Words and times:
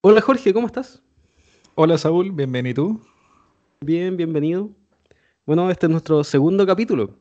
Hola 0.00 0.20
Jorge, 0.20 0.52
¿cómo 0.54 0.66
estás? 0.66 1.02
Hola 1.76 1.96
Saúl, 1.98 2.32
bienvenido. 2.32 2.98
Bien, 3.80 4.16
bienvenido. 4.16 4.70
Bueno, 5.44 5.70
este 5.70 5.86
es 5.86 5.90
nuestro 5.90 6.24
segundo 6.24 6.66
capítulo. 6.66 7.18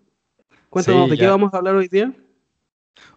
Cuéntanos, 0.69 1.06
Sí, 1.06 1.09
¿de 1.09 1.17
qué 1.17 1.25
ya. 1.25 1.32
vamos 1.32 1.53
a 1.53 1.58
hablar 1.58 1.75
hoy 1.75 1.88
día? 1.88 2.14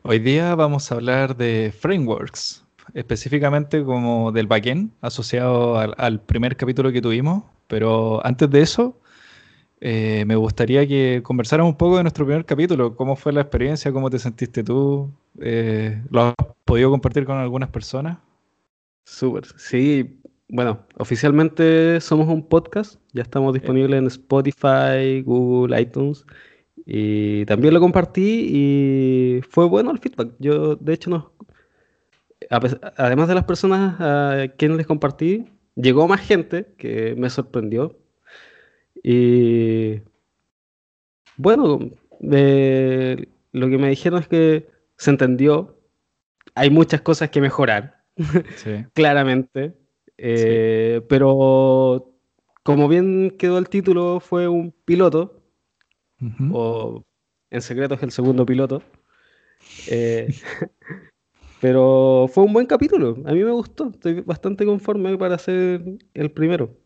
Hoy 0.02 0.18
día 0.18 0.54
vamos 0.54 0.90
a 0.90 0.96
hablar 0.96 1.36
de 1.36 1.72
frameworks, 1.78 2.64
específicamente 2.94 3.84
como 3.84 4.32
del 4.32 4.46
backend 4.46 4.90
asociado 5.00 5.78
al, 5.78 5.94
al 5.98 6.20
primer 6.20 6.56
capítulo 6.56 6.90
que 6.92 7.02
tuvimos. 7.02 7.44
Pero 7.68 8.24
antes 8.26 8.50
de 8.50 8.60
eso, 8.62 9.00
eh, 9.80 10.24
me 10.26 10.36
gustaría 10.36 10.86
que 10.88 11.22
conversáramos 11.24 11.72
un 11.72 11.78
poco 11.78 11.98
de 11.98 12.04
nuestro 12.04 12.26
primer 12.26 12.44
capítulo. 12.46 12.96
¿Cómo 12.96 13.16
fue 13.16 13.32
la 13.32 13.42
experiencia? 13.42 13.92
¿Cómo 13.92 14.10
te 14.10 14.18
sentiste 14.18 14.64
tú? 14.64 15.10
Eh, 15.40 16.02
¿lo 16.10 16.22
has 16.22 16.34
podido 16.64 16.90
compartir 16.90 17.24
con 17.26 17.38
algunas 17.38 17.70
personas? 17.70 18.18
Súper. 19.08 19.46
Sí, 19.56 20.20
bueno, 20.48 20.86
oficialmente 20.96 22.00
somos 22.00 22.28
un 22.28 22.46
podcast. 22.46 23.00
Ya 23.12 23.22
estamos 23.22 23.54
disponibles 23.54 23.98
en 23.98 24.06
Spotify, 24.06 25.22
Google, 25.24 25.80
iTunes. 25.80 26.24
Y 26.86 27.44
también 27.46 27.74
lo 27.74 27.80
compartí 27.80 28.48
y 28.50 29.40
fue 29.50 29.66
bueno 29.66 29.90
el 29.90 29.98
feedback. 29.98 30.34
Yo, 30.38 30.76
de 30.76 30.92
hecho, 30.94 31.10
no, 31.10 31.32
a 32.50 32.60
pes- 32.60 32.78
además 32.96 33.28
de 33.28 33.34
las 33.34 33.44
personas 33.44 33.96
a 34.00 34.48
quienes 34.58 34.78
les 34.78 34.86
compartí, 34.86 35.46
llegó 35.76 36.08
más 36.08 36.20
gente 36.20 36.74
que 36.78 37.14
me 37.16 37.30
sorprendió. 37.30 37.98
Y 39.02 40.02
Bueno, 41.36 41.78
eh, 42.32 43.26
lo 43.52 43.68
que 43.68 43.78
me 43.78 43.88
dijeron 43.90 44.20
es 44.20 44.28
que 44.28 44.68
se 44.96 45.10
entendió. 45.10 45.78
Hay 46.54 46.70
muchas 46.70 47.00
cosas 47.02 47.30
que 47.30 47.40
mejorar, 47.40 47.97
sí, 48.54 48.84
claramente. 48.94 49.74
sí. 50.34 50.58
eh, 50.58 51.02
pero 51.08 52.14
como 52.62 52.88
bien 52.88 53.30
quedó 53.38 53.58
el 53.58 53.68
título, 53.68 54.20
fue 54.20 54.48
un 54.48 54.72
piloto, 54.84 55.42
o 56.50 57.04
en 57.50 57.62
secreto 57.62 57.94
es 57.94 58.02
el 58.02 58.10
segundo 58.12 58.44
piloto. 58.46 58.82
eh, 59.86 60.28
pero 61.60 62.28
fue 62.32 62.44
un 62.44 62.52
buen 62.52 62.66
capítulo. 62.66 63.16
A 63.26 63.32
mí 63.32 63.42
me 63.44 63.50
gustó. 63.52 63.90
Estoy 63.90 64.20
bastante 64.22 64.64
conforme 64.64 65.16
para 65.18 65.38
ser 65.38 65.82
el 66.14 66.30
primero. 66.32 66.76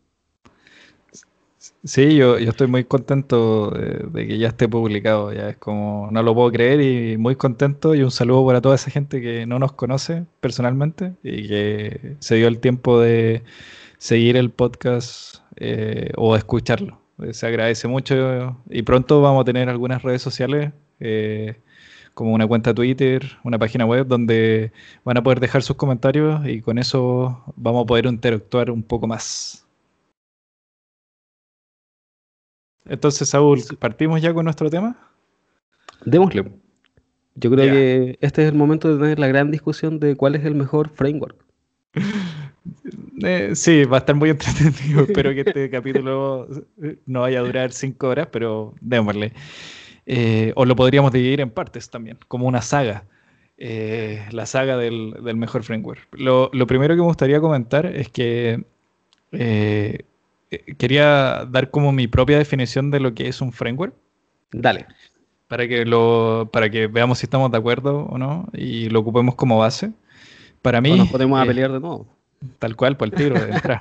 Sí, 1.85 2.17
yo, 2.17 2.39
yo 2.39 2.49
estoy 2.49 2.67
muy 2.67 2.83
contento 2.83 3.69
de, 3.71 4.05
de 4.09 4.27
que 4.27 4.37
ya 4.37 4.49
esté 4.49 4.67
publicado, 4.67 5.31
ya 5.31 5.49
es 5.49 5.57
como, 5.57 6.09
no 6.11 6.21
lo 6.21 6.35
puedo 6.35 6.51
creer 6.51 6.81
y 6.81 7.17
muy 7.17 7.37
contento 7.37 7.95
y 7.95 8.03
un 8.03 8.11
saludo 8.11 8.45
para 8.45 8.59
toda 8.61 8.75
esa 8.75 8.91
gente 8.91 9.21
que 9.21 9.45
no 9.45 9.59
nos 9.59 9.71
conoce 9.73 10.25
personalmente 10.41 11.13
y 11.23 11.47
que 11.47 12.17
se 12.19 12.35
dio 12.35 12.49
el 12.49 12.59
tiempo 12.59 12.99
de 12.99 13.43
seguir 13.97 14.35
el 14.35 14.51
podcast 14.51 15.37
eh, 15.55 16.11
o 16.17 16.35
escucharlo. 16.35 16.99
Eh, 17.21 17.33
Se 17.33 17.47
agradece 17.47 17.87
mucho 17.87 18.57
y 18.69 18.81
pronto 18.83 19.21
vamos 19.21 19.41
a 19.43 19.45
tener 19.45 19.69
algunas 19.69 20.01
redes 20.03 20.21
sociales 20.21 20.73
eh, 20.99 21.61
como 22.13 22.33
una 22.33 22.47
cuenta 22.47 22.73
Twitter, 22.73 23.37
una 23.43 23.57
página 23.59 23.85
web 23.85 24.07
donde 24.07 24.73
van 25.05 25.17
a 25.17 25.23
poder 25.23 25.39
dejar 25.39 25.63
sus 25.63 25.77
comentarios 25.77 26.45
y 26.47 26.61
con 26.61 26.77
eso 26.77 27.43
vamos 27.55 27.83
a 27.83 27.87
poder 27.87 28.05
interactuar 28.07 28.69
un 28.71 28.83
poco 28.83 29.07
más. 29.07 29.62
Entonces, 32.85 33.29
Saúl. 33.29 33.61
¿partimos 33.79 34.21
ya 34.21 34.33
con 34.33 34.45
nuestro 34.45 34.69
tema? 34.69 34.97
Démosle. 36.05 36.51
Yo 37.35 37.49
creo 37.49 37.71
que 37.71 38.17
este 38.21 38.43
es 38.43 38.49
el 38.49 38.57
momento 38.57 38.93
de 38.93 39.01
tener 39.01 39.19
la 39.19 39.27
gran 39.27 39.49
discusión 39.49 39.99
de 39.99 40.15
cuál 40.15 40.35
es 40.35 40.45
el 40.45 40.55
mejor 40.55 40.89
framework. 40.89 41.37
Eh, 43.21 43.51
sí, 43.55 43.83
va 43.83 43.97
a 43.97 43.99
estar 43.99 44.15
muy 44.15 44.29
entretenido. 44.31 45.03
Espero 45.03 45.33
que 45.33 45.41
este 45.41 45.69
capítulo 45.69 46.47
no 47.05 47.21
vaya 47.21 47.39
a 47.39 47.43
durar 47.43 47.71
cinco 47.71 48.07
horas, 48.07 48.27
pero 48.31 48.73
démosle. 48.79 49.33
Eh, 50.05 50.53
o 50.55 50.65
lo 50.65 50.75
podríamos 50.75 51.11
dividir 51.11 51.41
en 51.41 51.49
partes 51.49 51.89
también, 51.89 52.17
como 52.27 52.47
una 52.47 52.61
saga. 52.61 53.05
Eh, 53.57 54.25
la 54.31 54.45
saga 54.45 54.77
del, 54.77 55.13
del 55.23 55.35
mejor 55.35 55.63
framework. 55.63 56.07
Lo, 56.13 56.49
lo 56.53 56.67
primero 56.67 56.95
que 56.95 57.01
me 57.01 57.07
gustaría 57.07 57.39
comentar 57.39 57.85
es 57.85 58.09
que 58.09 58.63
quería 60.77 61.45
dar 61.49 61.69
como 61.71 61.91
mi 61.91 62.07
propia 62.07 62.37
definición 62.37 62.91
de 62.91 62.99
lo 62.99 63.13
que 63.13 63.27
es 63.27 63.41
un 63.41 63.51
framework, 63.51 63.93
Dale. 64.51 64.85
para 65.47 65.67
que, 65.67 65.85
lo, 65.85 66.49
para 66.51 66.69
que 66.69 66.87
veamos 66.87 67.19
si 67.19 67.25
estamos 67.25 67.51
de 67.51 67.57
acuerdo 67.57 68.05
o 68.05 68.17
no 68.17 68.47
y 68.53 68.89
lo 68.89 68.99
ocupemos 68.99 69.35
como 69.35 69.57
base. 69.59 69.91
Para 70.61 70.79
O 70.79 70.81
nos 70.81 70.99
mí, 70.99 71.09
ponemos 71.11 71.39
a 71.39 71.43
eh, 71.43 71.47
pelear 71.47 71.71
de 71.71 71.79
nuevo. 71.79 72.07
Tal 72.59 72.75
cual, 72.75 72.97
por 72.97 73.07
el 73.07 73.13
tiro 73.13 73.35
de. 73.39 73.51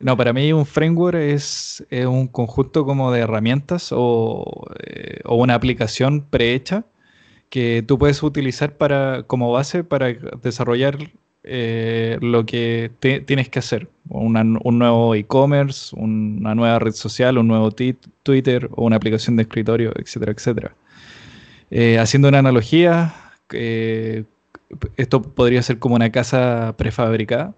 No, 0.00 0.16
para 0.16 0.32
mí 0.32 0.52
un 0.52 0.66
framework 0.66 1.16
es, 1.16 1.86
es 1.88 2.04
un 2.04 2.26
conjunto 2.28 2.84
como 2.84 3.12
de 3.12 3.20
herramientas 3.20 3.88
o, 3.92 4.66
eh, 4.80 5.20
o 5.24 5.36
una 5.36 5.54
aplicación 5.54 6.26
prehecha 6.28 6.84
que 7.48 7.82
tú 7.86 7.98
puedes 7.98 8.22
utilizar 8.22 8.76
para, 8.76 9.22
como 9.22 9.52
base 9.52 9.84
para 9.84 10.12
desarrollar 10.42 10.98
eh, 11.44 12.18
lo 12.20 12.46
que 12.46 12.90
tienes 13.00 13.48
que 13.48 13.58
hacer. 13.58 13.88
Un 14.08 14.78
nuevo 14.78 15.14
e-commerce, 15.14 15.94
una 15.96 16.54
nueva 16.54 16.78
red 16.78 16.92
social, 16.92 17.38
un 17.38 17.48
nuevo 17.48 17.70
Twitter 17.70 18.68
o 18.72 18.84
una 18.84 18.96
aplicación 18.96 19.36
de 19.36 19.42
escritorio, 19.42 19.92
etcétera, 19.96 20.32
etcétera. 20.32 20.74
Eh, 21.70 21.98
haciendo 21.98 22.28
una 22.28 22.38
analogía, 22.38 23.14
eh, 23.52 24.24
esto 24.96 25.22
podría 25.22 25.62
ser 25.62 25.78
como 25.78 25.94
una 25.96 26.10
casa 26.10 26.74
prefabricada 26.76 27.54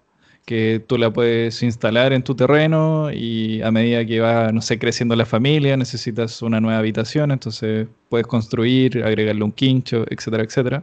que 0.47 0.81
tú 0.87 0.97
la 0.97 1.13
puedes 1.13 1.63
instalar 1.65 2.13
en 2.13 2.23
tu 2.23 2.37
terreno 2.37 3.11
y 3.13 3.61
a 3.63 3.73
medida 3.73 4.07
que 4.07 4.21
va, 4.21 4.53
no 4.53 4.63
sé, 4.63 4.79
creciendo 4.79 5.17
la 5.17 5.27
familia, 5.27 5.77
necesitas 5.77 6.41
una 6.41 6.61
nueva 6.61 6.79
habitación, 6.79 7.33
entonces 7.33 7.89
puedes 8.09 8.29
construir, 8.29 9.03
agregarle 9.05 9.43
un 9.43 9.51
quincho, 9.51 10.05
etcétera, 10.09 10.45
etcétera. 10.45 10.83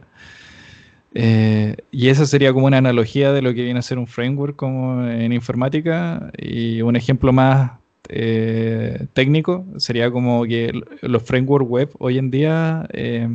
Eh, 1.16 1.76
y 1.92 2.08
esa 2.08 2.26
sería 2.26 2.52
como 2.52 2.66
una 2.66 2.78
analogía 2.78 3.32
de 3.32 3.40
lo 3.40 3.54
que 3.54 3.62
viene 3.62 3.78
a 3.78 3.82
ser 3.82 3.98
un 3.98 4.08
framework 4.08 4.56
como 4.56 5.06
en 5.06 5.32
informática 5.32 6.32
y 6.36 6.82
un 6.82 6.96
ejemplo 6.96 7.32
más 7.32 7.72
eh, 8.08 9.06
técnico 9.12 9.64
sería 9.76 10.10
como 10.10 10.44
que 10.44 10.72
los 11.02 11.22
frameworks 11.22 11.70
web 11.70 11.90
hoy 12.00 12.18
en 12.18 12.30
día 12.32 12.86
eh, 12.92 13.28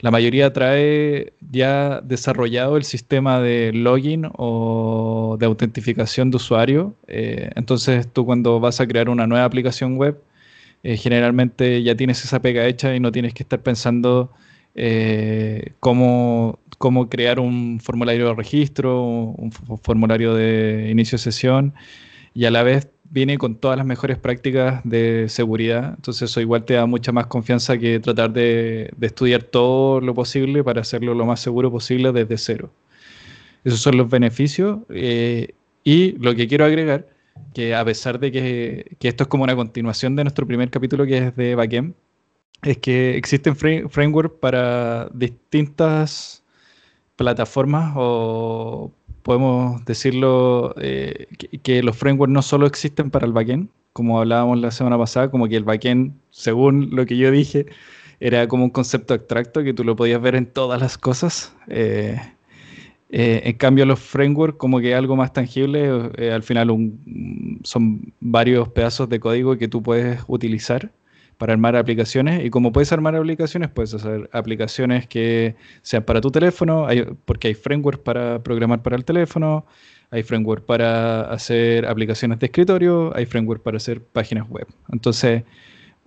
la 0.00 0.10
mayoría 0.10 0.52
trae 0.52 1.34
ya 1.50 2.00
desarrollado 2.00 2.78
el 2.78 2.84
sistema 2.84 3.40
de 3.40 3.72
login 3.74 4.28
o 4.36 5.36
de 5.38 5.46
autentificación 5.46 6.30
de 6.32 6.38
usuario. 6.38 6.96
Entonces 7.06 8.08
tú 8.12 8.26
cuando 8.26 8.58
vas 8.58 8.80
a 8.80 8.86
crear 8.88 9.08
una 9.08 9.28
nueva 9.28 9.44
aplicación 9.44 9.96
web, 9.96 10.20
generalmente 10.82 11.84
ya 11.84 11.94
tienes 11.94 12.24
esa 12.24 12.42
pega 12.42 12.66
hecha 12.66 12.96
y 12.96 12.98
no 12.98 13.12
tienes 13.12 13.32
que 13.32 13.44
estar 13.44 13.62
pensando 13.62 14.32
eh, 14.74 15.72
cómo, 15.80 16.58
cómo 16.78 17.08
crear 17.08 17.40
un 17.40 17.80
formulario 17.80 18.28
de 18.28 18.34
registro, 18.34 19.02
un 19.04 19.52
formulario 19.82 20.34
de 20.34 20.88
inicio 20.90 21.16
de 21.16 21.22
sesión 21.22 21.74
y 22.34 22.44
a 22.46 22.50
la 22.50 22.62
vez 22.62 22.88
viene 23.10 23.36
con 23.36 23.56
todas 23.56 23.76
las 23.76 23.86
mejores 23.86 24.16
prácticas 24.18 24.80
de 24.84 25.28
seguridad. 25.28 25.94
Entonces 25.96 26.30
eso 26.30 26.40
igual 26.40 26.64
te 26.64 26.74
da 26.74 26.86
mucha 26.86 27.12
más 27.12 27.26
confianza 27.26 27.76
que 27.78 28.00
tratar 28.00 28.32
de, 28.32 28.90
de 28.96 29.06
estudiar 29.06 29.42
todo 29.42 30.00
lo 30.00 30.14
posible 30.14 30.64
para 30.64 30.80
hacerlo 30.80 31.14
lo 31.14 31.26
más 31.26 31.40
seguro 31.40 31.70
posible 31.70 32.12
desde 32.12 32.38
cero. 32.38 32.70
Esos 33.64 33.80
son 33.80 33.96
los 33.96 34.08
beneficios. 34.08 34.80
eh, 34.90 35.54
y 35.84 36.12
lo 36.18 36.34
que 36.34 36.46
quiero 36.46 36.64
agregar, 36.64 37.08
que 37.54 37.74
a 37.74 37.84
pesar 37.84 38.18
de 38.20 38.30
que, 38.32 38.96
que 38.98 39.08
esto 39.08 39.24
es 39.24 39.28
como 39.28 39.44
una 39.44 39.56
continuación 39.56 40.16
de 40.16 40.24
nuestro 40.24 40.46
primer 40.46 40.70
capítulo 40.70 41.04
que 41.06 41.18
es 41.18 41.36
de 41.36 41.54
backend, 41.54 41.94
es 42.62 42.78
que 42.78 43.16
existen 43.16 43.56
frame- 43.56 43.88
frameworks 43.88 44.36
para 44.40 45.08
distintas 45.12 46.42
plataformas 47.16 47.92
o 47.96 48.92
podemos 49.22 49.84
decirlo 49.84 50.74
eh, 50.80 51.26
que, 51.62 51.82
los 51.82 51.96
frameworks 51.96 52.32
no 52.32 52.42
solo 52.42 52.66
existen 52.66 53.10
para 53.10 53.26
el 53.26 53.32
backend, 53.32 53.68
como 53.92 54.20
hablábamos 54.20 54.58
la 54.60 54.70
semana 54.70 54.98
pasada, 54.98 55.30
como 55.30 55.48
que 55.48 55.56
el 55.56 55.64
backend, 55.64 56.14
según 56.30 56.90
lo 56.92 57.06
que 57.06 57.16
yo 57.16 57.30
dije, 57.30 57.66
era 58.20 58.48
como 58.48 58.64
un 58.64 58.70
concepto 58.70 59.14
abstracto 59.14 59.62
que 59.64 59.74
tú 59.74 59.84
lo 59.84 59.96
podías 59.96 60.20
ver 60.22 60.34
en 60.36 60.46
todas 60.46 60.80
las 60.80 60.98
cosas. 60.98 61.54
eh, 61.68 62.20
eh, 63.10 63.42
en 63.44 63.56
cambio, 63.58 63.84
los 63.84 64.00
frameworks, 64.00 64.56
como 64.58 64.80
que 64.80 64.94
algo 64.94 65.16
más 65.16 65.32
tangible, 65.34 65.88
al 66.32 66.42
final 66.42 66.68
son 67.62 68.12
varios 68.20 68.68
pedazos 68.70 69.08
de 69.08 69.20
código 69.20 69.58
que 69.58 69.68
tú 69.68 69.82
puedes 69.82 70.20
utilizar 70.28 70.90
para 71.38 71.52
armar 71.52 71.76
aplicaciones. 71.76 72.44
Y 72.44 72.50
como 72.50 72.72
puedes 72.72 72.92
armar 72.92 73.16
aplicaciones, 73.16 73.70
puedes 73.70 73.94
hacer 73.94 74.28
aplicaciones 74.32 75.06
que 75.06 75.56
sean 75.82 76.04
para 76.04 76.20
tu 76.20 76.30
teléfono, 76.30 76.86
porque 77.24 77.48
hay 77.48 77.54
frameworks 77.54 78.02
para 78.02 78.42
programar 78.42 78.82
para 78.82 78.96
el 78.96 79.04
teléfono, 79.04 79.66
hay 80.10 80.22
frameworks 80.22 80.64
para 80.64 81.22
hacer 81.22 81.86
aplicaciones 81.86 82.38
de 82.38 82.46
escritorio, 82.46 83.14
hay 83.16 83.26
frameworks 83.26 83.62
para 83.62 83.76
hacer 83.78 84.02
páginas 84.02 84.48
web. 84.48 84.66
Entonces, 84.90 85.42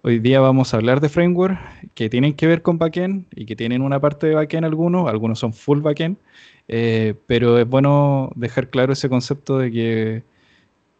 Hoy 0.07 0.19
día 0.19 0.39
vamos 0.39 0.72
a 0.72 0.77
hablar 0.77 1.01
de 1.01 1.10
framework 1.10 1.57
que 1.95 2.12
tienen 2.12 2.36
que 2.36 2.45
ver 2.45 2.62
con 2.62 2.77
backend 2.77 3.25
y 3.36 3.48
que 3.48 3.56
tienen 3.56 3.81
una 3.81 4.00
parte 4.00 4.27
de 4.27 4.36
backend 4.36 4.63
algunos, 4.63 5.10
algunos 5.10 5.39
son 5.39 5.51
full 5.51 5.80
backend, 5.80 6.18
eh, 6.68 7.16
pero 7.25 7.57
es 7.57 7.68
bueno 7.68 8.31
dejar 8.36 8.69
claro 8.69 8.94
ese 8.94 9.10
concepto 9.10 9.57
de 9.57 9.72
que, 9.72 10.24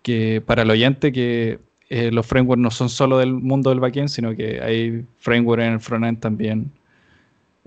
que 0.02 0.42
para 0.44 0.64
el 0.64 0.72
oyente 0.72 1.12
que 1.12 1.60
eh, 1.90 2.12
los 2.12 2.26
frameworks 2.26 2.62
no 2.62 2.72
son 2.72 2.90
solo 2.90 3.20
del 3.20 3.34
mundo 3.34 3.70
del 3.70 3.80
backend, 3.80 4.10
sino 4.10 4.36
que 4.36 4.62
hay 4.62 5.06
framework 5.18 5.62
en 5.62 5.74
el 5.74 5.80
frontend 5.80 6.20
también. 6.20 6.72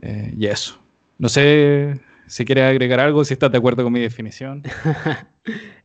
Eh, 0.03 0.35
y 0.37 0.47
eso. 0.47 0.79
No 1.19 1.29
sé 1.29 2.01
si 2.27 2.45
quieres 2.45 2.65
agregar 2.65 3.01
algo, 3.01 3.25
si 3.25 3.35
estás 3.35 3.51
de 3.51 3.59
acuerdo 3.59 3.85
con 3.85 3.93
mi 3.93 4.01
definición. 4.01 4.63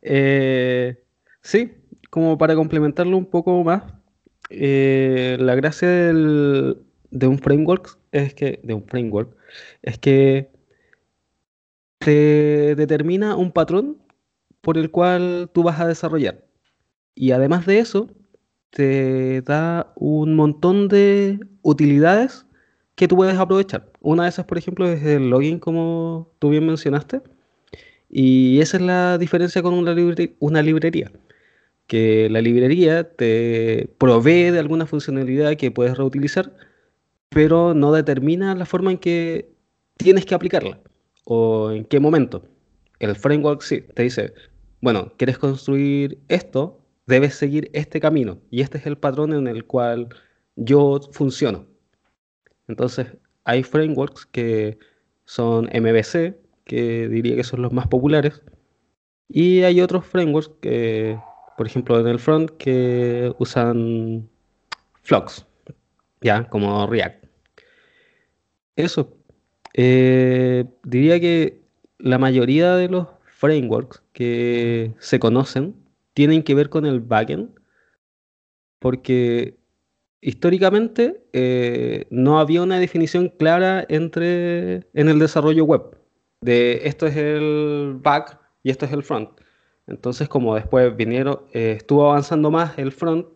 sí, 1.42 1.72
como 2.10 2.38
para 2.38 2.54
complementarlo 2.54 3.16
un 3.16 3.26
poco 3.26 3.62
más, 3.64 3.82
eh, 4.50 5.36
la 5.40 5.54
gracia 5.54 5.88
de 5.88 7.26
un 7.26 7.38
framework 7.38 7.98
es 8.12 8.34
que, 8.34 8.60
de 8.62 8.74
un 8.74 8.84
framework, 8.84 9.36
es 9.82 9.98
que 9.98 10.50
te 11.98 12.74
determina 12.74 13.36
un 13.36 13.52
patrón 13.52 13.98
por 14.60 14.78
el 14.78 14.90
cual 14.90 15.50
tú 15.52 15.62
vas 15.62 15.80
a 15.80 15.86
desarrollar. 15.86 16.44
Y 17.14 17.32
además 17.32 17.66
de 17.66 17.78
eso, 17.78 18.10
te 18.74 19.40
da 19.42 19.92
un 19.94 20.34
montón 20.34 20.88
de 20.88 21.38
utilidades 21.62 22.44
que 22.96 23.06
tú 23.06 23.16
puedes 23.16 23.38
aprovechar. 23.38 23.88
Una 24.00 24.24
de 24.24 24.30
esas, 24.30 24.46
por 24.46 24.58
ejemplo, 24.58 24.88
es 24.88 25.02
el 25.04 25.30
login, 25.30 25.60
como 25.60 26.32
tú 26.40 26.50
bien 26.50 26.66
mencionaste. 26.66 27.22
Y 28.10 28.60
esa 28.60 28.78
es 28.78 28.82
la 28.82 29.16
diferencia 29.18 29.62
con 29.62 29.74
una, 29.74 29.92
librería 30.62 31.12
que 31.86 32.28
la 32.30 32.40
librería 32.40 33.04
te 33.04 33.88
provee 33.98 34.50
de 34.50 34.58
alguna 34.58 34.86
funcionalidad 34.86 35.56
que 35.56 35.70
puedes 35.70 35.96
reutilizar, 35.96 36.52
pero 37.28 37.74
no 37.74 37.92
determina 37.92 38.54
la 38.56 38.66
forma 38.66 38.90
en 38.90 38.98
que 38.98 39.50
tienes 39.98 40.26
que 40.26 40.34
aplicarla 40.34 40.80
o 41.24 41.70
en 41.70 41.84
qué 41.84 42.00
momento. 42.00 42.44
El 42.98 43.14
framework 43.14 43.62
sí 43.62 43.82
te 43.94 44.02
dice, 44.02 44.34
bueno, 44.80 45.12
quieres 45.16 45.38
construir 45.38 46.18
esto, 46.28 46.83
debes 47.06 47.34
seguir 47.34 47.70
este 47.72 48.00
camino 48.00 48.40
y 48.50 48.62
este 48.62 48.78
es 48.78 48.86
el 48.86 48.98
patrón 48.98 49.32
en 49.32 49.46
el 49.46 49.64
cual 49.64 50.08
yo 50.56 51.00
funciono. 51.12 51.66
Entonces, 52.68 53.08
hay 53.44 53.62
frameworks 53.62 54.26
que 54.26 54.78
son 55.24 55.66
MVC, 55.66 56.36
que 56.64 57.08
diría 57.08 57.36
que 57.36 57.44
son 57.44 57.62
los 57.62 57.72
más 57.72 57.88
populares, 57.88 58.42
y 59.28 59.62
hay 59.62 59.80
otros 59.80 60.06
frameworks 60.06 60.50
que 60.60 61.18
por 61.56 61.66
ejemplo, 61.66 62.00
en 62.00 62.06
el 62.06 62.18
front 62.18 62.50
que 62.58 63.32
usan 63.38 64.28
Flux, 65.02 65.46
ya, 66.20 66.48
como 66.48 66.86
React. 66.86 67.24
Eso. 68.76 69.16
Eh, 69.74 70.64
diría 70.84 71.20
que 71.20 71.62
la 71.98 72.18
mayoría 72.18 72.74
de 72.76 72.88
los 72.88 73.08
frameworks 73.24 74.02
que 74.12 74.94
se 74.98 75.18
conocen 75.18 75.74
tienen 76.14 76.42
que 76.42 76.54
ver 76.54 76.70
con 76.70 76.86
el 76.86 77.00
backend, 77.00 77.50
porque 78.78 79.58
históricamente 80.20 81.26
eh, 81.32 82.06
no 82.10 82.38
había 82.40 82.62
una 82.62 82.78
definición 82.78 83.28
clara 83.28 83.84
entre 83.88 84.86
en 84.94 85.08
el 85.08 85.18
desarrollo 85.18 85.64
web 85.64 86.04
de 86.44 86.82
esto 86.84 87.06
es 87.06 87.16
el 87.16 87.96
back 88.02 88.38
y 88.62 88.70
esto 88.70 88.84
es 88.84 88.92
el 88.92 89.02
front. 89.02 89.30
Entonces, 89.86 90.28
como 90.28 90.54
después 90.54 90.94
vinieron, 90.96 91.40
eh, 91.52 91.74
estuvo 91.78 92.10
avanzando 92.10 92.50
más 92.50 92.78
el 92.78 92.92
front, 92.92 93.26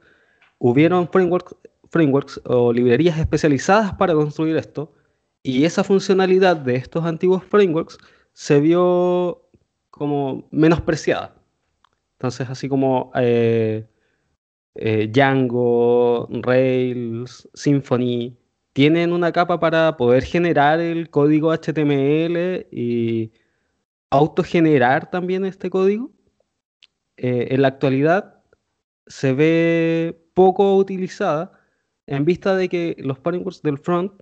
hubieron 0.59 1.09
frameworks, 1.09 1.55
frameworks 1.91 2.41
o 2.45 2.73
librerías 2.73 3.19
especializadas 3.19 3.95
para 3.95 4.15
construir 4.15 4.57
esto, 4.57 4.93
y 5.43 5.65
esa 5.65 5.85
funcionalidad 5.85 6.57
de 6.57 6.77
estos 6.77 7.05
antiguos 7.05 7.45
frameworks 7.45 7.99
se 8.33 8.61
vio 8.61 9.49
como 9.91 10.47
menospreciada. 10.51 11.35
Entonces, 12.19 12.51
así 12.51 12.69
como 12.69 13.13
eh, 13.15 13.87
eh, 14.75 15.09
Django, 15.13 16.29
Rails, 16.31 17.49
Symfony, 17.55 18.37
tienen 18.73 19.13
una 19.13 19.33
capa 19.33 19.61
para 19.61 19.97
poder 19.97 20.25
generar 20.25 20.81
el 20.81 21.11
código 21.11 21.53
HTML 21.53 22.67
y 22.73 23.33
autogenerar 24.11 25.11
también 25.11 25.45
este 25.45 25.71
código. 25.71 26.11
Eh, 27.17 27.49
en 27.51 27.63
la 27.63 27.69
actualidad 27.69 28.43
se 29.07 29.33
ve 29.33 30.21
poco 30.35 30.77
utilizada 30.77 31.53
en 32.07 32.25
vista 32.25 32.57
de 32.57 32.69
que 32.69 32.97
los 32.99 33.19
frameworks 33.21 33.63
del 33.63 33.79
front 33.79 34.13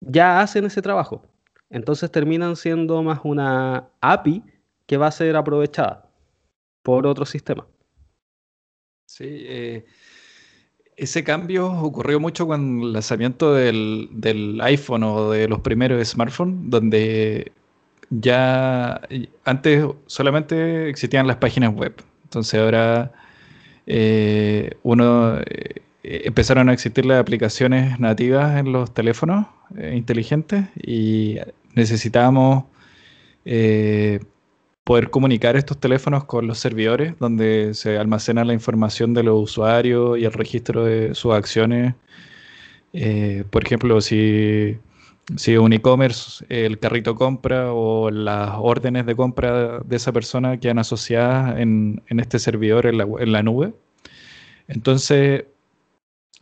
ya 0.00 0.40
hacen 0.40 0.64
ese 0.66 0.82
trabajo. 0.82 1.22
Entonces 1.70 2.10
terminan 2.12 2.56
siendo 2.56 3.02
más 3.02 3.20
una 3.24 3.88
API 4.00 4.44
que 4.86 4.96
va 4.96 5.08
a 5.08 5.12
ser 5.12 5.36
aprovechada 5.36 6.11
por 6.82 7.06
otro 7.06 7.24
sistema. 7.24 7.66
Sí, 9.06 9.26
eh, 9.28 9.84
ese 10.96 11.24
cambio 11.24 11.70
ocurrió 11.70 12.20
mucho 12.20 12.46
con 12.46 12.82
el 12.82 12.92
lanzamiento 12.94 13.54
del, 13.54 14.58
iPhone 14.62 15.02
o 15.02 15.30
de 15.30 15.48
los 15.48 15.60
primeros 15.60 16.06
smartphones, 16.08 16.70
donde 16.70 17.52
ya 18.10 19.00
antes 19.44 19.84
solamente 20.06 20.88
existían 20.88 21.26
las 21.26 21.36
páginas 21.36 21.74
web. 21.74 21.94
Entonces 22.24 22.60
ahora 22.60 23.12
eh, 23.86 24.76
uno 24.82 25.38
eh, 25.40 25.82
empezaron 26.02 26.68
a 26.68 26.72
existir 26.72 27.04
las 27.04 27.20
aplicaciones 27.20 28.00
nativas 28.00 28.58
en 28.58 28.72
los 28.72 28.94
teléfonos 28.94 29.46
inteligentes 29.92 30.66
y 30.82 31.36
necesitábamos 31.74 32.64
poder 34.92 35.08
comunicar 35.08 35.56
estos 35.56 35.78
teléfonos 35.78 36.24
con 36.24 36.46
los 36.46 36.58
servidores 36.58 37.14
donde 37.18 37.72
se 37.72 37.96
almacena 37.96 38.44
la 38.44 38.52
información 38.52 39.14
de 39.14 39.22
los 39.22 39.42
usuarios 39.42 40.18
y 40.18 40.26
el 40.26 40.32
registro 40.34 40.84
de 40.84 41.14
sus 41.14 41.32
acciones. 41.32 41.94
por 43.50 43.64
ejemplo, 43.64 44.02
si 44.02 44.76
si 45.36 45.56
un 45.56 45.72
e-commerce, 45.72 46.44
el 46.50 46.78
carrito 46.78 47.14
compra 47.14 47.72
o 47.72 48.10
las 48.10 48.50
órdenes 48.58 49.06
de 49.06 49.16
compra 49.16 49.78
de 49.78 49.96
esa 49.96 50.12
persona 50.12 50.58
quedan 50.60 50.78
asociadas 50.78 51.58
en, 51.58 52.02
en 52.08 52.20
este 52.20 52.38
servidor 52.38 52.84
en 52.84 52.98
la, 52.98 53.06
en 53.18 53.32
la, 53.32 53.42
nube. 53.42 53.72
Entonces, 54.68 55.46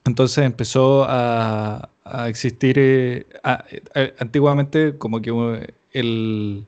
entonces 0.04 0.44
empezó 0.44 1.06
a, 1.08 1.88
existir, 2.26 2.74
eh, 2.76 3.24
antiguamente 4.18 4.98
como 4.98 5.22
que 5.22 5.30
el, 5.92 6.66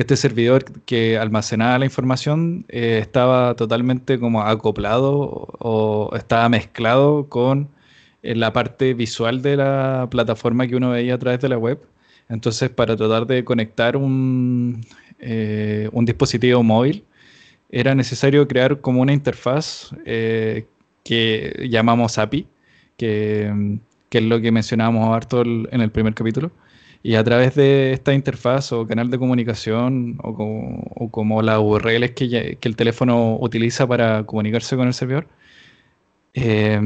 este 0.00 0.16
servidor 0.16 0.64
que 0.86 1.18
almacenaba 1.18 1.78
la 1.78 1.84
información 1.84 2.64
eh, 2.68 2.98
estaba 3.02 3.54
totalmente 3.54 4.18
como 4.18 4.42
acoplado 4.42 5.48
o 5.58 6.10
estaba 6.16 6.48
mezclado 6.48 7.28
con 7.28 7.68
en 8.22 8.40
la 8.40 8.52
parte 8.52 8.94
visual 8.94 9.42
de 9.42 9.56
la 9.56 10.08
plataforma 10.10 10.66
que 10.66 10.76
uno 10.76 10.90
veía 10.90 11.14
a 11.14 11.18
través 11.18 11.40
de 11.40 11.50
la 11.50 11.58
web. 11.58 11.80
Entonces, 12.30 12.70
para 12.70 12.96
tratar 12.96 13.26
de 13.26 13.44
conectar 13.44 13.96
un, 13.96 14.80
eh, 15.18 15.88
un 15.92 16.04
dispositivo 16.06 16.62
móvil, 16.62 17.04
era 17.70 17.94
necesario 17.94 18.48
crear 18.48 18.80
como 18.80 19.02
una 19.02 19.12
interfaz 19.12 19.90
eh, 20.06 20.66
que 21.04 21.68
llamamos 21.70 22.18
API, 22.18 22.46
que, 22.96 23.78
que, 24.08 24.18
es 24.18 24.24
lo 24.24 24.40
que 24.40 24.50
mencionábamos 24.52 25.14
harto 25.14 25.42
en 25.42 25.80
el 25.80 25.90
primer 25.90 26.14
capítulo. 26.14 26.50
Y 27.02 27.14
a 27.14 27.24
través 27.24 27.54
de 27.54 27.92
esta 27.92 28.12
interfaz 28.12 28.72
o 28.72 28.86
canal 28.86 29.10
de 29.10 29.18
comunicación 29.18 30.18
o 30.22 31.10
como, 31.10 31.42
las 31.42 31.58
URLs 31.58 32.10
que, 32.12 32.58
el 32.60 32.76
teléfono 32.76 33.38
utiliza 33.40 33.86
para 33.86 34.24
comunicarse 34.24 34.76
con 34.76 34.86
el 34.86 34.94
servidor, 34.94 35.26
eh, 36.34 36.80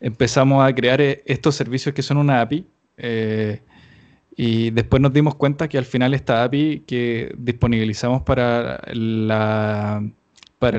empezamos 0.00 0.64
a 0.64 0.74
crear 0.74 1.00
eh, 1.00 1.22
estos 1.26 1.56
servicios 1.56 1.94
que 1.94 2.02
son 2.02 2.18
una 2.18 2.40
API. 2.40 2.64
Eh, 2.98 3.60
y 4.36 4.70
después 4.70 5.02
nos 5.02 5.12
dimos 5.12 5.34
cuenta 5.34 5.68
que 5.68 5.78
al 5.78 5.84
final 5.84 6.14
esta 6.14 6.44
API 6.44 6.84
que 6.86 7.34
disponibilizamos 7.36 8.22
para 8.22 8.76
el 8.86 9.28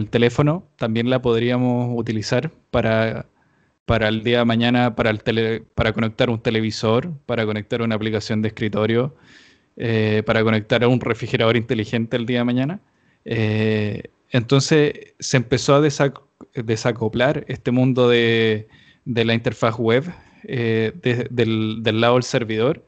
teléfono 0.10 0.64
también 0.78 1.10
la 1.10 1.22
podríamos 1.22 2.00
utilizar 2.00 2.52
para, 2.72 3.28
para 3.86 4.08
el 4.08 4.24
día 4.24 4.40
de 4.40 4.46
mañana, 4.46 4.96
para, 4.96 5.10
el 5.10 5.24
tele, 5.24 5.64
para 5.76 5.94
conectar 5.94 6.30
un 6.30 6.42
televisor, 6.42 7.12
para 7.26 7.46
conectar 7.46 7.82
una 7.82 7.96
aplicación 7.96 8.42
de 8.42 8.50
escritorio, 8.50 9.16
eh, 9.78 10.24
para 10.26 10.44
conectar 10.44 10.84
a 10.84 10.88
un 10.88 11.02
refrigerador 11.02 11.58
inteligente 11.58 12.18
el 12.18 12.26
día 12.26 12.40
de 12.40 12.44
mañana. 12.46 12.80
entonces 14.32 14.94
se 15.20 15.38
empezó 15.38 15.76
a 15.76 15.82
desacoplar 15.82 17.46
este 17.48 17.72
mundo 17.72 18.10
de, 18.10 18.68
de 19.06 19.26
la 19.26 19.34
interfaz 19.34 19.78
web 19.78 20.06
eh, 20.46 20.92
del, 21.30 22.02
lado 22.02 22.16
del 22.16 22.24
servidor 22.24 22.86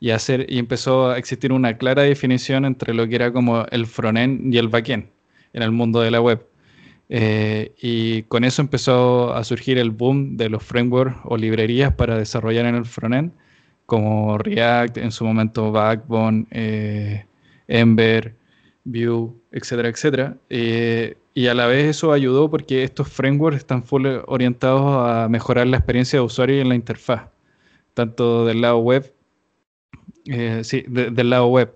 y, 0.00 0.10
hacer, 0.10 0.46
y 0.48 0.58
empezó 0.58 1.10
a 1.10 1.18
existir 1.18 1.52
una 1.52 1.76
clara 1.78 2.02
definición 2.02 2.64
entre 2.64 2.94
lo 2.94 3.08
que 3.08 3.14
era 3.14 3.32
como 3.32 3.64
el 3.70 3.86
frontend 3.86 4.52
y 4.52 4.58
el 4.58 4.68
backend 4.68 5.06
en 5.52 5.62
el 5.62 5.72
mundo 5.72 6.00
de 6.00 6.10
la 6.10 6.20
web. 6.20 6.46
Eh, 7.08 7.72
y 7.80 8.22
con 8.24 8.44
eso 8.44 8.60
empezó 8.60 9.32
a 9.34 9.42
surgir 9.44 9.78
el 9.78 9.90
boom 9.90 10.36
de 10.36 10.50
los 10.50 10.62
frameworks 10.62 11.16
o 11.24 11.36
librerías 11.36 11.94
para 11.94 12.18
desarrollar 12.18 12.66
en 12.66 12.74
el 12.74 12.84
frontend, 12.84 13.32
como 13.86 14.36
React, 14.38 14.98
en 14.98 15.10
su 15.10 15.24
momento 15.24 15.72
Backbone, 15.72 16.46
eh, 16.50 17.24
Ember, 17.66 18.34
Vue, 18.84 19.30
etcétera, 19.52 19.88
etcétera. 19.88 20.36
Eh, 20.50 21.16
y 21.34 21.46
a 21.46 21.54
la 21.54 21.66
vez 21.66 21.86
eso 21.86 22.12
ayudó 22.12 22.50
porque 22.50 22.82
estos 22.82 23.08
frameworks 23.08 23.58
están 23.58 23.84
full 23.84 24.06
orientados 24.26 24.82
a 25.08 25.28
mejorar 25.28 25.66
la 25.68 25.78
experiencia 25.78 26.18
de 26.18 26.24
usuario 26.24 26.60
en 26.60 26.68
la 26.68 26.74
interfaz, 26.74 27.28
tanto 27.94 28.44
del 28.46 28.60
lado 28.60 28.78
web, 28.78 29.12
sí, 30.62 30.84
del 30.88 31.30
lado 31.30 31.46
web. 31.48 31.74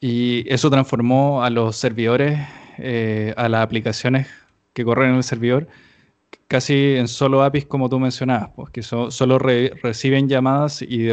y 0.00 0.44
eso 0.52 0.70
transformó 0.70 1.42
a 1.42 1.50
los 1.50 1.76
servidores 1.76 2.38
eh, 2.78 3.34
a 3.36 3.48
las 3.48 3.62
aplicaciones 3.62 4.28
que 4.72 4.84
corren 4.84 5.10
en 5.10 5.16
el 5.16 5.24
servidor 5.24 5.68
casi 6.48 6.94
en 6.96 7.08
solo 7.08 7.42
APIs 7.42 7.66
como 7.66 7.88
tú 7.88 7.98
mencionabas, 7.98 8.50
pues, 8.54 8.70
que 8.70 8.82
solo 8.82 9.38
reciben 9.38 10.28
llamadas 10.28 10.82
y, 10.82 11.10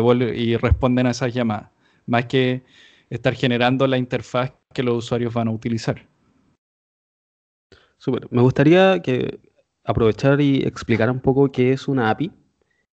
responden 0.57 1.07
a 1.07 1.11
esas 1.11 1.33
llamadas, 1.33 1.69
más 2.05 2.25
que 2.25 2.63
estar 3.09 3.33
generando 3.33 3.87
la 3.87 3.97
interfaz 3.97 4.53
que 4.73 4.83
los 4.83 5.05
usuarios 5.05 5.33
van 5.33 5.47
a 5.47 5.51
utilizar. 5.51 6.07
Súper. 7.97 8.27
Me 8.31 8.41
gustaría 8.41 9.01
que 9.01 9.39
aprovechar 9.83 10.41
y 10.41 10.63
explicar 10.63 11.09
un 11.09 11.19
poco 11.19 11.51
qué 11.51 11.73
es 11.73 11.87
una 11.87 12.09
API. 12.09 12.31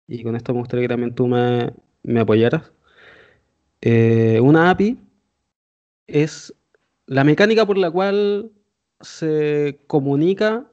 Y 0.08 0.24
con 0.24 0.36
esto 0.36 0.54
me 0.54 0.60
gustaría 0.60 0.84
que 0.84 0.90
también 0.90 1.14
tú 1.14 1.28
me, 1.28 1.72
apoyaras. 2.20 2.72
Eh, 3.82 4.40
una 4.42 4.72
API 4.72 4.98
es 6.08 6.54
la 7.08 7.24
mecánica 7.24 7.66
por 7.66 7.78
la 7.78 7.92
cual 7.92 8.52
se 9.02 9.80
comunica 9.88 10.66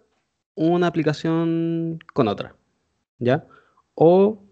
una 0.54 0.86
aplicación 0.86 1.98
con 2.12 2.28
otra, 2.28 2.56
¿ya? 3.18 3.46
O 3.94 4.42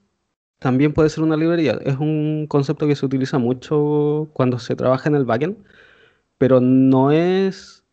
también 0.58 0.92
puede 0.92 1.08
ser 1.08 1.24
una 1.24 1.36
librería. 1.36 1.78
Es 1.84 1.96
un 1.98 2.46
concepto 2.48 2.86
que 2.86 2.96
se 2.96 3.06
utiliza 3.06 3.38
mucho 3.38 4.28
cuando 4.32 4.58
se 4.58 4.76
trabaja 4.76 5.08
en 5.08 5.14
el 5.14 5.24
backend, 5.24 5.56
pero 6.38 6.60
no 6.60 7.12
es 7.12 7.84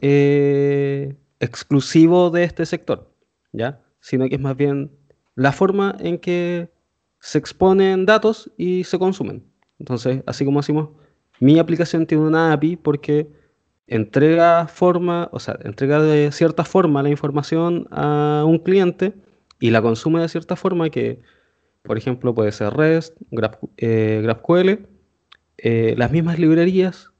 eh, 0.00 1.16
exclusivo 1.40 2.30
de 2.30 2.44
este 2.44 2.66
sector, 2.66 3.12
¿ya? 3.52 3.82
Sino 4.00 4.28
que 4.28 4.36
es 4.36 4.40
más 4.40 4.56
bien 4.56 4.90
la 5.34 5.52
forma 5.52 5.96
en 6.00 6.18
que 6.18 6.70
se 7.20 7.38
exponen 7.38 8.06
datos 8.06 8.50
y 8.56 8.84
se 8.84 8.98
consumen. 8.98 9.44
Entonces, 9.78 10.22
así 10.26 10.44
como 10.44 10.60
decimos, 10.60 10.90
mi 11.40 11.58
aplicación 11.58 12.06
tiene 12.06 12.24
una 12.24 12.52
API 12.52 12.76
porque 12.76 13.28
entrega 13.94 14.66
forma, 14.68 15.28
o 15.32 15.38
sea, 15.38 15.58
entrega 15.64 16.02
de 16.02 16.32
cierta 16.32 16.64
forma 16.64 17.02
la 17.02 17.10
información 17.10 17.86
a 17.90 18.44
un 18.46 18.58
cliente 18.58 19.14
y 19.60 19.70
la 19.70 19.82
consume 19.82 20.20
de 20.20 20.28
cierta 20.28 20.56
forma 20.56 20.90
que, 20.90 21.20
por 21.82 21.98
ejemplo, 21.98 22.34
puede 22.34 22.52
ser 22.52 22.72
REST, 22.72 23.16
eh, 23.76 24.20
GraphQL. 24.22 24.86
Eh, 25.58 25.94
las 25.98 26.10
mismas 26.10 26.38
librerías 26.38 27.10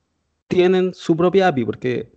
tienen 0.49 0.95
su 0.95 1.17
propia 1.17 1.49
API 1.49 1.65
porque 1.65 2.13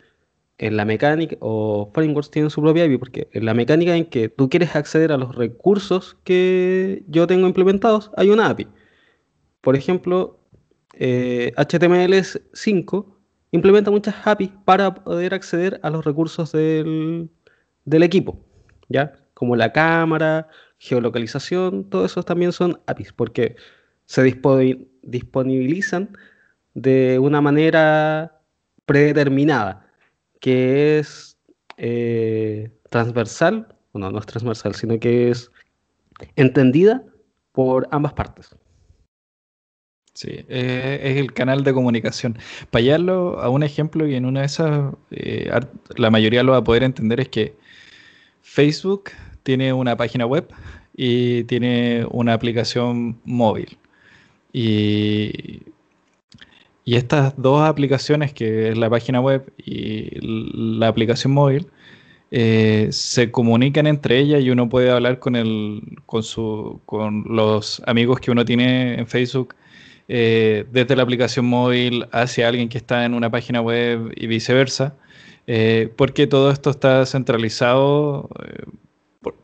en 0.57 0.77
la 0.77 0.85
mecánica, 0.85 1.35
o 1.41 1.91
frameworks 1.93 2.31
tienen 2.31 2.49
su 2.49 2.61
propia 2.61 2.85
API 2.85 2.97
porque 2.97 3.27
en 3.33 3.45
la 3.45 3.53
mecánica 3.53 3.95
en 3.95 4.05
que 4.05 4.29
tú 4.29 4.49
quieres 4.49 4.75
acceder 4.75 5.11
a 5.11 5.17
los 5.17 5.35
recursos 5.35 6.17
que 6.23 7.03
yo 7.07 7.27
tengo 7.27 7.47
implementados, 7.47 8.11
hay 8.15 8.29
una 8.29 8.49
API. 8.49 8.67
Por 9.61 9.75
ejemplo, 9.75 10.39
HTML5 10.93 13.05
eh, 13.05 13.14
implementa 13.55 13.91
muchas 13.91 14.15
APIs 14.25 14.51
para 14.65 14.93
poder 14.93 15.33
acceder 15.33 15.79
a 15.83 15.89
los 15.89 16.05
recursos 16.05 16.51
del, 16.51 17.29
equipo, 17.85 18.39
¿ya? 18.89 19.13
Como 19.33 19.55
la 19.55 19.71
cámara, 19.71 20.47
geolocalización, 20.77 21.89
todo 21.89 22.05
eso 22.05 22.23
también 22.23 22.51
son 22.51 22.79
APIs, 22.87 23.13
porque 23.13 23.55
se 24.05 24.23
disponibilizan 24.23 26.15
de 26.73 27.19
una 27.19 27.41
manera 27.41 28.39
predeterminada, 28.85 29.87
que 30.39 30.99
es 30.99 31.37
eh, 31.77 32.71
transversal, 32.89 33.67
bueno, 33.93 34.11
no 34.11 34.19
es 34.19 34.25
transversal, 34.25 34.75
sino 34.75 34.99
que 34.99 35.31
es 35.31 35.51
entendida 36.35 37.03
por 37.51 37.87
ambas 37.91 38.13
partes. 38.13 38.55
Sí, 40.15 40.29
eh, 40.47 40.99
es 41.03 41.17
el 41.17 41.33
canal 41.33 41.65
de 41.65 41.73
comunicación. 41.73 42.37
Para 42.71 42.95
a 42.95 43.49
un 43.49 43.63
ejemplo 43.63 44.07
y 44.07 44.15
en 44.15 44.25
una 44.25 44.41
de 44.41 44.45
esas, 44.45 44.93
eh, 45.11 45.51
la 45.97 46.09
mayoría 46.09 46.41
lo 46.41 46.53
va 46.53 46.59
a 46.59 46.63
poder 46.63 46.83
entender, 46.83 47.19
es 47.19 47.27
que 47.29 47.57
Facebook 48.41 49.11
tiene 49.43 49.73
una 49.73 49.97
página 49.97 50.25
web 50.25 50.47
y 50.95 51.43
tiene 51.45 52.05
una 52.11 52.33
aplicación 52.33 53.19
móvil. 53.25 53.77
Y, 54.53 55.63
y 56.85 56.95
estas 56.95 57.33
dos 57.37 57.61
aplicaciones, 57.63 58.33
que 58.33 58.69
es 58.69 58.77
la 58.77 58.89
página 58.89 59.19
web 59.21 59.51
y 59.57 60.09
la 60.21 60.87
aplicación 60.87 61.33
móvil, 61.33 61.67
eh, 62.31 62.87
se 62.91 63.31
comunican 63.31 63.87
entre 63.87 64.19
ellas 64.19 64.41
y 64.43 64.49
uno 64.51 64.69
puede 64.69 64.91
hablar 64.91 65.19
con, 65.19 65.35
el, 65.35 65.81
con, 66.05 66.23
su, 66.23 66.81
con 66.85 67.25
los 67.27 67.81
amigos 67.87 68.19
que 68.21 68.31
uno 68.31 68.45
tiene 68.45 68.95
en 68.99 69.07
Facebook 69.07 69.55
eh, 70.07 70.65
desde 70.71 70.95
la 70.95 71.03
aplicación 71.03 71.45
móvil 71.45 72.07
hacia 72.11 72.47
alguien 72.47 72.69
que 72.69 72.77
está 72.77 73.05
en 73.05 73.13
una 73.13 73.31
página 73.31 73.61
web 73.61 74.11
y 74.15 74.27
viceversa, 74.27 74.95
eh, 75.47 75.89
porque 75.95 76.27
todo 76.27 76.51
esto 76.51 76.69
está 76.69 77.05
centralizado, 77.05 78.29
eh, 78.45 78.65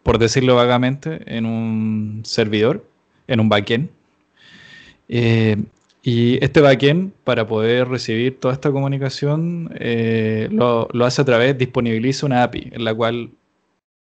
por, 0.03 0.19
decirlo 0.19 0.55
vagamente, 0.55 1.21
en 1.25 1.45
un 1.45 2.21
servidor, 2.25 2.85
en 3.27 3.39
un 3.39 3.49
backend. 3.49 3.89
y 6.03 6.43
este 6.43 6.61
backend, 6.61 7.11
para 7.23 7.45
poder 7.47 7.87
recibir 7.89 8.39
toda 8.39 8.53
esta 8.53 8.71
comunicación, 8.71 9.69
lo, 10.51 10.87
lo 10.91 11.05
hace 11.05 11.21
a 11.21 11.25
través, 11.25 11.57
disponibiliza 11.57 12.25
una 12.25 12.43
API 12.43 12.69
en 12.71 12.83
la 12.83 12.93
cual 12.93 13.31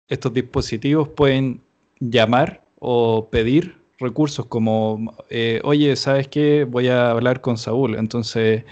estos 0.07 0.33
dispositivos 0.33 1.09
pueden 1.09 1.61
llamar 1.99 2.63
o 2.79 3.29
pedir 3.29 3.75
recursos 3.99 4.45
como, 4.45 5.15
eh, 5.29 5.61
oye, 5.63 5.95
¿sabes 5.95 6.27
qué? 6.27 6.65
Voy 6.65 6.87
a 6.87 7.11
hablar 7.11 7.41
con 7.41 7.57
Saúl. 7.57 7.95
Entonces, 7.95 8.63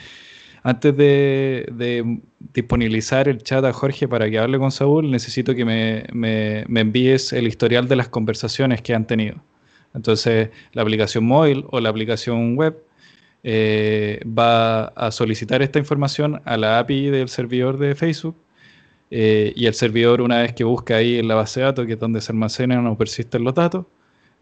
antes 0.63 0.95
de, 0.97 2.19
disponibilizar 2.53 3.27
el 3.27 3.43
chat 3.43 3.63
a 3.65 3.73
Jorge 3.73 4.07
para 4.07 4.29
que 4.29 4.39
hable 4.39 4.57
con 4.59 4.71
Saúl, 4.71 5.11
necesito 5.11 5.55
que 5.55 5.65
me, 5.65 6.63
envíes 6.79 7.33
el 7.33 7.47
historial 7.47 7.87
de 7.87 7.95
las 7.95 8.09
conversaciones 8.09 8.81
que 8.81 8.93
han 8.93 9.05
tenido. 9.07 9.35
Entonces, 9.93 10.49
la 10.73 10.81
aplicación 10.81 11.25
móvil 11.25 11.65
o 11.69 11.79
la 11.79 11.89
aplicación 11.89 12.55
web 12.55 12.77
eh, 13.43 14.21
va 14.25 14.85
a 14.85 15.11
solicitar 15.11 15.61
esta 15.61 15.79
información 15.79 16.41
a 16.45 16.57
la 16.57 16.79
API 16.79 17.09
del 17.09 17.29
servidor 17.29 17.77
de 17.77 17.95
Facebook 17.95 18.35
eh, 19.11 19.53
y 19.55 19.67
el 19.67 19.73
servidor, 19.75 20.21
una 20.21 20.41
vez 20.41 20.53
que 20.53 20.63
busca 20.63 20.97
ahí 20.97 21.19
en 21.19 21.27
la 21.27 21.35
base 21.35 21.59
de 21.59 21.67
datos, 21.67 21.85
que 21.85 21.93
es 21.93 21.99
donde 21.99 22.21
se 22.21 22.31
almacenan 22.31 22.87
o 22.87 22.97
persisten 22.97 23.43
los 23.43 23.53
datos, 23.53 23.85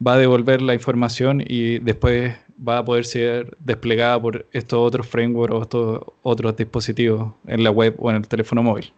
va 0.06 0.14
a 0.14 0.18
devolver 0.18 0.62
la 0.62 0.74
información 0.74 1.44
y 1.46 1.80
después 1.80 2.36
va 2.68 2.80
a 2.80 2.86
poder 2.86 3.06
ser 3.06 3.56
desplegada 3.60 4.22
por 4.22 4.46
estos 4.52 4.80
otros 4.80 5.08
frameworks 5.08 5.56
o 5.56 5.62
estos 5.62 6.02
otros 6.24 6.56
dispositivos 6.56 7.34
en 7.48 7.64
la 7.64 7.72
web 7.72 7.96
o 7.98 8.10
en 8.10 8.18
el 8.18 8.28
teléfono 8.28 8.64
móvil. 8.64 8.92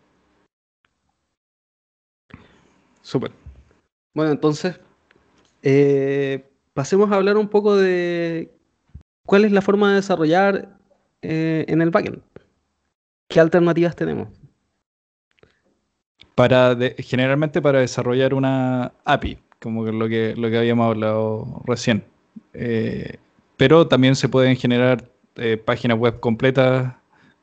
Súper. 3.02 3.32
Bueno, 4.14 4.32
entonces, 4.32 4.80
eh, 5.62 6.44
pasemos 6.74 7.12
a 7.12 7.16
hablar 7.16 7.38
un 7.38 7.48
poco 7.48 7.76
de 7.76 8.52
cuál 9.26 9.46
es 9.46 9.52
la 9.52 9.62
forma 9.62 9.90
de 9.90 9.96
desarrollar 9.96 10.78
eh, 11.22 11.66
en 11.68 11.82
el 11.82 11.92
backend. 11.92 12.22
¿Qué 13.28 13.40
alternativas 13.40 13.96
tenemos? 13.96 14.30
Para 16.34 16.76
generalmente 16.98 17.62
para 17.62 17.80
desarrollar 17.80 18.34
una 18.34 18.94
API, 19.06 19.38
como 19.60 19.86
lo 19.86 20.08
que, 20.08 20.36
lo 20.36 20.50
que 20.50 20.58
habíamos 20.58 20.88
hablado 20.88 21.62
recién. 21.66 22.04
Eh, 22.54 23.18
pero 23.58 23.88
también 23.88 24.16
se 24.16 24.30
pueden 24.30 24.56
generar 24.56 25.10
eh, 25.38 25.58
páginas 25.58 25.98
web 25.98 26.20
completas 26.20 26.94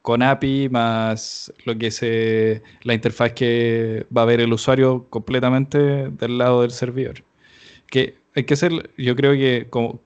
con 0.02 0.22
API 0.22 0.68
más 0.68 1.52
lo 1.64 1.78
que 1.78 1.90
se 1.90 2.62
la 2.82 2.94
interfaz 2.94 3.32
que 3.32 4.06
va 4.16 4.22
a 4.22 4.24
ver 4.26 4.40
el 4.40 4.52
usuario 4.52 5.06
completamente 5.10 5.78
del 6.10 6.38
lado 6.38 6.62
del 6.62 6.72
servidor. 6.72 7.24
Que 7.86 8.16
hay 8.34 8.44
que 8.44 8.54
hacer, 8.54 8.90
yo 8.96 9.16
creo 9.16 9.32
que 9.32 9.68
como, 9.70 10.00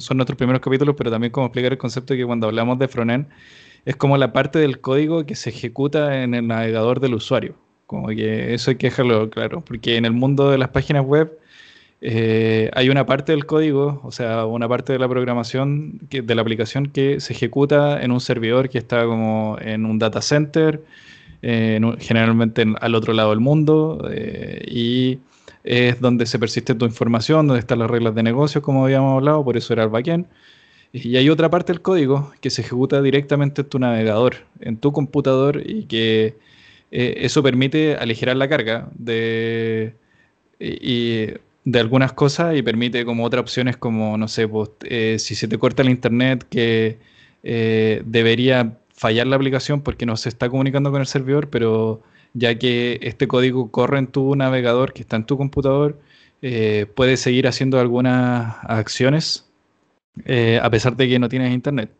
son 0.00 0.16
nuestros 0.16 0.36
primeros 0.36 0.60
capítulos, 0.60 0.94
pero 0.96 1.10
también 1.10 1.32
como 1.32 1.46
explicar 1.46 1.72
el 1.72 1.78
concepto 1.78 2.14
de 2.14 2.20
que 2.20 2.26
cuando 2.26 2.46
hablamos 2.46 2.78
de 2.78 2.88
frontend 2.88 3.28
es 3.84 3.96
como 3.96 4.16
la 4.18 4.32
parte 4.32 4.58
del 4.58 4.80
código 4.80 5.26
que 5.26 5.36
se 5.36 5.50
ejecuta 5.50 6.22
en 6.22 6.34
el 6.34 6.46
navegador 6.46 7.00
del 7.00 7.14
usuario. 7.14 7.54
Como 7.86 8.08
que 8.08 8.54
eso 8.54 8.70
hay 8.70 8.76
que 8.76 8.88
dejarlo 8.88 9.30
claro, 9.30 9.62
porque 9.64 9.96
en 9.96 10.04
el 10.04 10.12
mundo 10.12 10.50
de 10.50 10.58
las 10.58 10.70
páginas 10.70 11.04
web 11.04 11.38
eh, 12.00 12.70
hay 12.74 12.88
una 12.88 13.06
parte 13.06 13.32
del 13.32 13.46
código, 13.46 14.00
o 14.04 14.12
sea, 14.12 14.44
una 14.46 14.68
parte 14.68 14.92
de 14.92 14.98
la 14.98 15.08
programación 15.08 16.00
de 16.10 16.34
la 16.34 16.42
aplicación 16.42 16.86
que 16.86 17.20
se 17.20 17.32
ejecuta 17.32 18.02
en 18.02 18.10
un 18.12 18.20
servidor 18.20 18.68
que 18.68 18.78
está 18.78 19.04
como 19.04 19.56
en 19.60 19.86
un 19.86 19.98
data 19.98 20.20
center 20.20 20.82
generalmente 21.40 22.64
al 22.80 22.94
otro 22.96 23.12
lado 23.12 23.30
del 23.30 23.40
mundo, 23.40 24.10
y 24.66 25.20
es 25.62 26.00
donde 26.00 26.26
se 26.26 26.38
persiste 26.38 26.74
tu 26.74 26.86
información, 26.86 27.46
donde 27.46 27.60
están 27.60 27.78
las 27.78 27.90
reglas 27.90 28.14
de 28.14 28.22
negocio, 28.22 28.62
como 28.62 28.84
habíamos 28.84 29.16
hablado, 29.16 29.44
por 29.44 29.56
eso 29.56 29.72
era 29.72 29.84
el 29.84 29.90
backend. 29.90 30.26
Y 30.92 31.16
hay 31.16 31.28
otra 31.28 31.50
parte 31.50 31.72
del 31.72 31.82
código 31.82 32.32
que 32.40 32.50
se 32.50 32.62
ejecuta 32.62 33.02
directamente 33.02 33.62
en 33.62 33.68
tu 33.68 33.78
navegador, 33.78 34.36
en 34.60 34.76
tu 34.76 34.92
computador, 34.92 35.62
y 35.64 35.84
que 35.84 36.36
eh, 36.90 37.14
eso 37.18 37.42
permite 37.42 37.96
aligerar 37.96 38.36
la 38.36 38.48
carga 38.48 38.88
de, 38.94 39.94
de 40.58 41.80
algunas 41.80 42.12
cosas 42.12 42.56
y 42.56 42.62
permite 42.62 43.04
como 43.04 43.24
otras 43.24 43.42
opciones 43.42 43.76
como, 43.76 44.16
no 44.18 44.28
sé, 44.28 44.48
pues, 44.48 44.70
eh, 44.84 45.16
si 45.18 45.34
se 45.34 45.48
te 45.48 45.58
corta 45.58 45.82
el 45.82 45.90
internet, 45.90 46.46
que 46.48 46.98
eh, 47.42 48.02
debería 48.06 48.78
fallar 48.94 49.26
la 49.26 49.36
aplicación 49.36 49.82
porque 49.82 50.06
no 50.06 50.16
se 50.16 50.28
está 50.28 50.48
comunicando 50.48 50.90
con 50.90 51.00
el 51.00 51.06
servidor, 51.06 51.50
pero 51.50 52.02
ya 52.34 52.58
que 52.58 52.98
este 53.02 53.28
código 53.28 53.70
corre 53.70 53.98
en 53.98 54.06
tu 54.08 54.36
navegador, 54.36 54.92
que 54.92 55.02
está 55.02 55.16
en 55.16 55.26
tu 55.26 55.36
computador, 55.36 55.98
puedes 56.94 57.20
seguir 57.20 57.48
haciendo 57.48 57.80
algunas 57.80 58.56
acciones 58.62 59.46
eh, 60.24 60.58
a 60.62 60.70
pesar 60.70 60.96
de 60.96 61.08
que 61.08 61.18
no 61.18 61.28
tienes 61.28 61.52
internet 61.52 61.90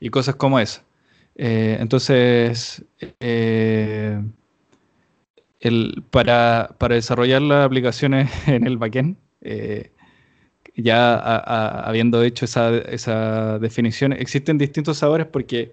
y 0.00 0.10
cosas 0.10 0.36
como 0.36 0.58
esa. 0.60 0.84
Eh, 1.36 1.76
entonces, 1.80 2.84
eh, 3.20 4.22
para, 6.10 6.74
desarrollar 6.88 7.42
las 7.42 7.66
aplicaciones 7.66 8.30
en 8.46 8.66
el 8.66 8.76
backend, 8.76 9.16
ya 10.76 11.16
habiendo 11.86 12.22
hecho 12.22 12.44
esa, 12.44 13.58
definición, 13.58 14.12
existen 14.12 14.58
distintos 14.58 14.98
sabores 14.98 15.26
porque 15.26 15.72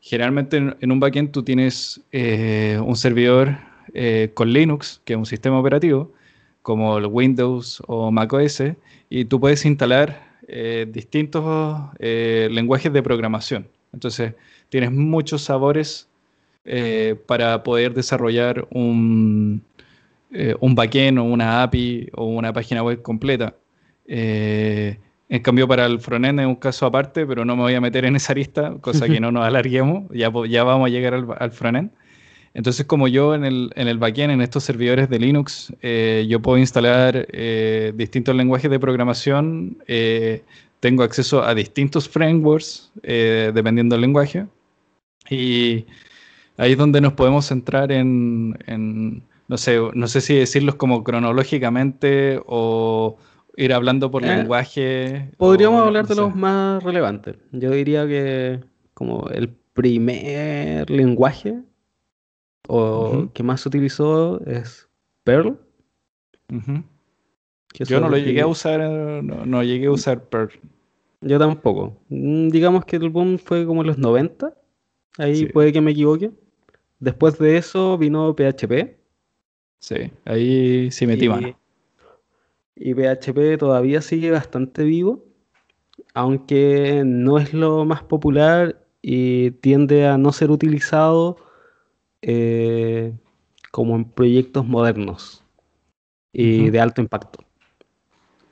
generalmente 0.00 0.56
en, 0.56 0.92
un 0.92 1.00
backend 1.00 1.30
tú 1.30 1.42
tienes 1.42 2.00
un 2.12 2.96
servidor 2.96 3.58
con 4.34 4.52
Linux, 4.52 5.00
que 5.04 5.12
es 5.12 5.18
un 5.18 5.26
sistema 5.26 5.58
operativo, 5.58 6.12
como 6.62 6.98
el 6.98 7.06
Windows 7.06 7.82
o 7.86 8.10
macOS, 8.10 8.62
y 9.10 9.26
tú 9.26 9.38
puedes 9.38 9.64
instalar 9.66 10.34
eh, 10.48 10.86
distintos 10.90 11.90
eh, 11.98 12.48
lenguajes 12.50 12.92
de 12.92 13.02
programación. 13.02 13.68
Entonces, 13.92 14.34
tienes 14.68 14.92
muchos 14.92 15.42
sabores 15.42 16.08
eh, 16.64 17.16
para 17.26 17.62
poder 17.62 17.94
desarrollar 17.94 18.66
un, 18.70 19.62
un 20.60 20.74
backend 20.74 21.18
o 21.18 21.24
una 21.24 21.62
API 21.62 22.10
o 22.14 22.26
una 22.26 22.52
página 22.52 22.82
web 22.82 23.02
completa. 23.02 23.54
en 24.06 24.98
cambio, 25.42 25.66
para 25.68 25.86
el 25.86 26.00
frontend 26.00 26.40
es 26.40 26.46
un 26.46 26.56
caso 26.56 26.86
aparte, 26.86 27.26
pero 27.26 27.44
no 27.44 27.56
me 27.56 27.62
voy 27.62 27.74
a 27.74 27.80
meter 27.80 28.04
en 28.04 28.16
esa 28.16 28.34
lista, 28.34 28.74
cosa 28.80 29.06
que 29.06 29.20
no 29.20 29.32
nos 29.32 29.44
alarguemos, 29.46 30.04
ya, 30.12 30.32
ya 30.48 30.64
vamos 30.64 30.86
a 30.86 30.90
llegar 30.90 31.14
al, 31.14 31.26
al 31.38 31.50
frontend. 31.52 31.90
Entonces, 32.54 32.86
como 32.86 33.08
yo 33.08 33.34
en 33.34 33.44
el, 33.44 33.72
en 33.74 33.88
el 33.88 33.98
backend, 33.98 34.32
en 34.32 34.40
estos 34.40 34.62
servidores 34.62 35.10
de 35.10 35.18
Linux, 35.18 35.72
eh, 35.82 36.24
yo 36.28 36.40
puedo 36.40 36.56
instalar 36.56 37.26
eh, 37.32 37.92
distintos 37.96 38.34
lenguajes 38.36 38.70
de 38.70 38.78
programación, 38.78 39.78
eh, 39.88 40.44
tengo 40.84 41.02
acceso 41.02 41.42
a 41.42 41.54
distintos 41.54 42.06
frameworks 42.10 42.92
dependiendo 43.02 43.94
del 43.94 44.02
lenguaje. 44.02 44.46
Y 45.30 45.86
ahí 46.58 46.72
es 46.72 46.76
donde 46.76 47.00
nos 47.00 47.14
podemos 47.14 47.46
centrar 47.46 47.90
en, 47.90 49.22
no, 49.48 49.56
sé, 49.56 49.78
no 49.94 50.06
sé 50.08 50.20
si 50.20 50.34
decirlos 50.34 50.74
como 50.74 51.02
cronológicamente 51.02 52.38
o 52.44 53.16
ir 53.56 53.72
hablando 53.72 54.10
por 54.10 54.24
lenguaje. 54.24 55.30
Podríamos 55.38 55.86
hablar 55.86 56.06
de 56.06 56.16
los 56.16 56.36
más 56.36 56.82
relevantes. 56.82 57.36
Yo 57.52 57.70
diría 57.70 58.06
que 58.06 58.60
como 58.92 59.30
el 59.30 59.48
primer 59.72 60.90
lenguaje 60.90 61.62
o 62.68 63.30
que 63.32 63.42
más 63.42 63.62
se 63.62 63.70
utilizó 63.70 64.38
es 64.44 64.86
Perl. 65.22 65.56
Yo 67.72 68.00
no 68.00 68.10
lo 68.10 68.18
llegué 68.18 68.42
a 68.42 68.46
usar, 68.46 68.80
no, 68.80 69.62
llegué 69.62 69.86
a 69.86 69.92
usar 69.92 70.24
Perl. 70.24 70.52
Yo 71.24 71.38
tampoco. 71.38 71.96
Mm, 72.08 72.48
digamos 72.48 72.84
que 72.84 72.96
el 72.96 73.08
boom 73.08 73.38
fue 73.38 73.66
como 73.66 73.80
en 73.80 73.88
los 73.88 73.98
90. 73.98 74.54
Ahí 75.18 75.46
puede 75.46 75.72
que 75.72 75.80
me 75.80 75.92
equivoque. 75.92 76.30
Después 76.98 77.38
de 77.38 77.56
eso 77.56 77.96
vino 77.96 78.34
PHP. 78.34 78.98
Sí, 79.78 80.10
ahí 80.24 80.90
sí 80.90 81.06
metí 81.06 81.28
mano. 81.28 81.58
Y 82.76 82.94
PHP 82.94 83.58
todavía 83.58 84.00
sigue 84.02 84.30
bastante 84.30 84.82
vivo, 84.84 85.24
aunque 86.12 87.02
no 87.06 87.38
es 87.38 87.54
lo 87.54 87.84
más 87.84 88.02
popular 88.02 88.84
y 89.00 89.52
tiende 89.52 90.06
a 90.06 90.18
no 90.18 90.32
ser 90.32 90.50
utilizado 90.50 91.36
eh, 92.22 93.12
como 93.70 93.96
en 93.96 94.04
proyectos 94.04 94.66
modernos 94.66 95.44
y 96.32 96.70
de 96.70 96.80
alto 96.80 97.00
impacto. 97.00 97.44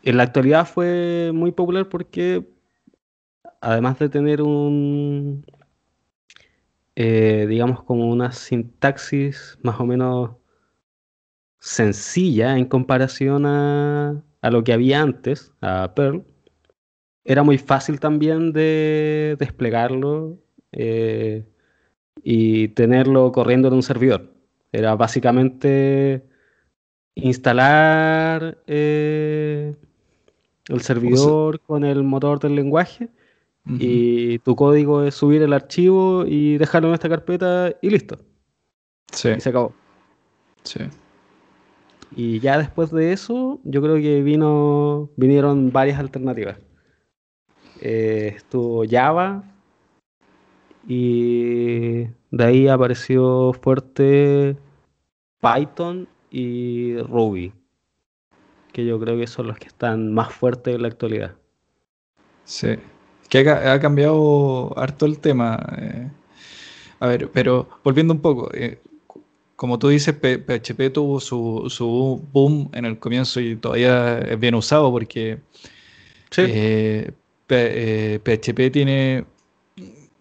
En 0.04 0.16
la 0.16 0.24
actualidad 0.24 0.66
fue 0.66 1.32
muy 1.34 1.52
popular 1.52 1.88
porque 1.88 2.51
además 3.62 3.98
de 3.98 4.08
tener 4.08 4.42
un, 4.42 5.46
eh, 6.96 7.46
digamos, 7.48 7.82
como 7.84 8.10
una 8.10 8.32
sintaxis 8.32 9.58
más 9.62 9.80
o 9.80 9.86
menos 9.86 10.32
sencilla 11.60 12.58
en 12.58 12.66
comparación 12.66 13.46
a, 13.46 14.22
lo 14.42 14.64
que 14.64 14.72
había 14.72 15.00
antes, 15.00 15.52
a 15.60 15.94
Perl, 15.94 16.24
era 17.24 17.42
muy 17.44 17.58
fácil 17.58 18.00
también 18.00 18.52
de 18.52 19.36
desplegarlo. 19.38 20.38
Eh, 20.72 21.44
y 22.22 22.68
tenerlo 22.68 23.32
corriendo 23.32 23.68
en 23.68 23.74
un 23.74 23.82
servidor. 23.82 24.32
Era 24.72 24.94
básicamente 24.94 26.24
instalar 27.14 28.58
eh, 28.66 29.74
el 30.68 30.80
servidor 30.80 31.60
con 31.60 31.84
el 31.84 32.02
motor 32.04 32.40
del 32.40 32.54
lenguaje 32.54 33.08
y 33.64 34.38
tu 34.40 34.56
código 34.56 35.04
es 35.04 35.14
subir 35.14 35.42
el 35.42 35.52
archivo 35.52 36.24
y 36.26 36.58
dejarlo 36.58 36.88
en 36.88 36.94
esta 36.94 37.08
carpeta 37.08 37.72
y 37.80 37.90
listo. 37.90 38.18
Sí. 39.12 39.30
Y 39.36 39.40
se 39.40 39.50
acabó. 39.50 39.72
Sí. 40.64 40.80
Y 42.14 42.40
ya 42.40 42.58
después 42.58 42.90
de 42.90 43.12
eso, 43.12 43.60
yo 43.64 43.80
creo 43.80 43.96
que 43.96 44.22
vino, 44.22 45.10
vinieron 45.16 45.70
varias 45.72 45.98
alternativas. 45.98 46.58
Eh, 47.80 48.34
estuvo 48.36 48.84
Java, 48.88 49.44
y 50.86 52.04
de 52.30 52.44
ahí 52.44 52.68
apareció 52.68 53.52
fuerte 53.52 54.56
Python 55.40 56.08
y 56.30 56.96
Ruby, 56.98 57.52
que 58.72 58.84
yo 58.84 58.98
creo 58.98 59.16
que 59.18 59.26
son 59.26 59.46
los 59.46 59.58
que 59.58 59.68
están 59.68 60.12
más 60.12 60.32
fuertes 60.32 60.74
en 60.74 60.82
la 60.82 60.88
actualidad. 60.88 61.34
Sí, 62.44 62.76
que 63.32 63.48
ha, 63.48 63.80
cambiado 63.80 64.78
harto 64.78 65.06
el 65.06 65.18
tema. 65.18 65.58
Eh. 65.78 66.10
A 67.00 67.06
ver, 67.06 67.30
pero 67.32 67.66
volviendo 67.82 68.12
un 68.12 68.20
poco, 68.20 68.50
eh, 68.52 68.78
como 69.56 69.78
tú 69.78 69.88
dices, 69.88 70.14
PHP 70.14 70.92
tuvo 70.92 71.18
su, 71.18 71.64
su, 71.70 72.22
boom 72.30 72.68
en 72.74 72.84
el 72.84 72.98
comienzo 72.98 73.40
y 73.40 73.56
todavía 73.56 74.18
es 74.18 74.38
bien 74.38 74.54
usado 74.54 74.90
porque 74.90 75.38
PHP 76.30 77.50
eh, 77.50 78.70
tiene 78.70 79.24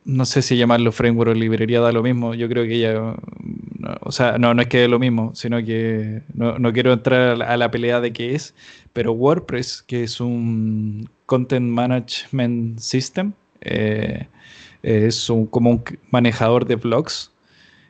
no 0.03 0.25
sé 0.25 0.41
si 0.41 0.57
llamarlo 0.57 0.91
framework 0.91 1.31
o 1.31 1.33
librería 1.33 1.79
da 1.81 1.91
lo 1.91 2.03
mismo. 2.03 2.33
Yo 2.33 2.49
creo 2.49 2.63
que 2.63 2.79
ya, 2.79 3.15
o 4.01 4.11
sea, 4.11 4.37
no, 4.37 4.53
no 4.53 4.61
es 4.61 4.67
que 4.67 4.79
dé 4.79 4.87
lo 4.87 4.99
mismo, 4.99 5.33
sino 5.35 5.63
que 5.63 6.23
no, 6.33 6.73
quiero 6.73 6.93
entrar 6.93 7.41
a 7.41 7.57
la, 7.57 7.71
pelea 7.71 8.01
de 8.01 8.13
qué 8.13 8.35
es, 8.35 8.55
pero 8.93 9.13
WordPress, 9.13 9.83
que 9.83 10.03
es 10.03 10.19
un 10.19 11.09
Content 11.31 11.71
Management 11.71 12.79
System, 12.79 13.31
eh, 13.61 14.27
es 14.83 15.29
un, 15.29 15.45
como 15.45 15.69
un 15.69 15.83
manejador 16.09 16.65
de 16.65 16.75
blogs 16.75 17.31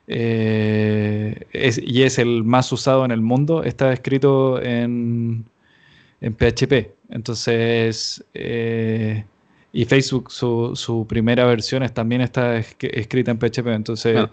eh, 0.06 1.48
y 1.52 2.04
es 2.04 2.20
el 2.20 2.44
más 2.44 2.72
usado 2.72 3.04
en 3.04 3.10
el 3.10 3.22
mundo, 3.22 3.64
está 3.64 3.92
escrito 3.94 4.62
en, 4.62 5.44
en 6.22 6.36
PHP. 6.36 6.92
Entonces, 7.10 8.24
eh, 8.36 9.26
y 9.74 9.86
Facebook, 9.86 10.30
su, 10.30 10.76
su 10.76 11.08
primera 11.08 11.44
versión 11.46 11.82
es, 11.82 11.96
también 11.96 12.22
está 12.22 12.58
escrita 12.58 13.32
en 13.32 13.40
PHP. 13.40 13.68
Entonces, 13.70 14.24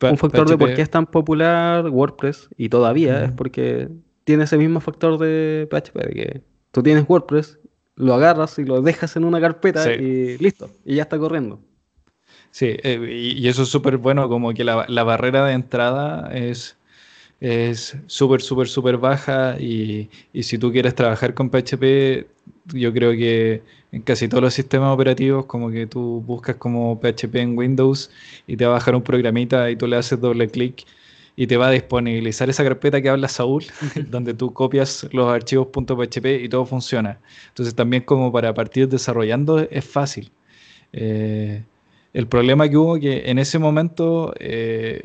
un 0.00 0.16
factor 0.16 0.48
de 0.48 0.56
por 0.56 0.72
qué 0.72 0.80
es 0.80 0.90
tan 0.90 1.04
popular 1.04 1.90
WordPress 1.90 2.48
y 2.56 2.70
todavía 2.70 3.24
es 3.26 3.32
porque 3.32 3.88
tiene 4.24 4.44
ese 4.44 4.56
mismo 4.56 4.80
factor 4.80 5.18
de 5.18 5.68
PHP, 5.70 5.98
de 5.98 6.14
que 6.14 6.40
tú 6.70 6.82
tienes 6.82 7.04
WordPress, 7.06 7.58
lo 7.96 8.14
agarras 8.14 8.58
y 8.58 8.64
lo 8.64 8.82
dejas 8.82 9.16
en 9.16 9.24
una 9.24 9.40
carpeta 9.40 9.92
y 9.92 10.38
listo, 10.38 10.70
y 10.84 10.96
ya 10.96 11.02
está 11.02 11.18
corriendo. 11.18 11.60
Sí, 12.50 12.76
eh, 12.82 13.34
y, 13.36 13.48
eso 13.48 13.62
es 13.62 13.68
súper 13.68 13.96
bueno, 13.96 14.28
como 14.28 14.54
que 14.54 14.62
la, 14.62 14.86
la, 14.88 15.02
barrera 15.02 15.44
de 15.44 15.54
entrada 15.54 16.30
es 16.32 16.76
es 17.40 17.96
súper, 18.06 18.40
súper, 18.40 18.68
súper 18.68 18.96
baja 18.96 19.56
y, 19.60 20.08
y 20.32 20.44
si 20.44 20.56
tú 20.56 20.72
quieres 20.72 20.94
trabajar 20.94 21.34
con 21.34 21.50
PHP, 21.50 22.26
yo 22.72 22.92
creo 22.92 23.12
que 23.12 23.62
en 23.92 24.02
casi 24.02 24.28
todos 24.28 24.42
los 24.42 24.54
sistemas 24.54 24.94
operativos, 24.94 25.46
como 25.46 25.70
que 25.70 25.86
tú 25.86 26.22
buscas 26.26 26.56
como 26.56 26.98
PHP 27.00 27.36
en 27.36 27.58
Windows 27.58 28.10
y 28.46 28.56
te 28.56 28.64
va 28.64 28.72
a 28.72 28.74
bajar 28.74 28.94
un 28.94 29.02
programita 29.02 29.70
y 29.70 29.76
tú 29.76 29.86
le 29.86 29.96
haces 29.96 30.20
doble 30.20 30.48
clic 30.48 30.84
y 31.36 31.46
te 31.46 31.56
va 31.56 31.68
a 31.68 31.70
disponibilizar 31.70 32.48
esa 32.48 32.62
carpeta 32.62 33.00
que 33.02 33.08
habla 33.08 33.28
Saúl, 33.28 33.64
donde 34.10 34.34
tú 34.34 34.52
copias 34.52 35.06
los 35.12 35.28
archivos 35.28 35.68
.php 35.68 36.44
y 36.44 36.48
todo 36.48 36.64
funciona. 36.66 37.18
Entonces 37.48 37.74
también 37.74 38.02
como 38.04 38.32
para 38.32 38.54
partir 38.54 38.88
desarrollando 38.88 39.58
es 39.58 39.84
fácil. 39.84 40.30
Eh, 40.92 41.62
el 42.12 42.26
problema 42.28 42.68
que 42.68 42.76
hubo 42.76 42.98
que 42.98 43.28
en 43.28 43.38
ese 43.38 43.58
momento 43.58 44.32
eh, 44.38 45.02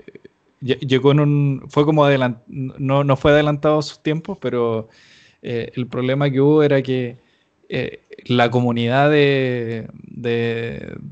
llegó 0.61 1.11
en 1.11 1.19
un, 1.19 1.65
fue 1.69 1.85
como 1.85 2.07
no, 2.47 3.03
no 3.03 3.17
fue 3.17 3.31
adelantado 3.31 3.79
a 3.79 3.81
sus 3.81 3.99
tiempos, 4.03 4.37
pero 4.39 4.87
eh, 5.41 5.71
el 5.75 5.87
problema 5.87 6.29
que 6.29 6.41
hubo 6.41 6.61
era 6.61 6.81
que 6.81 7.17
la 8.25 8.51
comunidad 8.51 9.09
de, 9.09 9.87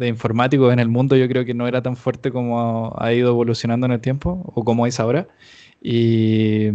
informáticos 0.02 0.74
en 0.74 0.80
el 0.80 0.90
mundo 0.90 1.16
yo 1.16 1.28
creo 1.28 1.46
que 1.46 1.54
no 1.54 1.68
era 1.68 1.82
tan 1.82 1.96
fuerte 1.96 2.32
como 2.32 2.96
ha, 2.98 3.14
ido 3.14 3.30
evolucionando 3.30 3.86
en 3.86 3.94
el 3.94 4.02
tiempo 4.02 4.52
o 4.56 4.64
como 4.64 4.88
es 4.88 5.00
ahora. 5.00 5.28
Y, 5.82 6.72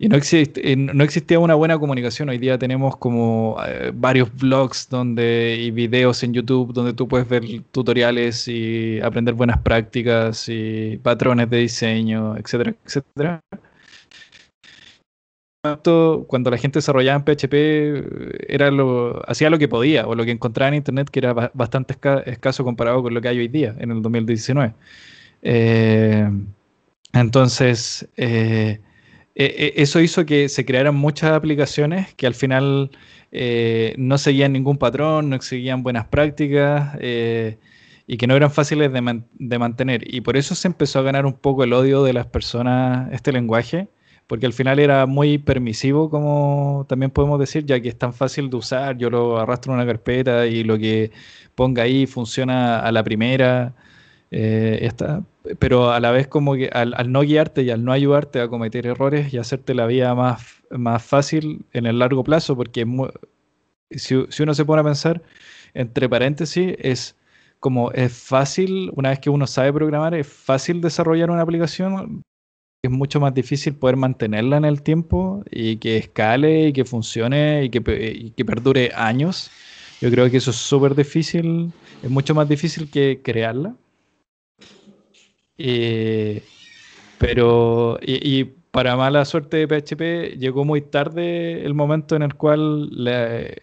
no, 0.00 0.16
existe, 0.16 0.76
no 0.76 1.04
existía 1.04 1.38
una 1.38 1.54
buena 1.54 1.78
comunicación. 1.78 2.28
Hoy 2.28 2.38
día 2.38 2.58
tenemos 2.58 2.96
como 2.96 3.56
eh, 3.66 3.92
varios 3.94 4.34
blogs 4.34 4.88
donde, 4.88 5.56
y 5.58 5.70
videos 5.70 6.22
en 6.22 6.34
YouTube 6.34 6.72
donde 6.72 6.92
tú 6.92 7.08
puedes 7.08 7.28
ver 7.28 7.44
tutoriales 7.72 8.48
y 8.48 9.00
aprender 9.00 9.34
buenas 9.34 9.58
prácticas 9.58 10.48
y 10.48 10.98
patrones 11.02 11.48
de 11.50 11.58
diseño, 11.58 12.36
etcétera, 12.36 12.74
etcétera 12.84 13.42
cuando 16.26 16.50
la 16.50 16.58
gente 16.58 16.78
desarrollaba 16.78 17.16
en 17.16 17.24
PHP, 17.24 17.54
era 18.48 18.70
lo, 18.70 19.22
hacía 19.28 19.48
lo 19.48 19.58
que 19.58 19.68
podía 19.68 20.06
o 20.06 20.14
lo 20.14 20.24
que 20.24 20.30
encontraba 20.30 20.68
en 20.68 20.74
Internet, 20.74 21.08
que 21.10 21.20
era 21.20 21.32
bastante 21.54 21.96
escaso 22.26 22.64
comparado 22.64 23.02
con 23.02 23.14
lo 23.14 23.20
que 23.20 23.28
hay 23.28 23.38
hoy 23.38 23.48
día, 23.48 23.74
en 23.78 23.90
el 23.90 24.02
2019. 24.02 24.74
Eh, 25.42 26.30
entonces, 27.14 28.08
eh, 28.16 28.80
e, 29.34 29.44
e, 29.44 29.82
eso 29.82 30.00
hizo 30.00 30.26
que 30.26 30.48
se 30.48 30.64
crearan 30.66 30.94
muchas 30.96 31.32
aplicaciones 31.32 32.14
que 32.14 32.26
al 32.26 32.34
final 32.34 32.90
eh, 33.32 33.94
no 33.98 34.18
seguían 34.18 34.52
ningún 34.52 34.76
patrón, 34.78 35.30
no 35.30 35.40
seguían 35.40 35.82
buenas 35.82 36.06
prácticas 36.06 36.96
y 38.06 38.16
que 38.18 38.26
no 38.26 38.36
eran 38.36 38.50
fáciles 38.50 38.92
de, 38.92 39.22
de 39.32 39.58
mantener. 39.58 40.14
Y 40.14 40.20
por 40.20 40.36
eso 40.36 40.54
se 40.54 40.68
empezó 40.68 40.98
a 40.98 41.02
ganar 41.02 41.24
un 41.26 41.34
poco 41.34 41.64
el 41.64 41.72
odio 41.72 42.04
de 42.04 42.12
las 42.12 42.26
personas 42.26 43.10
este 43.12 43.32
lenguaje 43.32 43.88
porque 44.26 44.46
al 44.46 44.52
final 44.52 44.78
era 44.78 45.06
muy 45.06 45.38
permisivo, 45.38 46.10
como 46.10 46.86
también 46.88 47.10
podemos 47.10 47.38
decir, 47.38 47.64
ya 47.66 47.80
que 47.80 47.88
es 47.90 47.98
tan 47.98 48.14
fácil 48.14 48.50
de 48.50 48.56
usar, 48.56 48.96
yo 48.96 49.10
lo 49.10 49.38
arrastro 49.38 49.72
en 49.72 49.80
una 49.80 49.86
carpeta 49.86 50.46
y 50.46 50.64
lo 50.64 50.78
que 50.78 51.12
ponga 51.54 51.82
ahí 51.82 52.06
funciona 52.06 52.80
a 52.80 52.92
la 52.92 53.04
primera, 53.04 53.74
eh, 54.30 54.78
está, 54.82 55.22
pero 55.58 55.92
a 55.92 56.00
la 56.00 56.10
vez 56.10 56.26
como 56.28 56.54
que 56.54 56.68
al, 56.68 57.12
no 57.12 57.20
guiarte 57.22 57.62
y 57.62 57.70
al 57.70 57.84
no 57.84 57.92
ayudarte 57.92 58.40
a 58.40 58.48
cometer 58.48 58.86
errores 58.86 59.32
y 59.32 59.38
hacerte 59.38 59.74
la 59.74 59.86
vida 59.86 60.14
más, 60.14 60.62
más 60.70 61.02
fácil 61.02 61.64
en 61.72 61.86
el 61.86 61.98
largo 61.98 62.24
plazo, 62.24 62.56
porque 62.56 62.86
si, 63.90 64.24
si 64.28 64.42
uno 64.42 64.54
se 64.54 64.64
pone 64.64 64.80
a 64.80 64.84
pensar, 64.84 65.22
entre 65.74 66.08
paréntesis, 66.08 66.74
es 66.78 67.16
como 67.60 67.92
es 67.92 68.12
fácil, 68.12 68.90
una 68.94 69.10
vez 69.10 69.20
que 69.20 69.30
uno 69.30 69.46
sabe 69.46 69.72
programar, 69.72 70.14
es 70.14 70.26
fácil 70.26 70.80
desarrollar 70.80 71.30
una 71.30 71.42
aplicación, 71.42 72.22
es 72.86 72.92
mucho 72.92 73.20
más 73.20 73.34
difícil 73.34 73.74
poder 73.74 73.96
mantenerla 73.96 74.56
en 74.56 74.64
el 74.64 74.82
tiempo 74.82 75.42
y 75.50 75.76
que 75.76 75.96
escale 75.96 76.68
y 76.68 76.72
que 76.72 76.84
funcione 76.84 77.64
y 77.64 77.70
que, 77.70 78.32
que 78.36 78.44
perdure 78.44 78.90
años. 78.94 79.50
Yo 80.00 80.10
creo 80.10 80.30
que 80.30 80.36
eso 80.36 80.50
es 80.50 80.56
súper 80.56 80.94
difícil, 80.94 81.72
es 82.02 82.10
mucho 82.10 82.34
más 82.34 82.48
difícil 82.48 82.90
que 82.90 83.20
crearla. 83.22 83.74
pero, 87.18 87.98
y, 88.02 88.44
para 88.74 88.96
mala 88.96 89.24
suerte 89.24 89.64
de 89.64 89.68
PHP, 89.68 90.36
llegó 90.36 90.64
muy 90.64 90.80
tarde 90.82 91.64
el 91.64 91.74
momento 91.74 92.16
en 92.16 92.22
el 92.22 92.34
cual 92.34 92.90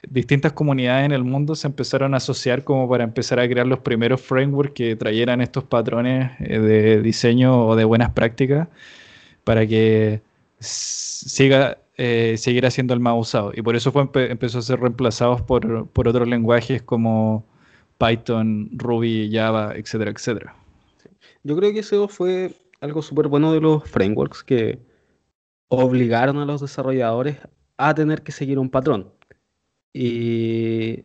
distintas 0.09 0.53
comunidades 0.53 1.05
en 1.05 1.11
el 1.11 1.25
mundo 1.25 1.53
se 1.53 1.67
empezaron 1.67 2.13
a 2.13 2.17
asociar 2.17 2.63
como 2.63 2.89
para 2.89 3.03
empezar 3.03 3.37
a 3.41 3.47
crear 3.47 3.67
los 3.67 3.79
primeros 3.79 4.21
frameworks 4.21 4.73
que 4.73 4.95
trajeran 4.95 5.41
estos 5.41 5.65
patrones 5.65 6.31
eh, 6.39 6.59
de 6.59 7.01
diseño 7.01 7.67
o 7.67 7.75
de 7.75 7.83
buenas 7.83 8.11
prácticas 8.11 8.69
para 9.43 9.65
que 9.65 10.21
siga 10.59 11.77
eh, 11.97 12.35
siendo 12.37 12.93
el 12.93 12.99
más 12.99 13.19
usado. 13.19 13.51
Y 13.55 13.61
por 13.61 13.75
eso 13.75 13.91
fue, 13.91 14.09
empezó 14.31 14.59
a 14.59 14.61
ser 14.61 14.79
reemplazados 14.79 15.41
por, 15.41 15.87
por, 15.89 16.07
otros 16.07 16.27
lenguajes 16.27 16.81
como 16.81 17.45
Python, 17.97 18.69
Ruby, 18.73 19.29
Java, 19.31 19.73
etcétera, 19.75 20.11
etcétera. 20.11 20.55
Yo 21.43 21.55
creo 21.55 21.71
que 21.73 21.79
eso 21.79 22.07
fue 22.07 22.53
algo 22.79 23.01
súper 23.01 23.27
bueno 23.27 23.53
de 23.53 23.61
los 23.61 23.87
frameworks 23.89 24.43
que 24.43 24.79
obligaron 25.67 26.37
a 26.37 26.45
los 26.45 26.61
desarrolladores 26.61 27.37
a 27.77 27.93
tener 27.93 28.23
que 28.23 28.31
seguir 28.31 28.59
un 28.59 28.69
patrón. 28.69 29.11
Y 29.93 31.03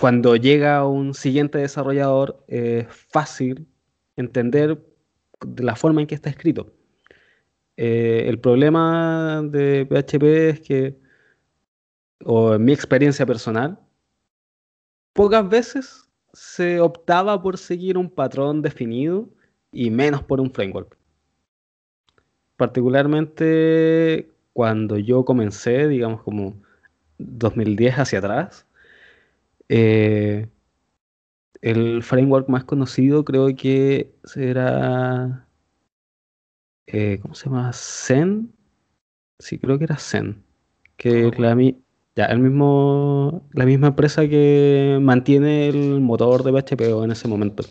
cuando 0.00 0.36
llega 0.36 0.86
un 0.86 1.14
siguiente 1.14 1.58
desarrollador 1.58 2.44
es 2.48 2.86
fácil 2.88 3.66
entender 4.16 4.82
la 5.56 5.76
forma 5.76 6.00
en 6.00 6.06
que 6.06 6.14
está 6.14 6.30
escrito. 6.30 6.72
Eh, 7.80 8.28
el 8.28 8.40
problema 8.40 9.40
de 9.44 9.86
PHP 9.86 10.48
es 10.50 10.60
que, 10.60 10.98
o 12.24 12.54
en 12.54 12.64
mi 12.64 12.72
experiencia 12.72 13.24
personal, 13.24 13.78
pocas 15.12 15.48
veces 15.48 16.08
se 16.32 16.80
optaba 16.80 17.40
por 17.40 17.56
seguir 17.56 17.96
un 17.96 18.10
patrón 18.10 18.62
definido 18.62 19.28
y 19.70 19.90
menos 19.90 20.24
por 20.24 20.40
un 20.40 20.50
framework. 20.50 20.98
Particularmente 22.56 24.28
cuando 24.52 24.98
yo 24.98 25.24
comencé, 25.24 25.86
digamos 25.86 26.22
como 26.22 26.60
2010 27.18 27.94
hacia 27.94 28.18
atrás, 28.18 28.66
eh, 29.68 30.48
el 31.62 32.02
framework 32.02 32.48
más 32.48 32.64
conocido 32.64 33.24
creo 33.24 33.54
que 33.54 34.12
será 34.24 35.47
eh, 36.88 37.18
¿cómo 37.22 37.34
se 37.34 37.46
llama? 37.46 37.70
Zen. 37.72 38.52
Sí, 39.38 39.58
creo 39.58 39.78
que 39.78 39.84
era 39.84 39.96
Zen. 39.98 40.42
Que 40.96 41.30
la, 41.38 41.56
ya, 42.16 42.24
el 42.26 42.40
mismo, 42.40 43.48
la 43.52 43.66
misma 43.66 43.88
empresa 43.88 44.28
que 44.28 44.98
mantiene 45.00 45.68
el 45.68 46.00
motor 46.00 46.42
de 46.42 46.52
PHP 46.52 46.80
en 47.04 47.12
ese 47.12 47.28
momento. 47.28 47.62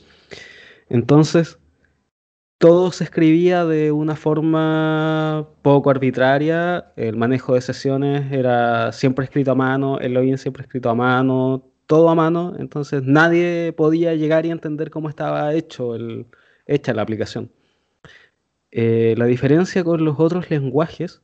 Entonces, 0.90 1.60
todo 2.60 2.92
se 2.92 3.04
escribía 3.04 3.66
de 3.66 3.92
una 3.92 4.16
forma 4.16 5.48
poco 5.62 5.90
arbitraria. 5.90 6.92
El 6.96 7.18
manejo 7.18 7.56
de 7.56 7.62
sesiones 7.62 8.32
era 8.32 8.92
siempre 8.92 9.26
escrito 9.26 9.52
a 9.52 9.56
mano, 9.56 10.00
el 10.00 10.14
login 10.14 10.38
siempre 10.38 10.64
escrito 10.64 10.90
a 10.90 10.96
mano, 10.96 11.64
todo 11.88 12.10
a 12.10 12.16
mano. 12.16 12.56
Entonces, 12.60 13.04
nadie 13.04 13.74
podía 13.74 14.16
llegar 14.16 14.46
y 14.46 14.52
entender 14.52 14.92
cómo 14.92 15.10
estaba 15.10 15.54
hecho 15.54 15.96
el, 15.96 16.28
hecha 16.68 16.94
la 16.94 17.02
aplicación. 17.04 17.52
Eh, 18.72 19.16
la 19.18 19.26
diferencia 19.26 19.84
con 19.84 20.04
los 20.04 20.20
otros 20.20 20.50
lenguajes 20.50 21.22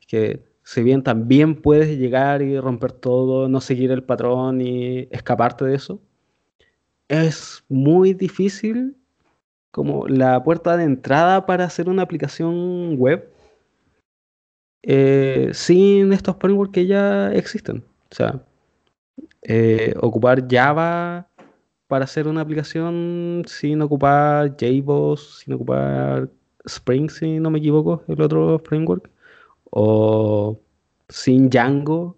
es 0.00 0.06
que 0.06 0.44
si 0.62 0.82
bien 0.82 1.02
también 1.02 1.60
puedes 1.60 1.98
llegar 1.98 2.42
y 2.42 2.58
romper 2.58 2.92
todo, 2.92 3.48
no 3.48 3.60
seguir 3.60 3.90
el 3.90 4.02
patrón 4.02 4.60
y 4.60 5.08
escaparte 5.10 5.64
de 5.64 5.74
eso, 5.74 6.00
es 7.08 7.64
muy 7.68 8.14
difícil 8.14 8.96
como 9.70 10.06
la 10.08 10.42
puerta 10.42 10.76
de 10.76 10.84
entrada 10.84 11.46
para 11.46 11.64
hacer 11.64 11.88
una 11.88 12.02
aplicación 12.02 12.96
web 12.96 13.28
eh, 14.82 15.50
sin 15.52 16.12
estos 16.12 16.36
frameworks 16.36 16.72
que 16.72 16.86
ya 16.86 17.32
existen. 17.32 17.84
O 18.10 18.14
sea, 18.14 18.40
eh, 19.42 19.94
ocupar 20.00 20.46
Java 20.48 21.28
para 21.88 22.04
hacer 22.04 22.28
una 22.28 22.40
aplicación 22.40 23.42
sin 23.46 23.82
ocupar 23.82 24.56
JBoss, 24.56 25.40
sin 25.40 25.54
ocupar 25.54 26.30
Spring, 26.64 27.10
si 27.10 27.38
no 27.40 27.50
me 27.50 27.58
equivoco, 27.58 28.02
el 28.08 28.20
otro 28.22 28.58
framework, 28.58 29.10
o 29.70 30.58
sin 31.08 31.50
Django 31.50 32.16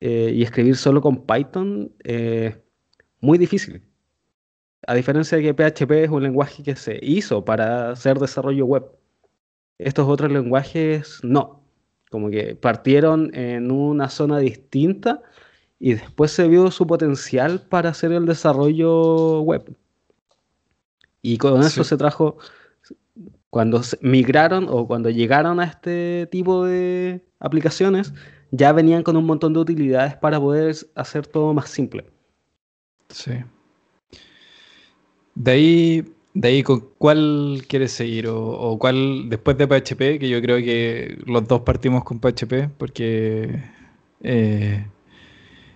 eh, 0.00 0.32
y 0.34 0.42
escribir 0.42 0.76
solo 0.76 1.00
con 1.00 1.24
Python, 1.24 1.92
eh, 2.04 2.60
muy 3.20 3.38
difícil. 3.38 3.82
A 4.86 4.94
diferencia 4.94 5.38
de 5.38 5.44
que 5.44 5.54
PHP 5.54 6.04
es 6.04 6.10
un 6.10 6.22
lenguaje 6.22 6.62
que 6.62 6.76
se 6.76 6.98
hizo 7.02 7.44
para 7.44 7.90
hacer 7.90 8.18
desarrollo 8.18 8.64
web. 8.64 8.84
Estos 9.78 10.08
otros 10.08 10.32
lenguajes 10.32 11.20
no. 11.22 11.62
Como 12.10 12.30
que 12.30 12.54
partieron 12.54 13.34
en 13.34 13.70
una 13.70 14.08
zona 14.08 14.38
distinta 14.38 15.22
y 15.78 15.94
después 15.94 16.30
se 16.30 16.48
vio 16.48 16.70
su 16.70 16.86
potencial 16.86 17.60
para 17.68 17.90
hacer 17.90 18.12
el 18.12 18.24
desarrollo 18.24 19.40
web. 19.42 19.76
Y 21.22 21.38
con 21.38 21.60
eso 21.62 21.84
se 21.84 21.96
trajo 21.96 22.38
cuando 23.50 23.80
migraron 24.00 24.66
o 24.68 24.86
cuando 24.86 25.10
llegaron 25.10 25.60
a 25.60 25.64
este 25.64 26.28
tipo 26.30 26.64
de 26.64 27.24
aplicaciones, 27.40 28.12
ya 28.50 28.72
venían 28.72 29.02
con 29.02 29.16
un 29.16 29.26
montón 29.26 29.52
de 29.52 29.60
utilidades 29.60 30.16
para 30.16 30.40
poder 30.40 30.74
hacer 30.94 31.26
todo 31.26 31.54
más 31.54 31.68
simple. 31.70 32.04
Sí. 33.08 33.32
De 35.34 35.50
ahí, 35.52 36.04
de 36.34 36.48
ahí, 36.48 36.62
¿con 36.62 36.88
cuál 36.98 37.62
quieres 37.68 37.92
seguir? 37.92 38.26
O, 38.28 38.76
cuál, 38.78 39.28
después 39.28 39.56
de 39.56 39.66
PHP, 39.66 40.18
que 40.18 40.28
yo 40.28 40.40
creo 40.42 40.58
que 40.58 41.18
los 41.26 41.46
dos 41.46 41.60
partimos 41.62 42.04
con 42.04 42.20
PHP, 42.20 42.68
porque 42.76 43.62
eh, 44.22 44.86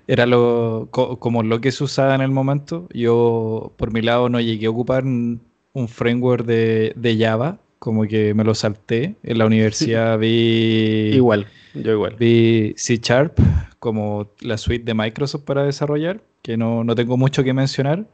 era 0.07 0.27
lo, 0.27 0.89
como 0.91 1.43
lo 1.43 1.61
que 1.61 1.73
se 1.73 1.85
usaba 1.85 2.15
en 2.15 2.21
el 2.23 2.31
momento. 2.31 2.89
Yo, 2.93 3.73
por 3.77 3.93
mi 3.93 4.03
lado, 4.03 4.29
no 4.29 4.41
llegué 4.41 4.67
a 4.67 4.71
ocupar 4.71 5.05
un, 5.05 5.41
framework 5.89 6.45
de, 6.45 7.17
Java, 7.19 7.59
como 7.83 8.05
que 8.07 8.33
me 8.33 8.45
lo 8.45 8.55
salté. 8.55 9.17
En 9.25 9.39
la 9.39 9.47
universidad 9.47 10.17
vi... 10.21 11.11
Igual, 11.15 11.49
yo 11.75 11.93
igual. 11.95 12.15
Vi 12.17 12.75
C 12.77 12.99
Sharp 13.03 13.37
como 13.81 14.31
la 14.41 14.57
suite 14.57 14.85
de 14.85 14.95
Microsoft 14.95 15.43
para 15.43 15.65
desarrollar, 15.65 16.23
que 16.43 16.57
no, 16.57 16.85
no 16.85 16.95
tengo 16.95 17.17
mucho 17.17 17.43
que 17.43 17.53
mencionar 17.53 18.07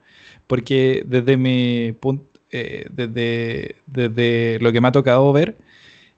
porque 0.46 1.04
desde 1.06 1.36
mi 1.36 1.92
punto, 2.00 2.40
eh, 2.50 2.86
desde, 2.90 3.76
desde, 3.86 4.58
lo 4.60 4.72
que 4.72 4.80
me 4.80 4.88
ha 4.88 4.92
tocado 4.92 5.30
ver, 5.34 5.58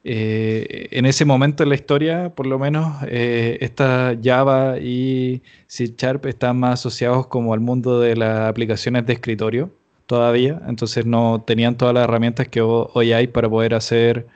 eh, 0.05 0.87
en 0.93 1.05
ese 1.05 1.25
momento 1.25 1.65
en 1.65 1.71
la 1.71 1.75
historia, 1.75 2.33
por 2.37 2.47
lo 2.47 2.57
menos, 2.57 3.03
eh, 3.09 3.59
esta 3.63 4.17
Java 4.23 4.79
y 4.79 5.43
C 5.67 5.93
Sharp 5.99 6.27
están 6.27 6.61
más 6.61 6.75
asociados 6.75 7.27
como 7.27 7.53
al 7.53 7.59
mundo 7.59 7.99
de 7.99 8.15
las 8.15 8.49
aplicaciones 8.49 9.07
de 9.07 9.15
escritorio 9.15 9.73
todavía, 10.11 10.61
entonces 10.67 11.07
no 11.07 11.45
tenían 11.47 11.77
todas 11.77 11.95
las 11.95 12.03
herramientas 12.03 12.49
que 12.49 12.61
hoy 12.61 13.13
hay 13.13 13.29
para 13.29 13.49
poder 13.49 13.75
hacer, 13.75 14.27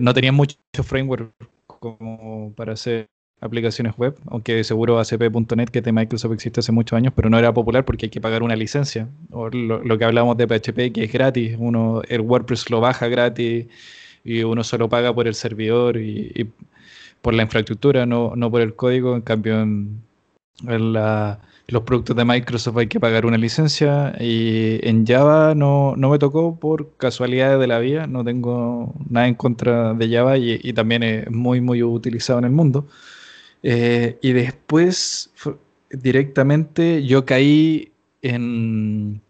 no 0.00 0.14
tenían 0.14 0.36
mucho 0.36 0.56
framework 0.84 1.32
como 1.66 2.52
para 2.54 2.74
hacer 2.74 3.08
aplicaciones 3.40 3.96
web, 3.96 4.16
aunque 4.26 4.62
seguro 4.62 5.00
ACP.NET 5.00 5.70
que 5.70 5.80
de 5.80 5.90
Microsoft 5.90 6.32
existe 6.32 6.60
hace 6.60 6.70
muchos 6.70 6.96
años, 6.96 7.12
pero 7.16 7.28
no 7.28 7.38
era 7.40 7.52
popular 7.52 7.84
porque 7.84 8.06
hay 8.06 8.10
que 8.10 8.20
pagar 8.20 8.44
una 8.44 8.54
licencia. 8.54 9.08
O 9.32 9.48
lo, 9.48 9.98
que 9.98 10.04
hablábamos 10.04 10.36
de 10.36 10.46
PHP, 10.46 10.92
que 10.92 11.04
es 11.04 11.12
gratis, 11.12 11.56
uno 11.58 12.02
el 12.08 12.20
WordPress 12.20 12.70
lo 12.70 12.80
baja 12.80 13.08
gratis 13.08 13.66
y 14.22 14.44
uno 14.44 14.62
solo 14.62 14.88
paga 14.88 15.12
por 15.12 15.26
el 15.26 15.34
servidor 15.34 15.96
y, 15.96 16.50
por 17.20 17.34
la 17.34 17.42
infraestructura, 17.42 18.06
no, 18.06 18.34
no, 18.36 18.48
por 18.48 18.60
el 18.60 18.76
código. 18.76 19.16
En 19.16 19.22
cambio, 19.22 19.60
en, 19.60 20.02
los 20.62 21.82
productos 21.84 22.16
de 22.16 22.24
Microsoft 22.24 22.76
hay 22.78 22.86
que 22.88 23.00
pagar 23.00 23.26
una 23.26 23.38
licencia 23.38 24.14
y 24.18 24.80
en 24.86 25.06
Java 25.06 25.54
no, 25.54 25.94
no, 25.96 26.10
me 26.10 26.18
tocó 26.18 26.58
por 26.58 26.96
casualidades 26.96 27.60
de 27.60 27.66
la 27.66 27.78
vida, 27.78 28.06
no 28.06 28.24
tengo 28.24 28.94
nada 29.08 29.28
en 29.28 29.34
contra 29.34 29.94
de 29.94 30.10
Java 30.10 30.38
y, 30.38 30.58
y 30.62 30.72
también 30.72 31.02
es 31.02 31.30
muy, 31.30 31.60
muy 31.60 31.82
utilizado 31.82 32.38
en 32.38 32.46
el 32.46 32.52
mundo. 32.52 32.86
Eh, 33.62 34.18
y 34.22 34.32
después 34.32 35.30
directamente 35.90 37.04
yo 37.04 37.24
caí 37.24 37.92
en... 38.22 39.20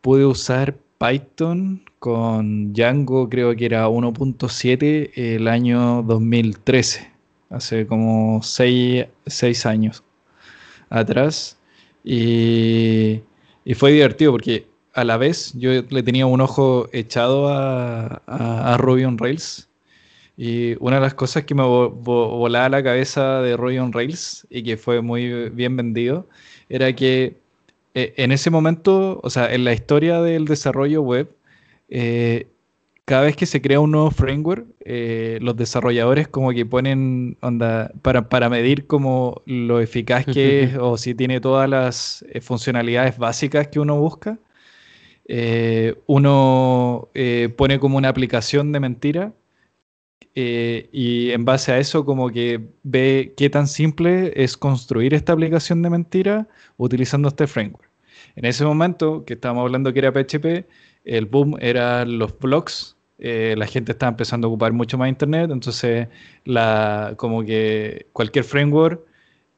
Pude 0.00 0.26
usar 0.26 0.76
Python 0.98 1.82
con 2.00 2.72
Django, 2.72 3.28
creo 3.28 3.54
que 3.54 3.66
era 3.66 3.88
1.7 3.88 5.10
el 5.14 5.46
año 5.46 6.02
2013, 6.02 7.08
hace 7.50 7.86
como 7.86 8.42
6, 8.42 9.06
años 9.66 10.02
atrás. 10.92 11.58
Y, 12.04 13.22
fue 13.74 13.92
divertido 13.92 14.32
porque 14.32 14.66
a 14.94 15.04
la 15.04 15.16
vez 15.16 15.52
yo 15.54 15.70
le 15.70 16.02
tenía 16.02 16.26
un 16.26 16.40
ojo 16.40 16.88
echado 16.92 17.48
a, 17.48 18.22
a, 18.26 18.76
Ruby 18.76 19.04
on 19.04 19.18
Rails 19.18 19.68
y 20.36 20.74
una 20.80 20.96
de 20.96 21.02
las 21.02 21.14
cosas 21.14 21.44
que 21.44 21.54
me 21.54 21.62
volaba 21.62 22.68
la 22.68 22.82
cabeza 22.82 23.40
de 23.40 23.56
Ruby 23.56 23.78
on 23.78 23.92
Rails 23.92 24.46
y 24.50 24.62
que 24.62 24.76
fue 24.76 25.00
muy 25.00 25.50
bien 25.50 25.76
vendido 25.76 26.26
era 26.68 26.92
que 26.94 27.36
eh, 27.94 28.14
en 28.16 28.32
ese 28.32 28.50
momento, 28.50 29.20
o 29.22 29.30
sea, 29.30 29.52
en 29.52 29.64
la 29.64 29.72
historia 29.74 30.20
del 30.22 30.46
desarrollo 30.46 31.02
web, 31.02 31.30
eh, 31.90 32.46
cada 33.04 33.22
vez 33.22 33.36
que 33.36 33.46
se 33.46 33.60
crea 33.60 33.80
un 33.80 33.90
nuevo 33.90 34.10
framework, 34.10 34.66
eh, 34.84 35.38
los 35.42 35.56
desarrolladores 35.56 36.28
como 36.28 36.52
que 36.52 36.64
ponen 36.66 37.36
onda 37.42 37.92
para, 38.02 38.28
para 38.28 38.48
medir 38.48 38.86
como 38.86 39.42
lo 39.46 39.80
eficaz 39.80 40.24
que 40.26 40.64
es 40.64 40.76
o 40.76 40.96
si 40.96 41.14
tiene 41.14 41.40
todas 41.40 41.68
las 41.68 42.24
funcionalidades 42.40 43.18
básicas 43.18 43.68
que 43.68 43.80
uno 43.80 43.98
busca. 44.00 44.38
uno 46.06 47.08
pone 47.56 47.78
como 47.80 47.96
una 47.98 48.08
aplicación 48.08 48.72
de 48.72 48.80
mentira 48.80 49.32
eh, 50.34 50.88
y 50.92 51.30
en 51.30 51.44
base 51.44 51.72
a 51.72 51.78
eso 51.78 52.04
como 52.04 52.30
que 52.30 52.60
ve 52.82 53.34
qué 53.36 53.50
tan 53.50 53.66
simple 53.66 54.32
es 54.34 54.56
construir 54.56 55.12
esta 55.12 55.34
aplicación 55.34 55.82
de 55.82 55.90
mentira 55.90 56.48
utilizando 56.78 57.28
este 57.28 57.46
framework. 57.46 57.90
En 58.36 58.46
ese 58.46 58.64
momento 58.64 59.24
que 59.26 59.34
estábamos 59.34 59.62
hablando 59.62 59.92
que 59.92 59.98
era 59.98 60.12
PHP, 60.12 60.66
el 61.04 61.26
boom 61.26 61.56
era 61.60 62.04
los 62.04 62.38
blogs, 62.38 62.96
eh, 63.18 63.54
la 63.56 63.66
gente 63.66 63.92
estaba 63.92 64.10
empezando 64.10 64.46
a 64.46 64.50
ocupar 64.50 64.72
mucho 64.72 64.98
más 64.98 65.08
internet, 65.08 65.50
entonces 65.50 66.08
la, 66.44 67.14
como 67.16 67.44
que 67.44 68.06
cualquier 68.12 68.44
framework 68.44 69.00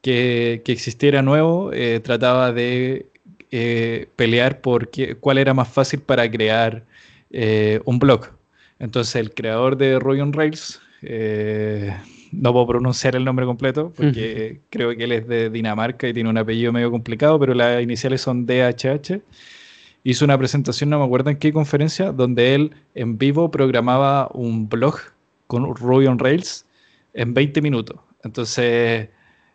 que, 0.02 0.62
que 0.64 0.72
existiera 0.72 1.22
nuevo 1.22 1.72
eh, 1.72 2.00
trataba 2.00 2.52
de 2.52 3.06
pelear 4.16 4.60
por 4.60 4.90
qué, 4.90 5.14
cuál 5.14 5.38
era 5.38 5.54
más 5.54 5.68
fácil 5.68 6.00
para 6.00 6.28
crear 6.28 6.84
un 7.84 7.98
blog. 8.00 8.30
Entonces 8.80 9.14
el 9.14 9.32
creador 9.32 9.76
de 9.76 10.00
Ruby 10.00 10.20
on 10.20 10.32
Rails, 10.32 10.80
eh, 11.02 11.94
no 12.32 12.52
puedo 12.52 12.66
pronunciar 12.66 13.14
el 13.14 13.24
nombre 13.24 13.46
completo 13.46 13.92
porque 13.94 14.60
creo 14.70 14.96
que 14.96 15.04
él 15.04 15.12
es 15.12 15.28
de 15.28 15.50
Dinamarca 15.50 16.08
y 16.08 16.12
tiene 16.12 16.28
un 16.30 16.38
apellido 16.38 16.72
medio 16.72 16.90
complicado, 16.90 17.38
pero 17.38 17.54
las 17.54 17.82
iniciales 17.82 18.20
son 18.22 18.44
DHH. 18.46 19.20
Hizo 20.04 20.24
una 20.24 20.38
presentación, 20.38 20.90
no 20.90 20.98
me 20.98 21.04
acuerdo 21.04 21.30
en 21.30 21.38
qué 21.38 21.52
conferencia, 21.52 22.12
donde 22.12 22.54
él 22.54 22.76
en 22.94 23.18
vivo 23.18 23.50
programaba 23.50 24.28
un 24.34 24.68
blog 24.68 24.96
con 25.46 25.74
Ruby 25.74 26.06
on 26.06 26.18
Rails 26.18 26.66
en 27.14 27.34
20 27.34 27.62
minutos. 27.62 27.98
Entonces 28.22 29.08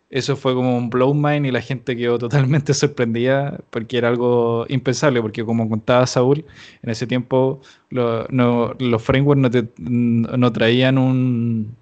eso 0.10 0.36
fue 0.36 0.56
como 0.56 0.76
un 0.76 0.90
blow 0.90 1.14
mind 1.14 1.46
y 1.46 1.52
la 1.52 1.62
gente 1.62 1.96
quedó 1.96 2.18
totalmente 2.18 2.74
sorprendida 2.74 3.60
porque 3.70 3.98
era 3.98 4.10
algo 4.10 4.66
impensable, 4.70 5.22
porque 5.22 5.46
como 5.46 5.70
contaba 5.70 6.08
Saúl, 6.08 6.46
en 6.82 6.90
ese 6.90 7.06
tiempo 7.06 7.62
los 7.90 9.04
frameworks 9.04 9.66
no, 9.78 10.52
traían 10.52 10.98
un, 10.98 11.76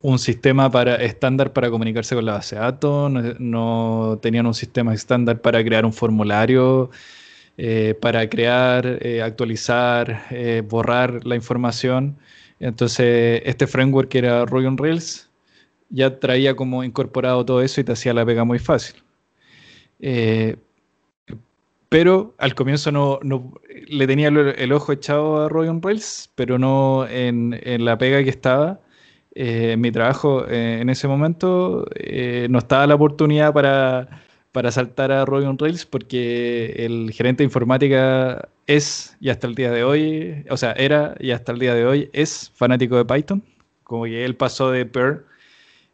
un 0.00 0.18
sistema 0.18 0.70
para, 0.70 0.96
estándar 0.96 1.52
para 1.52 1.70
comunicarse 1.70 2.16
con 2.16 2.24
la 2.24 2.34
base 2.34 2.56
de 2.56 2.62
datos, 2.62 3.12
no, 3.38 4.18
tenían 4.20 4.46
un 4.46 4.54
sistema 4.54 4.92
estándar 4.92 5.40
para 5.40 5.62
crear 5.64 5.84
un 5.84 5.92
formulario, 5.92 6.90
eh, 7.56 7.94
para 8.00 8.28
crear, 8.28 8.98
eh, 9.02 9.22
actualizar, 9.22 10.26
eh, 10.30 10.62
borrar 10.66 11.24
la 11.24 11.36
información. 11.36 12.16
Entonces, 12.60 13.42
este 13.44 13.66
framework 13.66 14.08
que 14.08 14.18
era 14.18 14.44
Ruby 14.44 14.66
on 14.66 14.78
Rails 14.78 15.30
ya 15.90 16.18
traía 16.18 16.56
como 16.56 16.82
incorporado 16.84 17.44
todo 17.44 17.62
eso 17.62 17.80
y 17.80 17.84
te 17.84 17.92
hacía 17.92 18.14
la 18.14 18.26
pega 18.26 18.44
muy 18.44 18.58
fácil. 18.58 19.02
Eh, 20.00 20.56
pero 21.88 22.34
al 22.38 22.54
comienzo 22.54 22.90
no, 22.90 23.20
le 23.88 24.06
tenía 24.06 24.28
el, 24.28 24.72
ojo 24.72 24.92
echado 24.92 25.44
a 25.44 25.48
Ruby 25.48 25.68
on 25.68 25.80
Rails, 25.82 26.30
pero 26.34 26.58
no 26.58 27.06
en, 27.08 27.60
la 27.84 27.96
pega 27.98 28.24
que 28.24 28.30
estaba. 28.30 28.80
Eh, 29.36 29.72
en 29.72 29.80
mi 29.80 29.90
trabajo 29.92 30.46
eh, 30.48 30.80
en 30.80 30.90
ese 30.90 31.08
momento 31.08 31.86
no 32.48 32.58
estaba 32.58 32.86
la 32.86 32.94
oportunidad 32.96 33.52
para, 33.52 34.24
para 34.54 34.70
saltar 34.70 35.10
a 35.10 35.24
Ruby 35.24 35.46
on 35.46 35.58
Rails 35.58 35.84
porque 35.84 36.76
el 36.78 37.10
gerente 37.10 37.42
de 37.42 37.46
informática 37.46 38.48
es, 38.68 39.16
y 39.20 39.30
hasta 39.30 39.48
el 39.48 39.56
día 39.56 39.72
de 39.72 39.82
hoy, 39.82 40.44
o 40.48 40.56
sea, 40.56 40.70
era 40.74 41.16
y 41.18 41.32
hasta 41.32 41.50
el 41.50 41.58
día 41.58 41.74
de 41.74 41.84
hoy 41.84 42.08
es 42.12 42.52
fanático 42.54 42.96
de 42.96 43.04
Python. 43.04 43.42
Como 43.82 44.04
que 44.04 44.24
él 44.24 44.36
pasó 44.36 44.70
de 44.70 44.86
Perl 44.86 45.24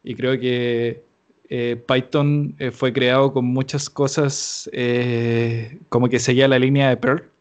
y 0.03 0.13
creo 0.13 0.39
que 0.39 1.03
eh, 1.49 1.83
Python 1.87 2.53
eh, 2.59 2.69
fue 2.69 2.93
creado 2.93 3.33
con 3.33 3.45
muchas 3.45 3.89
cosas 3.89 4.69
eh, 4.73 5.79
como 5.89 6.07
que 6.07 6.19
seguía 6.19 6.47
la 6.47 6.59
línea 6.59 6.89
de 6.89 6.97
Perl. 6.97 7.31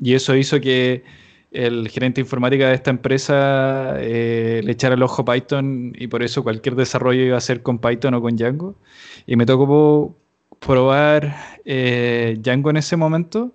y 0.00 0.14
eso 0.14 0.36
hizo 0.36 0.60
que 0.60 1.02
el 1.56 1.88
gerente 1.88 2.20
informática 2.20 2.68
de 2.68 2.74
esta 2.74 2.90
empresa 2.90 3.94
le 3.94 4.70
echara 4.70 4.94
el 4.94 5.02
ojo 5.02 5.22
a 5.22 5.24
Python 5.24 5.94
y 5.96 6.06
por 6.08 6.22
eso 6.22 6.42
cualquier 6.42 6.74
desarrollo 6.74 7.22
iba 7.22 7.36
a 7.36 7.40
ser 7.40 7.62
con 7.62 7.78
Python 7.78 8.14
o 8.14 8.20
con 8.20 8.36
Django. 8.36 8.76
Y 9.26 9.36
me 9.36 9.46
tocó 9.46 10.14
probar 10.60 11.34
Django 11.64 12.70
en 12.70 12.76
ese 12.76 12.96
momento 12.96 13.52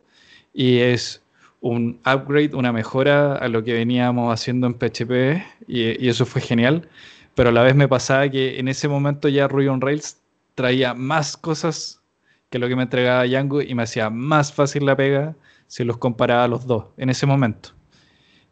y 0.53 0.79
es 0.79 1.21
un 1.61 1.99
upgrade, 2.05 2.55
una 2.55 2.73
mejora 2.73 3.35
a 3.35 3.47
lo 3.47 3.63
que 3.63 3.73
veníamos 3.73 4.33
haciendo 4.33 4.67
en 4.67 4.73
PHP 4.73 5.43
y, 5.67 6.07
eso 6.07 6.25
fue 6.25 6.41
genial. 6.41 6.89
Pero 7.35 7.49
a 7.49 7.51
la 7.51 7.61
vez 7.63 7.75
me 7.75 7.87
pasaba 7.87 8.27
que 8.29 8.59
en 8.59 8.67
ese 8.67 8.87
momento 8.87 9.29
ya 9.29 9.47
Ruby 9.47 9.67
on 9.67 9.79
Rails 9.79 10.17
traía 10.55 10.93
más 10.93 11.37
cosas 11.37 12.01
que 12.49 12.59
lo 12.59 12.67
que 12.67 12.75
me 12.75 12.83
entregaba 12.83 13.25
Django 13.25 13.61
y 13.61 13.73
me 13.75 13.83
hacía 13.83 14.09
más 14.09 14.51
fácil 14.51 14.85
la 14.85 14.95
pega 14.95 15.35
si 15.67 15.83
los 15.83 15.97
comparaba 15.97 16.47
los 16.47 16.65
dos 16.65 16.85
en 16.97 17.09
ese 17.09 17.25
momento. 17.25 17.80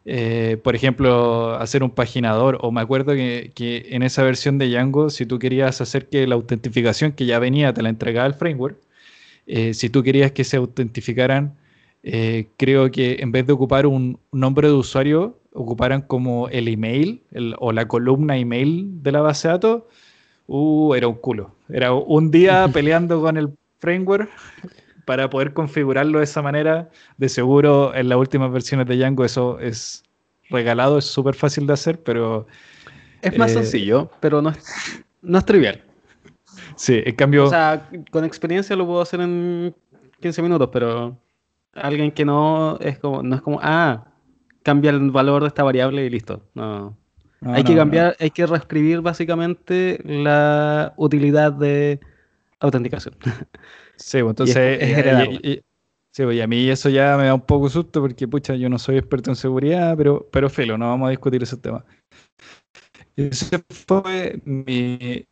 Eh, 0.06 0.58
por 0.62 0.74
ejemplo, 0.74 1.54
hacer 1.56 1.82
un 1.82 1.90
paginador, 1.90 2.58
o 2.62 2.72
me 2.72 2.80
acuerdo 2.80 3.12
que, 3.12 3.52
que, 3.54 3.86
en 3.90 4.02
esa 4.02 4.22
versión 4.22 4.58
de 4.58 4.68
Django, 4.68 5.10
si 5.10 5.26
tú 5.26 5.38
querías 5.38 5.80
hacer 5.80 6.08
que 6.08 6.26
la 6.26 6.36
autentificación 6.36 7.12
que 7.12 7.26
ya 7.26 7.38
venía 7.38 7.74
te 7.74 7.82
la 7.82 7.90
entregaba 7.90 8.26
el 8.26 8.34
framework, 8.34 8.78
eh, 9.46 9.74
si 9.74 9.90
tú 9.90 10.02
querías 10.02 10.32
que 10.32 10.44
se 10.44 10.56
autentificaran, 10.56 11.56
eh, 12.02 12.48
creo 12.56 12.90
que 12.90 13.16
en 13.20 13.32
vez 13.32 13.46
de 13.46 13.52
ocupar 13.52 13.86
un 13.86 14.18
nombre 14.32 14.68
de 14.68 14.74
usuario, 14.74 15.38
ocuparan 15.52 16.02
como 16.02 16.48
el 16.48 16.68
email 16.68 17.22
o 17.58 17.72
la 17.72 17.88
columna 17.88 18.36
email 18.36 19.02
de 19.02 19.12
la 19.12 19.20
base 19.20 19.48
de 19.48 19.54
datos, 19.54 19.82
uh, 20.46 20.94
era 20.94 21.08
un 21.08 21.16
culo. 21.16 21.54
Era 21.68 21.92
un 21.92 22.30
día 22.30 22.68
peleando 22.72 23.20
con 23.20 23.36
el 23.36 23.50
framework 23.80 24.30
para 25.10 25.28
poder 25.28 25.52
configurarlo 25.52 26.18
de 26.18 26.24
esa 26.24 26.40
manera. 26.40 26.88
De 27.16 27.28
seguro 27.28 27.92
en 27.96 28.08
las 28.08 28.16
últimas 28.16 28.52
versiones 28.52 28.86
de 28.86 28.96
Django 28.96 29.24
eso 29.24 29.58
es 29.58 30.04
regalado, 30.50 30.98
es 30.98 31.04
súper 31.04 31.34
fácil 31.34 31.66
de 31.66 31.72
hacer, 31.72 32.00
pero... 32.00 32.46
Es 33.20 33.36
más 33.36 33.50
eh, 33.50 33.54
sencillo, 33.54 34.08
pero 34.20 34.40
no 34.40 34.50
es, 34.50 35.02
no 35.20 35.38
es 35.38 35.44
trivial. 35.44 35.82
Sí, 36.76 37.02
en 37.04 37.16
cambio... 37.16 37.46
O 37.46 37.50
sea, 37.50 37.88
con 38.12 38.24
experiencia 38.24 38.76
lo 38.76 38.86
puedo 38.86 39.00
hacer 39.00 39.20
en 39.20 39.74
15 40.20 40.42
minutos, 40.42 40.70
pero 40.72 41.18
alguien 41.74 42.12
que 42.12 42.24
no 42.24 42.78
es 42.78 43.00
como, 43.00 43.24
no 43.24 43.34
es 43.34 43.42
como, 43.42 43.58
ah, 43.60 44.04
cambia 44.62 44.92
el 44.92 45.10
valor 45.10 45.42
de 45.42 45.48
esta 45.48 45.64
variable 45.64 46.06
y 46.06 46.10
listo. 46.10 46.40
No. 46.54 46.96
hay 47.46 47.64
que 47.64 47.74
cambiar, 47.74 48.14
hay 48.20 48.30
que 48.30 48.46
reescribir 48.46 49.00
básicamente 49.00 50.00
la 50.04 50.94
utilidad 50.96 51.52
de 51.52 51.98
autenticación. 52.60 53.16
Sí, 54.00 54.22
pues 54.22 54.30
entonces 54.30 54.56
es, 54.56 54.98
es 54.98 55.62
sí, 56.12 56.22
pues, 56.24 56.36
y 56.36 56.40
a 56.40 56.46
mí 56.46 56.68
eso 56.68 56.88
ya 56.88 57.16
me 57.16 57.26
da 57.26 57.34
un 57.34 57.42
poco 57.42 57.68
susto 57.68 58.00
porque, 58.00 58.26
pucha, 58.26 58.54
yo 58.56 58.68
no 58.68 58.78
soy 58.78 58.96
experto 58.96 59.30
en 59.30 59.36
seguridad, 59.36 59.96
pero, 59.96 60.28
pero 60.32 60.48
filo, 60.48 60.78
no 60.78 60.88
vamos 60.88 61.08
a 61.08 61.10
discutir 61.10 61.42
ese 61.42 61.56
tema. 61.56 61.84
Ese 63.16 63.62
fue 63.68 64.40
mi 64.44 65.26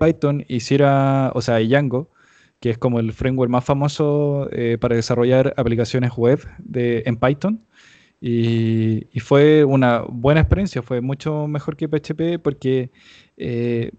Python 0.00 0.44
hiciera, 0.48 1.30
o 1.34 1.42
sea, 1.42 1.58
Django, 1.58 2.10
que 2.60 2.70
es 2.70 2.78
como 2.78 3.00
el 3.00 3.12
framework 3.12 3.50
más 3.50 3.64
famoso 3.64 4.48
eh, 4.52 4.78
para 4.80 4.96
desarrollar 4.96 5.54
aplicaciones 5.56 6.12
web 6.16 6.40
de, 6.58 7.02
en 7.06 7.16
Python. 7.16 7.64
Y, 8.20 9.06
fue 9.20 9.64
una 9.64 10.00
buena 10.08 10.40
experiencia, 10.40 10.82
fue 10.82 11.00
mucho 11.00 11.46
mejor 11.46 11.76
que 11.76 11.88
PHP 11.88 12.40
porque 12.42 12.90
eh, 13.40 13.92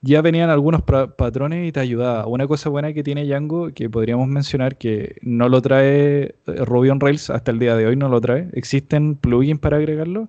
ya 0.00 0.22
venían 0.22 0.48
algunos 0.48 0.82
patrones 0.82 1.68
y 1.68 1.72
te 1.72 1.80
ayudaba. 1.80 2.26
Una 2.26 2.46
cosa 2.46 2.70
buena 2.70 2.92
que 2.92 3.02
tiene 3.02 3.24
Django, 3.24 3.72
que 3.74 3.90
podríamos 3.90 4.28
mencionar 4.28 4.78
que 4.78 5.16
no 5.22 5.48
lo 5.48 5.60
trae 5.60 6.22
eh, 6.22 6.34
Ruby 6.46 6.90
on 6.90 7.00
Rails 7.00 7.28
hasta 7.30 7.50
el 7.50 7.58
día 7.58 7.76
de 7.76 7.86
hoy, 7.86 7.96
no 7.96 8.08
lo 8.08 8.20
trae. 8.20 8.48
Existen 8.52 9.16
plugins 9.16 9.58
para 9.58 9.78
agregarlo. 9.78 10.28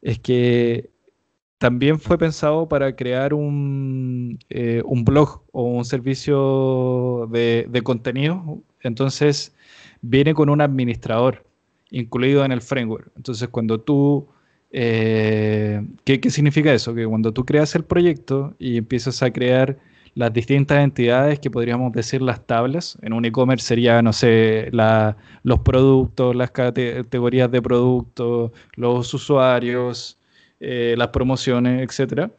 Es 0.00 0.20
que 0.20 0.90
también 1.58 1.98
fue 1.98 2.18
pensado 2.18 2.68
para 2.68 2.94
crear 2.94 3.34
un, 3.34 4.38
eh, 4.50 4.82
un 4.84 5.04
blog 5.04 5.42
o 5.52 5.64
un 5.64 5.84
servicio 5.84 7.28
de, 7.32 7.66
de, 7.68 7.82
contenido. 7.82 8.62
Entonces, 8.82 9.54
viene 10.02 10.34
con 10.34 10.50
un 10.50 10.60
administrador 10.60 11.44
incluido 11.90 12.44
en 12.44 12.52
el 12.52 12.62
framework. 12.62 13.10
Entonces, 13.16 13.48
cuando 13.48 13.80
tú... 13.80 14.28
Eh, 14.72 15.86
¿qué, 16.04 16.20
¿Qué 16.20 16.30
significa 16.30 16.72
eso? 16.72 16.94
Que 16.94 17.06
cuando 17.06 17.32
tú 17.32 17.44
creas 17.44 17.74
el 17.74 17.84
proyecto 17.84 18.54
y 18.58 18.78
empiezas 18.78 19.22
a 19.22 19.30
crear 19.30 19.78
las 20.14 20.32
distintas 20.32 20.82
entidades 20.84 21.38
que 21.40 21.50
podríamos 21.50 21.92
decir 21.92 22.22
las 22.22 22.46
tablas. 22.46 22.98
En 23.02 23.12
un 23.12 23.24
e-commerce 23.24 23.66
sería, 23.66 24.02
no 24.02 24.12
sé, 24.12 24.70
los 25.42 25.58
productos, 25.60 26.36
las 26.36 26.50
categorías 26.50 27.50
de 27.50 27.62
productos, 27.62 28.52
los 28.74 29.14
usuarios, 29.14 30.18
eh, 30.60 30.94
las 30.98 31.08
promociones, 31.08 31.82
etc. 31.82 32.30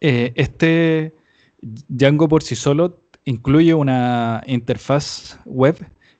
Eh, 0.00 0.32
este 0.36 1.14
Django 1.60 2.28
por 2.28 2.42
sí 2.42 2.54
solo 2.56 3.00
incluye 3.24 3.74
una 3.74 4.42
interfaz 4.46 5.38
web 5.46 5.76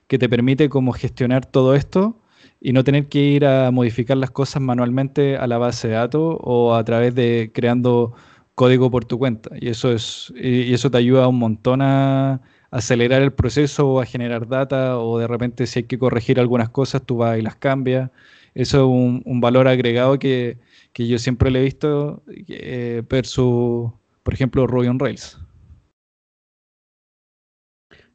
que 0.07 0.17
te 0.17 0.29
permite 0.29 0.69
como 0.69 0.91
gestionar 0.91 1.45
todo 1.45 1.75
esto 1.75 2.19
y 2.65 2.73
no 2.73 2.83
tener 2.83 3.05
que 3.09 3.19
ir 3.19 3.45
a 3.45 3.69
modificar 3.69 4.17
las 4.17 4.31
cosas 4.31 4.59
manualmente 4.59 5.37
a 5.37 5.45
la 5.45 5.59
base 5.59 5.87
de 5.87 5.93
datos 5.93 6.37
o 6.41 6.73
a 6.73 6.83
través 6.83 7.13
de 7.13 7.51
creando 7.53 8.15
código 8.55 8.89
por 8.89 9.05
tu 9.05 9.19
cuenta. 9.19 9.51
Y 9.61 9.69
eso 9.69 9.91
es 9.91 10.33
y 10.35 10.73
eso 10.73 10.89
te 10.89 10.97
ayuda 10.97 11.27
un 11.27 11.37
montón 11.37 11.83
a 11.83 12.41
acelerar 12.71 13.21
el 13.21 13.31
proceso 13.33 13.87
o 13.87 14.01
a 14.01 14.05
generar 14.05 14.47
data 14.47 14.97
o 14.97 15.19
de 15.19 15.27
repente 15.27 15.67
si 15.67 15.79
hay 15.79 15.83
que 15.85 15.99
corregir 15.99 16.39
algunas 16.39 16.69
cosas 16.69 17.03
tú 17.05 17.17
vas 17.17 17.37
y 17.37 17.43
las 17.43 17.55
cambias. 17.55 18.09
Eso 18.55 18.77
es 18.79 19.23
un, 19.25 19.41
valor 19.41 19.67
agregado 19.67 20.17
que, 20.17 20.57
que 20.91 21.07
yo 21.07 21.19
siempre 21.19 21.51
le 21.51 21.59
he 21.59 21.63
visto 21.65 22.23
eh, 22.47 23.03
versus, 23.07 23.91
por 24.23 24.33
ejemplo, 24.33 24.65
Ruby 24.65 24.87
on 24.87 24.97
Rails. 24.97 25.37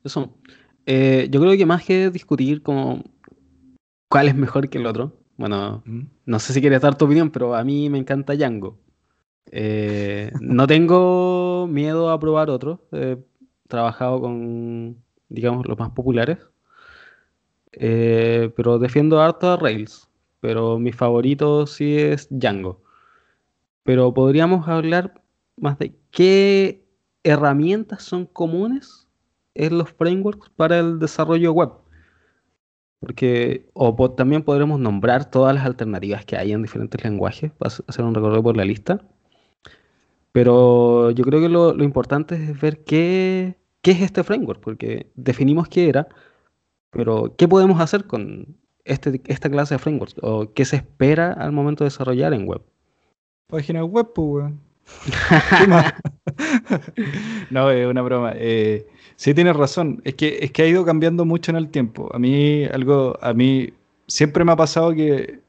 Eso. 0.02 0.34
Eh, 0.86 1.28
yo 1.30 1.40
creo 1.40 1.56
que 1.56 1.66
más 1.66 1.84
que 1.84 2.10
discutir 2.10 2.62
como 2.62 3.04
cuál 4.10 4.28
es 4.28 4.34
mejor 4.34 4.68
que 4.68 4.76
el 4.76 4.86
otro, 4.86 5.16
bueno, 5.38 5.82
no 6.26 6.38
sé 6.38 6.52
si 6.52 6.60
quieres 6.60 6.82
dar 6.82 6.98
tu 6.98 7.06
opinión, 7.06 7.30
pero 7.30 7.54
a 7.54 7.64
mí 7.64 7.88
me 7.88 7.96
encanta 7.96 8.34
Django. 8.34 8.78
Eh, 9.50 10.30
no 10.40 10.66
tengo 10.66 11.66
miedo 11.66 12.10
a 12.10 12.20
probar 12.20 12.50
otro. 12.50 12.86
He 12.92 13.16
trabajado 13.68 14.20
con, 14.20 15.02
digamos, 15.30 15.66
los 15.66 15.78
más 15.78 15.90
populares. 15.92 16.38
pero 17.72 18.78
defiendo 18.78 19.20
harto 19.22 19.50
a 19.52 19.56
Rails 19.56 20.10
pero 20.40 20.78
mi 20.78 20.92
favorito 20.92 21.66
sí 21.66 21.98
es 21.98 22.26
Django. 22.30 22.82
Pero 23.84 24.12
podríamos 24.12 24.68
hablar 24.68 25.22
más 25.56 25.78
de 25.78 25.94
qué 26.10 26.84
herramientas 27.22 28.02
son 28.02 28.26
comunes 28.26 29.08
en 29.54 29.78
los 29.78 29.90
frameworks 29.92 30.50
para 30.50 30.78
el 30.78 30.98
desarrollo 30.98 31.52
web. 31.52 31.70
Porque, 33.00 33.68
o 33.72 33.94
también 34.12 34.42
podremos 34.42 34.78
nombrar 34.78 35.30
todas 35.30 35.54
las 35.54 35.64
alternativas 35.64 36.24
que 36.24 36.36
hay 36.36 36.52
en 36.52 36.62
diferentes 36.62 37.02
lenguajes, 37.02 37.50
para 37.52 37.74
hacer 37.86 38.04
un 38.04 38.14
recorrido 38.14 38.42
por 38.42 38.56
la 38.56 38.64
lista. 38.64 39.00
Pero 40.32 41.10
yo 41.10 41.24
creo 41.24 41.40
que 41.40 41.48
lo, 41.48 41.74
lo 41.74 41.82
importante 41.82 42.36
es 42.36 42.60
ver 42.60 42.84
qué, 42.84 43.56
qué 43.82 43.92
es 43.92 44.02
este 44.02 44.22
framework, 44.22 44.60
porque 44.60 45.10
definimos 45.16 45.68
qué 45.68 45.88
era, 45.88 46.08
pero 46.90 47.34
¿qué 47.36 47.48
podemos 47.48 47.80
hacer 47.80 48.06
con, 48.06 48.56
este, 48.84 49.20
esta 49.26 49.50
clase 49.50 49.74
de 49.74 49.78
frameworks? 49.78 50.16
¿O 50.22 50.52
qué 50.52 50.64
se 50.64 50.76
espera 50.76 51.32
al 51.32 51.52
momento 51.52 51.84
de 51.84 51.90
desarrollar 51.90 52.32
en 52.34 52.46
web? 52.46 52.62
Página 53.46 53.84
web, 53.84 54.12
pues, 54.14 54.52
no, 57.50 57.70
es 57.70 57.86
una 57.86 58.02
broma. 58.02 58.32
Eh, 58.36 58.86
sí 59.16 59.34
tienes 59.34 59.56
razón. 59.56 60.00
Es 60.04 60.14
que, 60.14 60.38
es 60.42 60.52
que 60.52 60.62
ha 60.62 60.66
ido 60.66 60.84
cambiando 60.84 61.24
mucho 61.24 61.50
en 61.50 61.56
el 61.56 61.68
tiempo. 61.68 62.10
A 62.14 62.18
mí, 62.18 62.64
algo, 62.64 63.18
a 63.22 63.32
mí 63.32 63.72
siempre 64.06 64.44
me 64.44 64.52
ha 64.52 64.56
pasado 64.56 64.94
que 64.94 65.40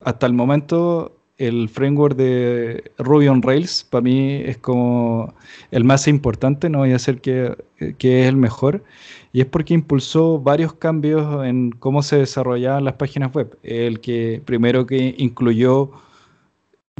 hasta 0.00 0.26
el 0.26 0.32
momento 0.32 1.18
el 1.38 1.68
framework 1.68 2.16
de 2.16 2.92
Ruby 2.98 3.28
on 3.28 3.42
Rails 3.42 3.86
para 3.88 4.02
mí 4.02 4.42
es 4.44 4.58
como 4.58 5.34
el 5.70 5.84
más 5.84 6.08
importante, 6.08 6.68
no 6.68 6.78
voy 6.78 6.90
a 6.90 6.94
decir 6.94 7.20
que, 7.20 7.56
que, 7.98 8.22
es 8.22 8.28
el 8.28 8.36
mejor, 8.36 8.84
y 9.32 9.40
es 9.40 9.46
porque 9.46 9.74
impulsó 9.74 10.40
varios 10.40 10.72
cambios 10.74 11.46
en 11.46 11.70
cómo 11.70 12.02
se 12.02 12.16
desarrollaban 12.16 12.84
las 12.84 12.94
páginas 12.94 13.32
web. 13.32 13.56
El 13.62 14.00
que 14.00 14.42
primero 14.44 14.86
que 14.86 15.14
incluyó 15.18 15.92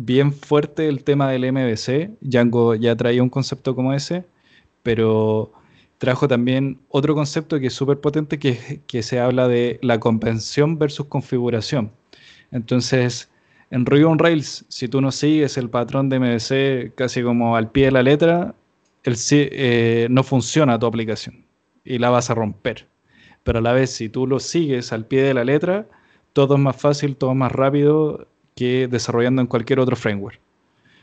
bien 0.01 0.33
fuerte 0.33 0.89
el 0.89 1.05
tema 1.05 1.31
del 1.31 1.53
MVC, 1.53 2.11
Django 2.21 2.75
ya 2.75 2.97
traía 2.97 3.23
un 3.23 3.31
concepto 3.31 3.75
como 3.75 3.93
ese, 3.93 4.25
pero 4.83 5.53
trajo 5.99 6.29
también 6.29 6.79
otro 6.89 7.15
concepto 7.15 7.59
que 7.61 7.69
es 7.69 7.75
súper 7.75 8.01
potente, 8.01 8.39
que, 8.39 8.81
que 8.87 9.03
se 9.03 9.21
habla 9.21 9.49
de 9.49 9.79
la 9.83 10.01
convención 10.01 10.79
versus 10.79 11.07
configuración. 11.07 11.93
Entonces, 12.51 13.31
en 13.71 13.85
Ruby 13.85 14.05
on 14.05 14.19
Rails, 14.19 14.65
si 14.69 14.89
tú 14.89 15.01
no 15.01 15.13
sigues 15.13 15.57
el 15.59 15.69
patrón 15.69 16.09
de 16.09 16.19
MVC 16.19 16.95
casi 16.95 17.23
como 17.23 17.57
al 17.57 17.71
pie 17.71 17.87
de 17.87 17.93
la 17.93 18.03
letra, 18.03 18.55
el, 19.05 19.17
eh, 19.31 20.09
no 20.11 20.23
funciona 20.23 20.79
tu 20.79 20.87
aplicación 20.87 21.45
y 21.85 21.99
la 21.99 22.11
vas 22.11 22.31
a 22.31 22.35
romper. 22.35 22.87
Pero 23.43 23.59
a 23.59 23.63
la 23.63 23.73
vez, 23.73 23.91
si 23.91 24.09
tú 24.09 24.27
lo 24.27 24.41
sigues 24.41 24.93
al 24.93 25.07
pie 25.07 25.23
de 25.23 25.35
la 25.35 25.45
letra, 25.45 25.87
todo 26.33 26.55
es 26.57 26.61
más 26.61 26.77
fácil, 26.77 27.17
todo 27.17 27.31
es 27.33 27.37
más 27.37 27.53
rápido 27.53 28.29
que 28.59 28.89
desarrollando 28.89 29.41
en 29.41 29.47
cualquier 29.47 29.79
otro 29.79 29.95
framework. 29.95 30.41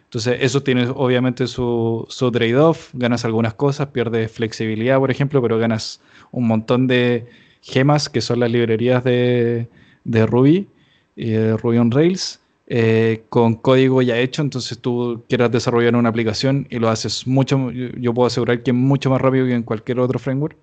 Entonces, 0.04 0.39
eso 0.41 0.62
tiene 0.62 0.88
obviamente 0.94 1.48
su, 1.48 2.06
trade-off. 2.34 2.89
Ganas 2.91 3.24
algunas 3.24 3.53
cosas, 3.53 3.88
pierdes 3.88 4.30
flexibilidad, 4.30 4.99
por 4.99 5.10
ejemplo, 5.10 5.41
pero 5.41 5.58
ganas 5.58 6.01
un 6.34 6.47
montón 6.47 6.86
de 6.88 7.26
gemas, 7.62 8.10
que 8.10 8.20
son 8.20 8.41
las 8.41 8.51
librerías 8.51 9.06
de, 9.06 9.70
Ruby 10.03 10.68
de 11.16 11.56
Ruby 11.56 11.78
on 11.78 11.91
Rails 11.91 12.41
eh, 12.68 13.24
con 13.30 13.56
código 13.56 14.01
ya 14.01 14.18
hecho, 14.18 14.41
entonces 14.41 14.78
tú 14.80 15.24
quieras 15.30 15.49
desarrollar 15.49 15.95
una 15.95 16.10
aplicación 16.10 16.68
y 16.70 16.80
lo 16.80 16.89
haces 16.89 17.26
mucho, 17.26 17.72
yo 17.72 18.14
puedo 18.14 18.28
asegurar 18.28 18.64
que 18.64 18.74
mucho 18.74 19.10
más 19.10 19.22
rápido 19.22 19.45
que 19.45 19.53
en 19.53 19.64
cualquier 19.64 19.99
otro 19.99 20.20
framework, 20.20 20.58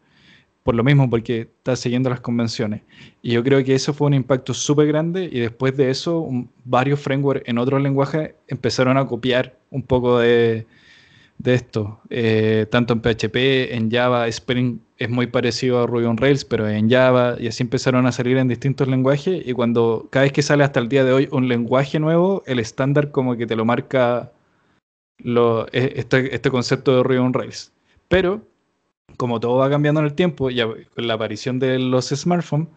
por 0.63 0.75
lo 0.75 0.85
mismo, 0.85 1.11
porque 1.11 1.43
estás 1.43 1.81
siguiendo 1.81 2.11
las 2.11 2.21
convenciones. 2.21 2.83
Y 3.23 3.33
yo 3.33 3.43
creo 3.43 3.65
que 3.65 3.75
eso 3.75 3.93
fue 3.93 4.07
un 4.07 4.15
impacto 4.15 4.55
súper 4.55 4.87
grande 4.87 5.29
y 5.31 5.41
después 5.41 5.77
de 5.77 5.91
eso 5.91 6.29
varios 6.65 7.01
frameworks 7.01 7.49
en 7.49 7.59
otros 7.59 7.83
lenguajes 7.83 8.35
empezaron 8.49 8.97
a 8.97 9.07
copiar 9.07 9.57
un 9.71 9.83
poco 9.83 10.19
de, 10.19 10.67
de 11.39 11.55
esto, 11.55 12.01
eh, 12.11 12.67
tanto 12.71 12.93
en 12.95 13.01
PHP, 13.01 13.75
en 13.75 13.91
Java, 13.91 14.29
Spring, 14.29 14.79
es 14.99 15.11
muy 15.11 15.27
parecido 15.27 15.83
a 15.83 15.87
Ruby 15.87 16.05
on 16.05 16.17
Rails, 16.17 16.45
pero 16.45 16.69
en 16.69 16.89
Java, 16.89 17.37
y 17.41 17.49
así 17.49 17.65
empezaron 17.65 18.07
a 18.07 18.13
salir 18.13 18.37
en 18.37 18.47
distintos 18.47 18.87
lenguajes, 18.87 19.43
y 19.45 19.53
cuando 19.53 20.07
cada 20.11 20.25
vez 20.25 20.33
que 20.33 20.43
sale 20.43 20.63
hasta 20.63 20.79
el 20.79 20.89
día 20.89 21.05
de 21.05 21.13
hoy 21.13 21.29
un 21.33 21.49
lenguaje 21.49 21.99
nuevo, 21.99 22.45
el 22.47 22.61
estándar 22.61 23.11
como 23.11 23.37
que 23.37 23.47
te 23.47 23.57
lo 23.57 23.65
marca 23.65 24.31
lo, 25.19 25.67
e, 25.73 25.95
este, 25.97 26.35
este, 26.35 26.51
concepto 26.51 26.97
de 26.97 27.03
Ruby 27.03 27.17
on 27.17 27.33
Rails. 27.35 27.73
Pero, 28.09 28.43
como 29.17 29.41
todo 29.41 29.59
va 29.59 29.71
cambiando 29.71 30.01
en 30.01 30.07
el 30.07 30.15
tiempo, 30.15 30.51
y 30.51 30.61
con 30.61 31.07
la 31.07 31.15
aparición 31.15 31.59
de 31.59 31.79
los 31.79 32.09
smartphones, 32.09 32.69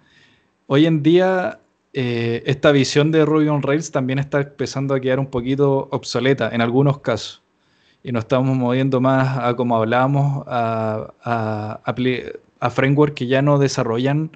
hoy 0.68 0.86
en 0.86 1.02
día 1.02 1.60
eh, 1.94 2.44
esta 2.46 2.72
visión 2.72 3.12
de 3.12 3.26
Ruby 3.26 3.48
on 3.48 3.62
Rails 3.62 3.92
también 3.92 4.20
está 4.20 4.42
empezando 4.42 4.94
a 4.94 5.00
quedar 5.00 5.20
un 5.20 5.28
poquito 5.28 5.88
obsoleta 5.92 6.50
en 6.54 6.62
algunos 6.62 7.00
casos. 7.00 7.42
Y 8.04 8.12
nos 8.12 8.26
estamos 8.26 8.56
moviendo 8.56 9.02
más 9.02 9.40
a, 9.40 9.56
como 9.56 9.78
hablábamos, 9.78 10.44
a, 10.48 11.14
a, 11.24 11.94
a 12.60 12.70
frameworks 12.70 13.16
que 13.16 13.28
ya 13.28 13.42
no 13.42 13.58
desarrollan 13.58 14.30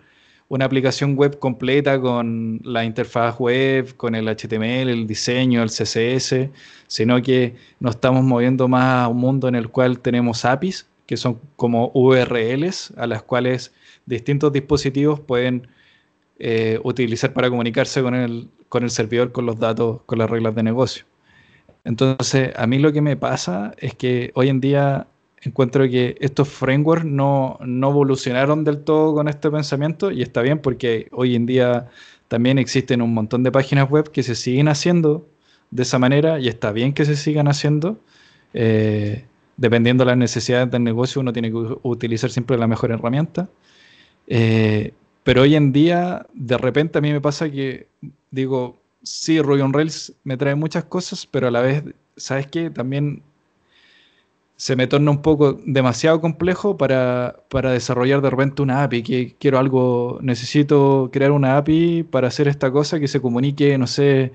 una 0.48 0.66
aplicación 0.66 1.16
web 1.16 1.38
completa 1.38 2.02
con 2.02 2.60
la 2.64 2.84
interfaz 2.84 3.38
web, 3.38 3.96
con 3.98 4.16
el 4.16 4.28
HTML, 4.28 4.90
el 4.90 5.06
diseño, 5.06 5.62
el 5.62 5.70
CSS, 5.70 6.50
sino 6.88 7.22
que 7.22 7.56
nos 7.80 7.96
estamos 7.96 8.24
moviendo 8.24 8.68
más 8.68 9.06
a 9.06 9.08
un 9.10 9.18
mundo 9.18 9.48
en 9.48 9.54
el 9.54 9.70
cual 9.70 10.00
tenemos 10.00 10.46
APIs, 10.46 10.88
que 11.10 11.18
son 11.18 11.40
como 11.56 11.90
URLs, 11.96 12.94
a 12.96 13.08
las 13.08 13.24
cuales 13.24 13.74
distintos 14.06 14.54
dispositivos 14.54 15.20
pueden 15.20 15.68
eh, 16.38 16.80
utilizar 16.84 17.34
para 17.34 17.50
comunicarse 17.50 18.04
con 18.04 18.14
el, 18.14 18.48
con 18.70 18.84
el 18.84 18.92
servidor, 18.92 19.32
con 19.32 19.48
los 19.48 19.58
datos, 19.58 20.02
con 20.06 20.20
las 20.20 20.30
reglas 20.30 20.54
de 20.54 20.62
negocio. 20.62 21.06
Entonces, 21.84 22.52
a 22.56 22.68
mí 22.68 22.78
lo 22.78 22.94
que 22.94 23.02
me 23.02 23.18
pasa 23.18 23.74
es 23.80 23.96
que 23.96 24.30
hoy 24.36 24.50
en 24.50 24.62
día 24.62 25.08
encuentro 25.42 25.90
que 25.90 26.16
estos 26.20 26.48
frameworks 26.48 27.06
no, 27.06 27.58
evolucionaron 27.60 28.64
del 28.64 28.84
todo 28.84 29.16
con 29.16 29.28
este 29.28 29.50
pensamiento 29.50 30.12
y 30.12 30.22
está 30.22 30.44
bien 30.44 30.60
porque 30.60 31.08
hoy 31.12 31.36
en 31.36 31.48
día 31.48 31.90
también 32.28 32.60
existen 32.60 33.02
un 33.02 33.16
montón 33.16 33.42
de 33.42 33.52
páginas 33.52 33.90
web 33.90 34.12
que 34.12 34.22
se 34.22 34.36
siguen 34.36 34.68
haciendo 34.68 35.28
de 35.72 35.82
esa 35.82 35.98
manera 35.98 36.40
y 36.40 36.50
está 36.50 36.72
bien 36.72 36.94
que 36.94 37.04
se 37.04 37.16
sigan 37.16 37.48
haciendo. 37.48 37.98
Eh, 38.54 39.26
dependiendo 39.60 40.04
de 40.04 40.12
las 40.12 40.18
necesidades 40.18 40.72
del 40.72 40.84
negocio, 40.84 41.22
uno 41.22 41.34
tiene 41.34 41.52
que 41.52 41.58
utilizar 41.84 42.30
siempre 42.30 42.58
la 42.58 42.68
mejor 42.68 42.92
herramienta. 42.92 43.50
Eh, 44.28 44.94
pero 45.24 45.42
hoy 45.42 45.56
en 45.56 45.72
día, 45.74 46.26
de 46.34 46.58
repente 46.58 46.98
a 46.98 47.02
mí 47.02 47.12
me 47.12 47.20
pasa 47.22 47.50
que 47.50 47.88
digo, 48.32 48.78
sí, 49.04 49.42
Ruby 49.42 49.62
on 49.62 49.74
Rails 49.74 50.14
me 50.24 50.38
trae 50.38 50.56
muchas 50.56 50.86
cosas, 50.86 51.28
pero 51.28 51.48
a 51.48 51.52
la 51.52 51.62
vez, 51.62 51.84
¿sabes 52.16 52.48
qué? 52.48 52.70
También 52.70 53.22
se 54.56 54.76
me 54.76 54.88
torna 54.88 55.12
un 55.12 55.22
poco 55.22 55.60
demasiado 55.66 56.22
complejo 56.22 56.78
para, 56.78 57.36
desarrollar 57.52 58.22
de 58.22 58.30
repente 58.30 58.62
una 58.62 58.84
API, 58.84 59.04
que 59.04 59.36
quiero 59.40 59.60
algo, 59.60 60.20
necesito 60.22 61.10
crear 61.12 61.32
una 61.32 61.58
API 61.58 62.04
para 62.04 62.28
hacer 62.30 62.48
esta 62.48 62.72
cosa 62.72 63.00
que 63.00 63.08
se 63.08 63.22
comunique, 63.22 63.78
no 63.78 63.88
sé, 63.88 64.34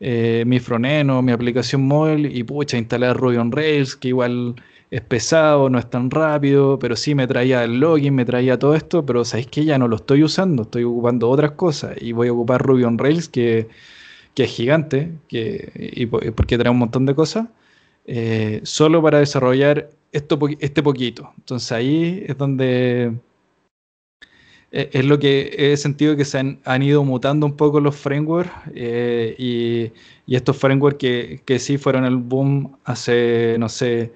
eh, 0.00 0.44
mi 0.46 0.60
frontend 0.60 1.10
o 1.10 1.22
mi 1.22 1.32
aplicación 1.32 1.86
móvil 1.86 2.36
y 2.36 2.42
pucha, 2.44 2.76
instalar 2.78 3.16
Ruby 3.16 3.36
on 3.36 3.52
Rails, 3.52 3.96
que 3.96 4.08
igual 4.08 4.54
es 4.90 5.00
pesado, 5.00 5.68
no 5.70 5.78
es 5.78 5.90
tan 5.90 6.10
rápido, 6.10 6.78
pero 6.78 6.96
sí 6.96 7.14
me 7.14 7.26
traía 7.26 7.64
el 7.64 7.80
login, 7.80 8.14
me 8.14 8.24
traía 8.24 8.58
todo 8.58 8.74
esto, 8.74 9.04
pero 9.04 9.24
sabéis 9.24 9.48
que 9.48 9.64
ya 9.64 9.78
no 9.78 9.88
lo 9.88 9.96
estoy 9.96 10.22
usando, 10.22 10.62
estoy 10.62 10.84
ocupando 10.84 11.28
otras 11.28 11.52
cosas 11.52 11.96
y 12.00 12.12
voy 12.12 12.28
a 12.28 12.32
ocupar 12.32 12.62
Ruby 12.62 12.84
on 12.84 12.98
Rails 12.98 13.28
que 13.28 13.68
que 14.36 14.44
es 14.44 14.50
gigante 14.50 15.12
que, 15.28 15.72
y, 15.74 16.06
porque 16.06 16.58
trae 16.58 16.70
un 16.70 16.78
montón 16.78 17.06
de 17.06 17.14
cosas, 17.14 17.48
eh, 18.04 18.60
solo 18.64 19.02
para 19.02 19.18
desarrollar 19.18 19.90
esto, 20.12 20.38
este 20.60 20.82
poquito. 20.82 21.32
Entonces 21.38 21.72
ahí 21.72 22.22
es 22.28 22.36
donde 22.36 23.14
es 24.92 25.04
lo 25.04 25.18
que 25.18 25.54
he 25.56 25.76
sentido 25.76 26.16
que 26.16 26.24
se 26.24 26.38
han, 26.38 26.82
ido 26.82 27.02
mutando 27.04 27.46
un 27.46 27.56
poco 27.56 27.80
los 27.80 27.96
frameworks 27.96 28.52
eh, 28.74 29.34
y, 29.38 29.92
estos 30.34 30.56
frameworks 30.56 30.98
que, 30.98 31.42
que, 31.46 31.58
sí 31.58 31.78
fueron 31.78 32.04
el 32.04 32.16
boom 32.16 32.76
hace, 32.84 33.56
no 33.58 33.68
sé, 33.68 34.12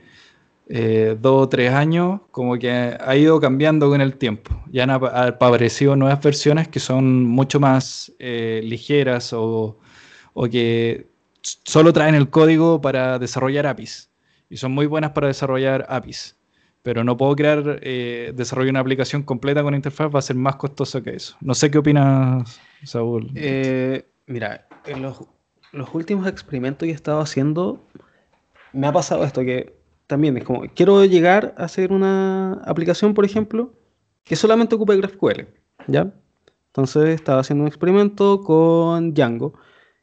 eh, 0.68 1.16
dos 1.20 1.44
o 1.44 1.48
tres 1.48 1.72
años, 1.72 2.20
como 2.30 2.58
que 2.58 2.70
ha 2.70 3.16
ido 3.16 3.40
cambiando 3.40 3.88
con 3.88 4.00
el 4.00 4.16
tiempo. 4.16 4.50
Ya 4.72 4.84
han 4.84 4.90
aparecido 4.90 5.96
nuevas 5.96 6.20
versiones 6.20 6.68
que 6.68 6.80
son 6.80 7.24
mucho 7.24 7.60
más 7.60 8.12
ligeras 8.18 9.32
o, 9.32 9.78
o 10.34 10.48
que 10.48 11.06
solo 11.42 11.92
traen 11.92 12.14
el 12.14 12.28
código 12.30 12.80
para 12.80 13.18
desarrollar 13.18 13.66
APIs 13.66 14.10
y 14.50 14.56
son 14.56 14.72
muy 14.72 14.86
buenas 14.86 15.12
para 15.12 15.28
desarrollar 15.28 15.86
APIs. 15.88 16.36
Pero 16.82 17.04
no 17.04 17.16
puedo 17.16 17.36
crear, 17.36 17.78
eh, 17.82 18.32
desarrollar 18.34 18.70
una 18.70 18.80
aplicación 18.80 19.22
completa 19.22 19.62
con 19.62 19.74
interfaz, 19.74 20.14
va 20.14 20.18
a 20.18 20.22
ser 20.22 20.36
más 20.36 20.56
costoso 20.56 21.02
que 21.02 21.10
eso. 21.10 21.36
No 21.40 21.54
sé 21.54 21.70
qué 21.70 21.78
opinas, 21.78 22.58
Saúl. 22.84 23.30
Eh, 23.34 24.04
mira, 24.26 24.66
en 24.86 25.02
los, 25.02 25.20
últimos 25.92 26.26
experimentos 26.26 26.86
que 26.86 26.92
he 26.92 26.94
estado 26.94 27.20
haciendo, 27.20 27.84
me 28.72 28.86
ha 28.86 28.92
pasado 28.92 29.24
esto, 29.24 29.42
que 29.42 29.74
también 30.06 30.36
es 30.38 30.44
como, 30.44 30.62
quiero 30.74 31.04
llegar 31.04 31.54
a 31.58 31.64
hacer 31.64 31.92
una 31.92 32.54
aplicación, 32.64 33.12
por 33.12 33.24
ejemplo, 33.24 33.74
que 34.24 34.36
solamente 34.36 34.74
ocupe 34.74 34.96
GraphQL, 34.96 35.46
¿ya? 35.86 36.12
Entonces 36.68 37.10
estaba 37.10 37.40
haciendo 37.40 37.64
un 37.64 37.68
experimento 37.68 38.40
con 38.42 39.12
Django 39.12 39.54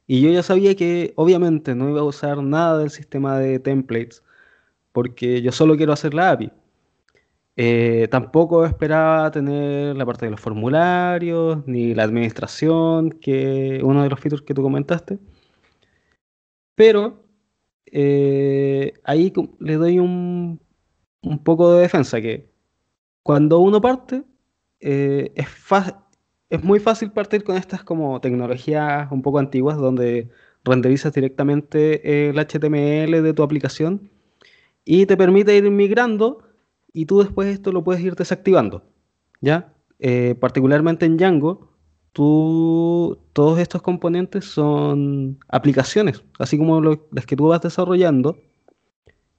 y 0.05 0.21
yo 0.21 0.29
ya 0.31 0.43
sabía 0.43 0.75
que 0.75 1.13
obviamente 1.15 1.75
no 1.75 1.89
iba 1.89 1.99
a 1.99 2.05
usar 2.05 2.41
nada 2.43 2.79
del 2.79 2.89
sistema 2.89 3.37
de 3.39 3.59
templates, 3.59 4.23
porque 4.93 5.41
yo 5.41 5.51
solo 5.51 5.75
quiero 5.75 5.93
hacer 5.93 6.13
la 6.13 6.31
API. 6.31 6.51
Eh, 7.57 8.07
tampoco 8.11 8.65
esperaba 8.65 9.31
tener 9.31 9.95
la 9.95 10.05
parte 10.05 10.25
de 10.25 10.31
los 10.31 10.39
formularios, 10.39 11.65
ni 11.67 11.95
la 11.95 12.03
administración, 12.03 13.11
que 13.11 13.81
uno 13.83 14.03
de 14.03 14.09
los 14.09 14.19
features 14.19 14.43
que 14.43 14.53
tú 14.53 14.61
comentaste. 14.61 15.19
Pero 16.75 17.23
eh, 17.87 18.93
ahí 19.03 19.33
le 19.59 19.75
doy 19.75 19.99
un, 19.99 20.59
un, 21.21 21.43
poco 21.43 21.73
de 21.73 21.81
defensa, 21.81 22.21
que 22.21 22.49
cuando 23.23 23.59
uno 23.59 23.81
parte, 23.81 24.23
eh, 24.79 25.31
es 25.35 25.47
es 26.49 26.63
muy 26.63 26.79
fácil 26.79 27.11
partir 27.11 27.43
con 27.43 27.57
estas 27.57 27.83
como 27.83 28.21
tecnologías 28.21 29.11
un 29.11 29.21
poco 29.21 29.39
antiguas 29.39 29.77
donde 29.77 30.29
renderizas 30.63 31.13
directamente 31.13 32.29
el 32.29 32.37
HTML 32.39 33.23
de 33.23 33.33
tu 33.33 33.43
aplicación 33.43 34.09
y 34.85 35.05
te 35.05 35.17
permite 35.17 35.57
ir 35.57 35.69
migrando 35.71 36.46
y 36.97 37.05
tú 37.05 37.19
después 37.19 37.47
esto 37.47 37.71
lo 37.71 37.83
puedes 37.83 38.01
ir 38.01 38.15
desactivando. 38.15 38.83
¿ya? 39.39 39.71
Eh, 39.99 40.33
particularmente 40.39 41.05
en 41.05 41.15
Django, 41.15 41.69
tú, 42.11 43.19
todos 43.33 43.59
estos 43.59 43.83
componentes 43.83 44.45
son 44.45 45.37
aplicaciones, 45.47 46.23
así 46.39 46.57
como 46.57 46.81
las 46.81 47.25
que 47.27 47.35
tú 47.35 47.49
vas 47.49 47.61
desarrollando, 47.61 48.39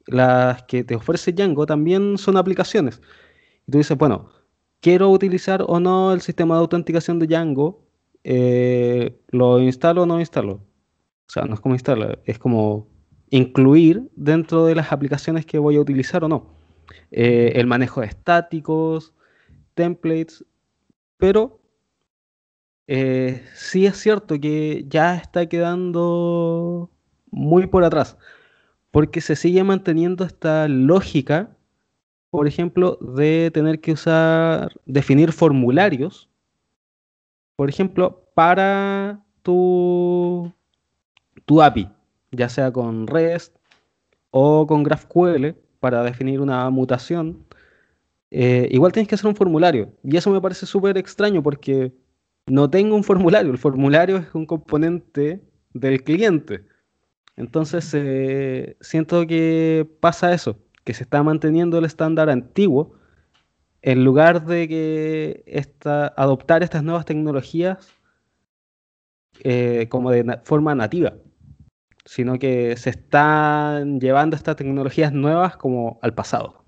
las 0.06 0.62
que 0.62 0.84
te 0.84 0.94
ofrece 0.94 1.32
Django 1.32 1.66
también 1.66 2.16
son 2.16 2.36
aplicaciones. 2.36 3.00
Y 3.66 3.72
tú 3.72 3.78
dices, 3.78 3.98
bueno, 3.98 4.28
quiero 4.80 5.11
utilizar 5.11 5.64
o 5.66 5.80
no 5.80 6.12
el 6.12 6.20
sistema 6.20 6.54
de 6.54 6.61
autenticación 6.61 7.18
de 7.18 7.26
Django, 7.26 7.88
eh, 8.22 9.20
¿lo 9.30 9.61
instalo 9.61 10.04
o 10.04 10.06
no 10.06 10.20
instalo? 10.20 10.52
O 11.26 11.30
sea, 11.30 11.44
no 11.44 11.54
es 11.54 11.61
como 11.61 11.74
instalar, 11.74 12.22
es 12.24 12.38
como 12.38 12.86
incluir 13.30 14.09
dentro 14.14 14.64
de 14.64 14.76
las 14.76 14.92
aplicaciones 14.92 15.44
que 15.44 15.59
voy 15.59 15.74
a 15.74 15.80
utilizar 15.80 16.22
o 16.22 16.28
no. 16.28 16.57
Eh, 17.11 17.52
el 17.54 17.66
manejo 17.66 18.00
de 18.00 18.09
estáticos, 18.09 19.14
templates, 19.74 20.44
pero 21.16 21.61
eh, 22.86 23.44
sí 23.54 23.86
es 23.86 23.96
cierto 23.96 24.38
que 24.40 24.84
ya 24.88 25.16
está 25.16 25.46
quedando 25.46 26.90
muy 27.30 27.66
por 27.66 27.84
atrás, 27.84 28.16
porque 28.90 29.20
se 29.20 29.36
sigue 29.36 29.64
manteniendo 29.64 30.24
esta 30.24 30.68
lógica 30.68 31.56
por 32.30 32.46
ejemplo, 32.46 32.98
de 33.00 33.50
tener 33.52 33.80
que 33.80 33.92
usar, 33.92 34.72
definir 34.84 35.32
formularios, 35.32 36.28
por 37.56 37.68
ejemplo, 37.68 38.24
para 38.34 39.24
tu, 39.42 40.52
tu 41.44 41.62
API, 41.62 41.88
ya 42.30 42.48
sea 42.48 42.70
con 42.70 43.06
REST 43.06 43.56
o 44.30 44.66
con 44.66 44.82
GraphQL, 44.82 45.56
para 45.81 46.03
definir 46.03 46.41
una 46.41 46.68
mutación. 46.70 47.47
Eh, 48.31 48.68
igual 48.70 48.93
tienes 48.93 49.09
que 49.09 49.14
hacer 49.14 49.29
un 49.29 49.37
formulario. 49.37 49.93
Y 50.05 50.16
eso 50.16 50.31
me 50.31 50.41
parece 50.41 50.66
súper 50.66 50.99
extraño 50.99 51.43
porque 51.43 51.93
no 52.47 52.70
tengo 52.70 52.97
un 52.97 53.05
formulario. 53.05 53.51
El 53.53 53.59
formulario 53.59 54.18
es 54.18 54.35
un 54.35 54.47
componente 54.47 55.43
del 55.72 56.03
cliente. 56.03 56.64
Entonces, 57.37 57.91
eh, 57.95 58.76
siento 58.81 59.26
que 59.26 59.89
pasa 60.01 60.33
eso 60.35 60.59
que 60.89 60.95
se 60.95 61.03
está 61.03 61.22
manteniendo 61.22 61.76
el 61.76 61.85
estándar 61.85 62.31
antiguo, 62.31 62.95
en 63.83 64.05
lugar 64.05 64.47
de 64.47 64.66
que 64.68 65.45
esta, 65.47 66.07
adoptar 66.16 66.62
estas 66.62 66.83
nuevas 66.83 67.05
tecnologías 67.05 67.91
eh, 69.45 69.87
como 69.91 70.11
de 70.11 70.41
forma 70.45 70.74
nativa, 70.74 71.12
sino 72.09 72.38
que 72.38 72.74
se 72.78 72.88
están 72.88 74.00
llevando 74.00 74.34
estas 74.34 74.56
tecnologías 74.56 75.12
nuevas 75.12 75.59
como 75.59 75.98
al 76.00 76.14
pasado. 76.14 76.64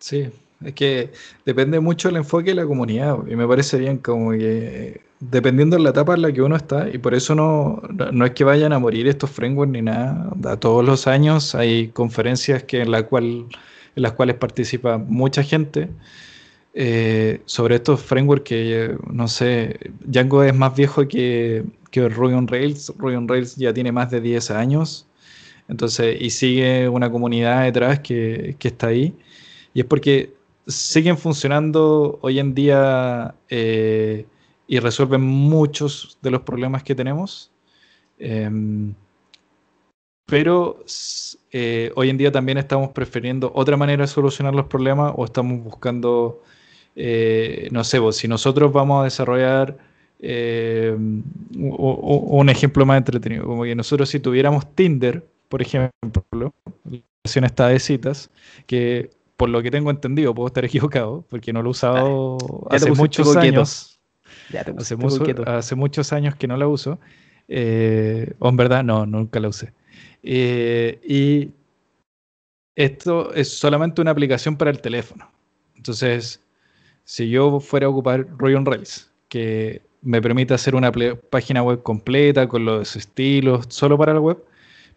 Sí, 0.00 0.28
Es 0.64 0.74
que 0.74 1.12
depende 1.44 1.78
mucho 1.78 2.08
del 2.08 2.16
enfoque 2.16 2.50
de 2.50 2.56
la 2.56 2.66
comunidad 2.66 3.18
y 3.28 3.36
me 3.36 3.46
parece 3.46 3.78
bien 3.78 3.98
como 3.98 4.32
que 4.32 5.00
dependiendo 5.20 5.76
de 5.76 5.82
la 5.84 5.90
etapa 5.90 6.14
en 6.14 6.22
la 6.22 6.32
que 6.32 6.42
uno 6.42 6.56
está 6.56 6.88
y 6.88 6.98
por 6.98 7.14
eso 7.14 7.36
no, 7.36 7.80
no 8.12 8.26
es 8.26 8.32
que 8.32 8.42
vayan 8.42 8.72
a 8.72 8.80
morir 8.80 9.06
estos 9.06 9.30
frameworks 9.30 9.72
ni 9.72 9.82
nada. 9.82 10.28
A 10.44 10.56
todos 10.56 10.84
los 10.84 11.06
años 11.06 11.54
hay 11.54 11.88
conferencias 11.88 12.64
que 12.64 12.82
en, 12.82 12.90
la 12.90 13.04
cual, 13.04 13.46
en 13.94 14.02
las 14.02 14.12
cuales 14.12 14.34
participa 14.36 14.98
mucha 14.98 15.44
gente 15.44 15.88
eh, 16.74 17.40
sobre 17.46 17.76
estos 17.76 18.02
frameworks 18.02 18.44
que, 18.44 18.96
no 19.10 19.28
sé, 19.28 19.78
Django 20.04 20.42
es 20.42 20.54
más 20.54 20.74
viejo 20.76 21.06
que, 21.06 21.64
que 21.96 22.08
Ruby 22.08 22.34
on 22.34 22.46
Rails. 22.46 22.92
Ruby 22.98 23.16
on 23.16 23.28
Rails 23.28 23.56
ya 23.56 23.72
tiene 23.72 23.90
más 23.92 24.10
de 24.10 24.20
10 24.20 24.50
años. 24.50 25.06
Entonces, 25.68 26.20
y 26.20 26.30
sigue 26.30 26.88
una 26.88 27.10
comunidad 27.10 27.64
detrás 27.64 28.00
que, 28.00 28.56
que 28.58 28.68
está 28.68 28.88
ahí. 28.88 29.14
Y 29.74 29.80
es 29.80 29.86
porque 29.86 30.34
siguen 30.66 31.16
funcionando 31.16 32.18
hoy 32.22 32.38
en 32.38 32.54
día 32.54 33.34
eh, 33.48 34.26
y 34.66 34.78
resuelven 34.78 35.22
muchos 35.22 36.18
de 36.22 36.30
los 36.30 36.42
problemas 36.42 36.82
que 36.82 36.94
tenemos. 36.94 37.50
Em, 38.18 38.94
pero 40.26 40.84
eh, 41.52 41.92
hoy 41.96 42.10
en 42.10 42.18
día 42.18 42.32
también 42.32 42.58
estamos 42.58 42.90
prefiriendo 42.90 43.52
otra 43.54 43.76
manera 43.76 44.02
de 44.02 44.08
solucionar 44.08 44.54
los 44.54 44.66
problemas 44.66 45.12
o 45.16 45.24
estamos 45.24 45.62
buscando, 45.62 46.42
eh, 46.96 47.68
no 47.70 47.84
sé, 47.84 48.00
si 48.12 48.28
nosotros 48.28 48.72
vamos 48.72 49.00
a 49.00 49.04
desarrollar 49.04 49.78
em, 50.20 51.22
un 51.56 52.48
ejemplo 52.48 52.86
más 52.86 52.98
entretenido, 52.98 53.44
como 53.44 53.64
que 53.64 53.74
nosotros 53.74 54.08
si 54.08 54.20
tuviéramos 54.20 54.74
Tinder, 54.74 55.26
por 55.48 55.62
ejemplo, 55.62 56.54
la 56.84 57.00
versión 57.24 57.44
esta 57.44 57.68
de 57.68 57.78
citas, 57.78 58.30
que 58.66 59.10
por 59.36 59.48
lo 59.48 59.62
que 59.62 59.70
tengo 59.70 59.90
entendido, 59.90 60.34
puedo 60.34 60.48
estar 60.48 60.64
equivocado, 60.64 61.24
porque 61.28 61.52
no 61.52 61.62
lo 61.62 61.68
he 61.68 61.72
usado 61.72 62.38
hace 62.70 62.90
muchos 62.92 63.36
años. 63.36 63.98
hace, 65.46 65.74
muchos 65.74 66.12
años 66.12 66.34
que 66.36 66.46
no 66.46 66.56
la 66.56 66.68
uso. 66.68 66.98
Eh, 67.48 68.32
o 68.38 68.48
en 68.48 68.56
verdad, 68.56 68.82
no, 68.82 69.06
nunca 69.06 69.38
la 69.38 69.48
usé. 69.48 69.72
Eh, 70.22 70.98
y 71.06 71.50
esto 72.74 73.32
es 73.34 73.48
solamente 73.48 74.00
una 74.00 74.10
aplicación 74.10 74.56
para 74.56 74.70
el 74.70 74.80
teléfono. 74.80 75.30
Entonces, 75.76 76.42
si 77.04 77.30
yo 77.30 77.60
fuera 77.60 77.86
a 77.86 77.90
ocupar 77.90 78.26
Ruby 78.36 78.54
on 78.54 78.66
Rails, 78.66 79.12
que 79.28 79.82
me 80.06 80.22
permite 80.22 80.54
hacer 80.54 80.76
una 80.76 80.92
página 81.30 81.64
web 81.64 81.82
completa 81.82 82.48
con 82.48 82.64
los 82.64 82.94
estilos 82.94 83.66
solo 83.70 83.98
para 83.98 84.14
la 84.14 84.20
web, 84.20 84.38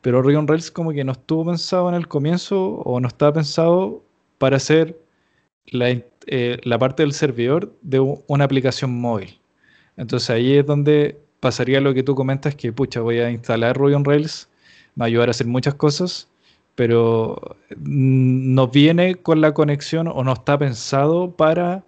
pero 0.01 0.21
Ruby 0.21 0.35
on 0.35 0.47
Rails 0.47 0.69
como 0.69 0.91
que 0.91 1.03
no 1.03 1.13
estuvo 1.13 1.47
pensado 1.47 1.89
en 1.89 1.95
el 1.95 2.07
comienzo 2.07 2.75
o 2.75 2.99
no 2.99 3.07
estaba 3.07 3.33
pensado 3.33 4.03
para 4.37 4.57
hacer 4.57 4.95
eh, 5.71 6.59
la, 6.63 6.77
parte 6.77 7.01
del 7.01 7.13
servidor 7.13 7.73
de 7.81 7.99
una 8.27 8.43
aplicación 8.43 9.01
móvil. 9.01 9.39
Entonces 9.97 10.29
ahí 10.29 10.57
es 10.57 10.65
donde 10.67 11.17
pasaría 11.39 11.81
lo 11.81 11.95
que 11.95 12.03
tú 12.03 12.13
comentas, 12.13 12.53
que 12.53 12.71
pucha, 12.71 13.01
voy 13.01 13.17
a 13.19 13.31
instalar 13.31 13.75
Ruby 13.77 13.95
on 13.95 14.05
Rails, 14.05 14.47
me 14.93 15.01
va 15.01 15.05
a 15.05 15.07
ayudar 15.07 15.29
a 15.29 15.31
hacer 15.31 15.47
muchas 15.47 15.73
cosas, 15.73 16.27
pero 16.75 17.57
no 17.79 18.67
viene 18.67 19.15
con 19.15 19.41
la 19.41 19.55
conexión 19.55 20.07
o 20.07 20.23
no 20.23 20.33
está 20.33 20.55
pensado 20.59 21.31
para 21.31 21.83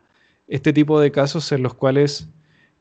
este 0.47 0.73
tipo 0.73 0.99
de 0.99 1.11
casos 1.11 1.51
en 1.51 1.61
los 1.61 1.75
cuales 1.75 2.27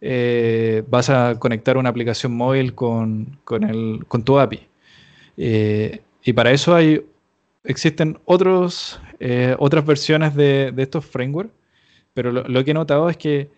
eh, 0.01 0.83
vas 0.89 1.11
a 1.11 1.39
conectar 1.39 1.77
una 1.77 1.91
aplicación 1.91 2.33
móvil 2.33 2.75
con, 2.75 3.39
con, 3.45 4.25
tu 4.25 4.39
API. 4.39 4.67
Eh, 5.37 6.01
y 6.25 6.33
para 6.33 6.53
eso 6.53 6.75
hay 6.75 7.05
existen 7.65 8.19
otros, 8.25 9.01
eh, 9.21 9.55
otras 9.59 9.85
versiones 9.85 10.35
de, 10.35 10.73
estos 10.79 11.05
frameworks, 11.05 11.53
pero 12.15 12.33
lo, 12.33 12.65
que 12.65 12.71
he 12.71 12.75
notado 12.75 13.11
es 13.11 13.17
que 13.17 13.51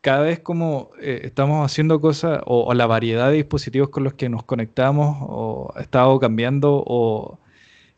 cada 0.00 0.22
vez 0.22 0.40
como 0.40 0.90
estamos 1.00 1.64
haciendo 1.64 2.00
cosas 2.00 2.42
o, 2.46 2.74
la 2.74 2.86
variedad 2.86 3.30
de 3.30 3.36
dispositivos 3.36 3.88
con 3.88 4.04
los 4.04 4.14
que 4.14 4.28
nos 4.28 4.44
conectamos 4.44 5.16
o 5.20 5.72
ha 5.76 5.80
estado 5.80 6.18
cambiando 6.20 6.84
o 6.86 7.38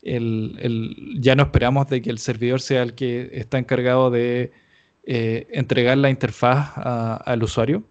ya 0.03 1.35
no 1.35 1.43
esperamos 1.43 1.89
de 1.89 2.01
que 2.01 2.09
el 2.09 2.19
servidor 2.19 2.61
sea 2.61 2.83
el 2.83 2.93
que 2.93 3.29
está 3.33 3.57
encargado 3.57 4.09
de 4.09 4.53
eh, 5.07 5.47
entregar 5.51 5.97
la 5.97 6.11
interfaz 6.11 6.77
al 6.77 7.41
usuario, 7.41 7.83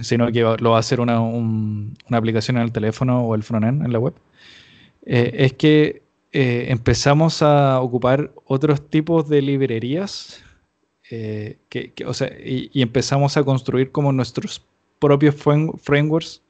sino 0.00 0.30
que 0.30 0.40
lo 0.40 0.70
va 0.70 0.76
a 0.76 0.80
hacer 0.80 1.00
una, 1.00 1.20
una 1.20 2.18
aplicación 2.18 2.58
en 2.58 2.64
el 2.64 2.72
teléfono 2.72 3.24
o 3.24 3.34
el 3.34 3.42
frontend 3.42 3.84
en 3.84 3.92
la 3.92 3.98
web. 3.98 4.14
es 5.06 5.54
que 5.54 6.04
eh, 6.36 6.72
empezamos 6.72 7.42
a 7.42 7.80
ocupar 7.80 8.32
otros 8.44 8.90
tipos 8.90 9.28
de 9.28 9.40
librerías 9.40 10.42
eh, 11.08 11.58
que, 11.68 11.92
o 12.04 12.12
sea, 12.12 12.28
y, 12.44 12.82
empezamos 12.82 13.36
a 13.36 13.44
construir 13.44 13.92
como 13.92 14.12
nuestros 14.12 14.60
propios 14.98 15.36
frameworks 15.36 16.42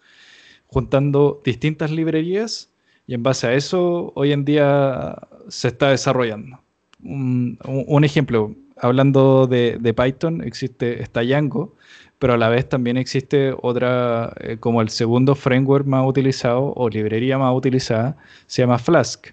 juntando 0.68 1.42
distintas 1.44 1.90
librerías 1.90 2.72
y 3.06 3.12
en 3.12 3.22
base 3.22 3.46
a 3.46 3.52
eso 3.52 4.10
hoy 4.16 4.32
en 4.32 4.46
día 4.46 5.18
se 5.48 5.68
está 5.68 5.90
desarrollando. 5.90 6.60
Un, 7.02 8.04
ejemplo, 8.04 8.54
hablando 8.76 9.46
de, 9.46 9.94
Python, 9.94 10.42
existe, 10.42 11.02
está 11.02 11.22
Django, 11.22 11.74
pero 12.18 12.34
a 12.34 12.36
la 12.36 12.48
vez 12.48 12.68
también 12.68 12.96
existe 12.96 13.54
otra, 13.62 14.32
eh, 14.40 14.56
como 14.58 14.80
el 14.80 14.88
segundo 14.88 15.34
framework 15.34 15.86
más 15.86 16.06
utilizado 16.06 16.72
o 16.76 16.88
librería 16.88 17.38
más 17.38 17.54
utilizada, 17.54 18.16
se 18.46 18.62
llama 18.62 18.78
Flask 18.78 19.28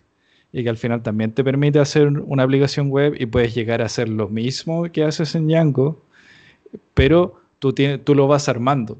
y 0.53 0.63
que 0.63 0.69
al 0.69 0.77
final 0.77 1.01
también 1.01 1.31
te 1.31 1.43
permite 1.43 1.79
hacer 1.79 2.07
una 2.07 2.43
aplicación 2.43 2.89
web 2.89 3.15
y 3.17 3.25
puedes 3.25 3.55
llegar 3.55 3.81
a 3.81 3.85
hacer 3.85 4.09
lo 4.09 4.27
mismo 4.27 4.83
que 4.91 5.03
haces 5.03 5.35
en 5.35 5.47
Django, 5.47 6.01
pero 6.93 7.39
tú, 7.59 7.73
tú 8.03 8.15
lo 8.15 8.27
vas 8.27 8.49
armando. 8.49 8.97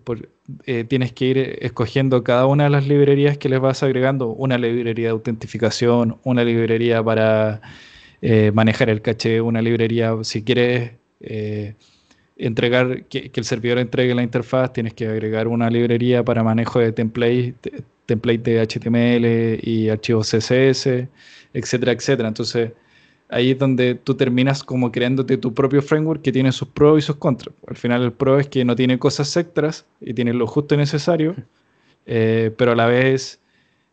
Eh, 0.66 0.84
tienes 0.86 1.12
que 1.14 1.26
ir 1.26 1.38
escogiendo 1.62 2.24
cada 2.24 2.46
una 2.46 2.66
de 2.66 2.70
las 2.70 2.88
librerías 2.88 3.38
que 3.38 3.50
les 3.50 3.60
vas 3.60 3.84
agregando, 3.84 4.30
una 4.30 4.58
librería 4.58 5.08
de 5.08 5.12
autentificación, 5.12 6.18
una 6.24 6.44
librería 6.44 7.04
para 7.04 7.62
eh, 8.22 8.51
manejar 8.53 8.89
el 8.89 9.01
caché, 9.01 9.41
una 9.41 9.61
librería 9.61 10.15
si 10.24 10.43
quieres... 10.43 10.93
Eh, 11.19 11.76
entregar 12.38 13.03
que, 13.03 13.30
que, 13.30 13.39
el 13.39 13.45
servidor 13.45 13.78
entregue 13.78 14.15
la 14.15 14.24
interfaz, 14.24 14.74
tienes 14.74 14.95
que 14.95 15.05
agregar 15.05 15.47
una 15.47 15.69
librería 15.69 16.26
para 16.26 16.43
manejo 16.43 16.80
de 16.80 16.91
templates, 16.91 17.53
template 18.07 18.51
de 18.51 18.65
HTML 18.65 19.59
y 19.61 19.89
archivos 19.89 20.32
CSS 20.32 21.07
etcétera, 21.53 21.91
etcétera. 21.91 22.28
Entonces, 22.28 22.72
ahí 23.30 23.51
es 23.51 23.59
donde 23.59 23.95
tú 23.95 24.15
terminas 24.15 24.63
como 24.63 24.91
creándote 24.91 25.38
tu 25.38 25.53
propio 25.53 25.82
framework 25.82 26.22
que 26.22 26.32
tiene 26.32 26.51
sus 26.51 26.67
pros 26.69 26.99
y 26.99 27.01
sus 27.01 27.17
contras. 27.17 27.55
Al 27.67 27.78
final 27.78 28.03
el 28.03 28.13
pro 28.13 28.39
es 28.39 28.47
que 28.47 28.65
no 28.65 28.76
tiene 28.76 28.99
cosas 28.99 29.36
extras 29.38 29.86
y 29.99 30.13
tiene 30.13 30.34
lo 30.34 30.47
justo 30.47 30.76
y 30.76 30.78
necesario, 30.78 31.36
eh, 32.05 32.51
pero 32.57 32.74
a 32.74 32.76
la 32.76 32.88
vez 32.88 33.39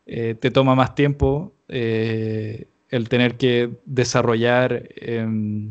eh, 0.07 0.35
te 0.39 0.51
toma 0.51 0.74
más 0.74 0.95
tiempo 0.95 1.53
eh, 1.68 2.66
el 2.91 3.09
tener 3.09 3.36
que 3.36 3.70
desarrollar 3.84 4.89
em, 4.97 5.70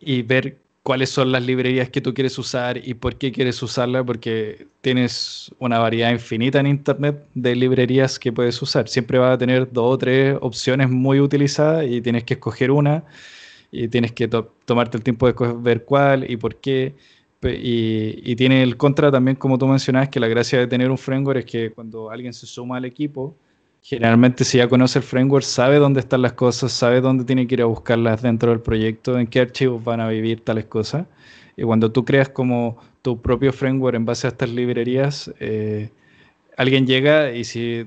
y 0.00 0.22
ver 0.22 0.58
cuáles 0.82 1.10
son 1.10 1.30
las 1.32 1.44
librerías 1.44 1.88
que 1.90 2.00
tú 2.00 2.12
quieres 2.12 2.38
usar 2.38 2.76
y 2.76 2.94
por 2.94 3.16
qué 3.16 3.30
quieres 3.32 3.62
usarla, 3.62 4.04
porque 4.04 4.66
tienes 4.80 5.50
una 5.58 5.78
variedad 5.78 6.10
infinita 6.10 6.60
en 6.60 6.66
Internet 6.66 7.24
de 7.34 7.54
librerías 7.54 8.18
que 8.18 8.32
puedes 8.32 8.60
usar. 8.60 8.88
Siempre 8.88 9.18
vas 9.18 9.34
a 9.34 9.38
tener 9.38 9.70
dos 9.72 9.94
o 9.94 9.98
tres 9.98 10.36
opciones 10.40 10.90
muy 10.90 11.20
utilizadas 11.20 11.86
y 11.88 12.00
tienes 12.00 12.24
que 12.24 12.34
escoger 12.34 12.70
una 12.70 13.04
y 13.70 13.88
tienes 13.88 14.12
que 14.12 14.28
tomarte 14.28 14.96
el 14.98 15.04
tiempo 15.04 15.26
de 15.26 15.34
ver 15.60 15.84
cuál 15.84 16.30
y 16.30 16.36
por 16.36 16.56
qué. 16.56 16.94
Y, 17.42 18.20
y 18.24 18.36
tiene 18.36 18.62
el 18.62 18.76
contra 18.76 19.10
también, 19.10 19.36
como 19.36 19.58
tú 19.58 19.66
mencionabas, 19.66 20.08
que 20.10 20.20
la 20.20 20.28
gracia 20.28 20.60
de 20.60 20.66
tener 20.68 20.90
un 20.90 20.98
framework 20.98 21.40
es 21.40 21.44
que 21.46 21.70
cuando 21.72 22.10
alguien 22.10 22.32
se 22.32 22.46
suma 22.46 22.76
al 22.76 22.84
equipo, 22.84 23.36
Generalmente 23.84 24.44
si 24.44 24.58
ya 24.58 24.68
conoce 24.68 25.00
el 25.00 25.04
framework, 25.04 25.44
sabe 25.44 25.78
dónde 25.78 25.98
están 25.98 26.22
las 26.22 26.34
cosas, 26.34 26.70
sabe 26.70 27.00
dónde 27.00 27.24
tiene 27.24 27.48
que 27.48 27.56
ir 27.56 27.62
a 27.62 27.66
buscarlas 27.66 28.22
dentro 28.22 28.50
del 28.50 28.60
proyecto, 28.60 29.18
en 29.18 29.26
qué 29.26 29.40
archivos 29.40 29.82
van 29.82 30.00
a 30.00 30.08
vivir 30.08 30.40
tales 30.40 30.66
cosas. 30.66 31.06
Y 31.56 31.64
cuando 31.64 31.90
tú 31.90 32.04
creas 32.04 32.28
como 32.28 32.78
tu 33.02 33.20
propio 33.20 33.52
framework 33.52 33.96
en 33.96 34.04
base 34.06 34.28
a 34.28 34.30
estas 34.30 34.50
librerías, 34.50 35.32
eh, 35.40 35.90
alguien 36.56 36.86
llega 36.86 37.32
y 37.32 37.42
si 37.42 37.86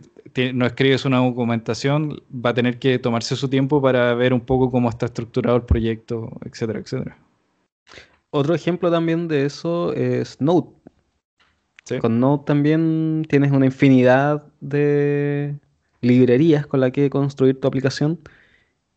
no 0.54 0.66
escribes 0.66 1.06
una 1.06 1.20
documentación, 1.20 2.22
va 2.30 2.50
a 2.50 2.54
tener 2.54 2.78
que 2.78 3.00
tomarse 3.00 3.38
su 3.38 3.48
tiempo 3.48 3.82
para 3.82 4.14
ver 4.16 4.34
un 4.34 4.41
poco 4.41 4.70
cómo 4.70 4.89
está 4.89 5.06
estructurado 5.06 5.56
el 5.56 5.64
proyecto, 5.64 6.30
etcétera, 6.43 6.80
etcétera. 6.80 7.18
Otro 8.32 8.54
ejemplo 8.54 8.91
también 8.91 9.30
de 9.30 9.46
eso 9.46 9.93
es 9.93 10.41
Node. 10.41 10.68
Con 12.02 12.20
Node 12.20 12.43
también 12.46 13.26
tienes 13.30 13.52
una 13.54 13.66
infinidad 13.66 14.46
de, 14.60 15.56
librerías 16.06 16.68
con 16.68 16.80
las 16.80 16.91
que 16.91 17.10
construir 17.10 17.60
tu 17.60 17.68
aplicación. 17.68 18.20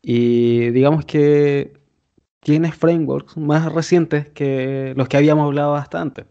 Y 0.02 0.70
digamos 0.70 1.04
que 1.04 1.72
tienes 2.40 2.74
frameworks 2.74 3.36
más 3.36 3.72
recientes 3.72 4.28
que 4.30 4.94
los 4.96 5.08
que 5.08 5.16
habíamos 5.16 5.46
hablado 5.46 5.74
hasta 5.74 6.00
antes. 6.00 6.26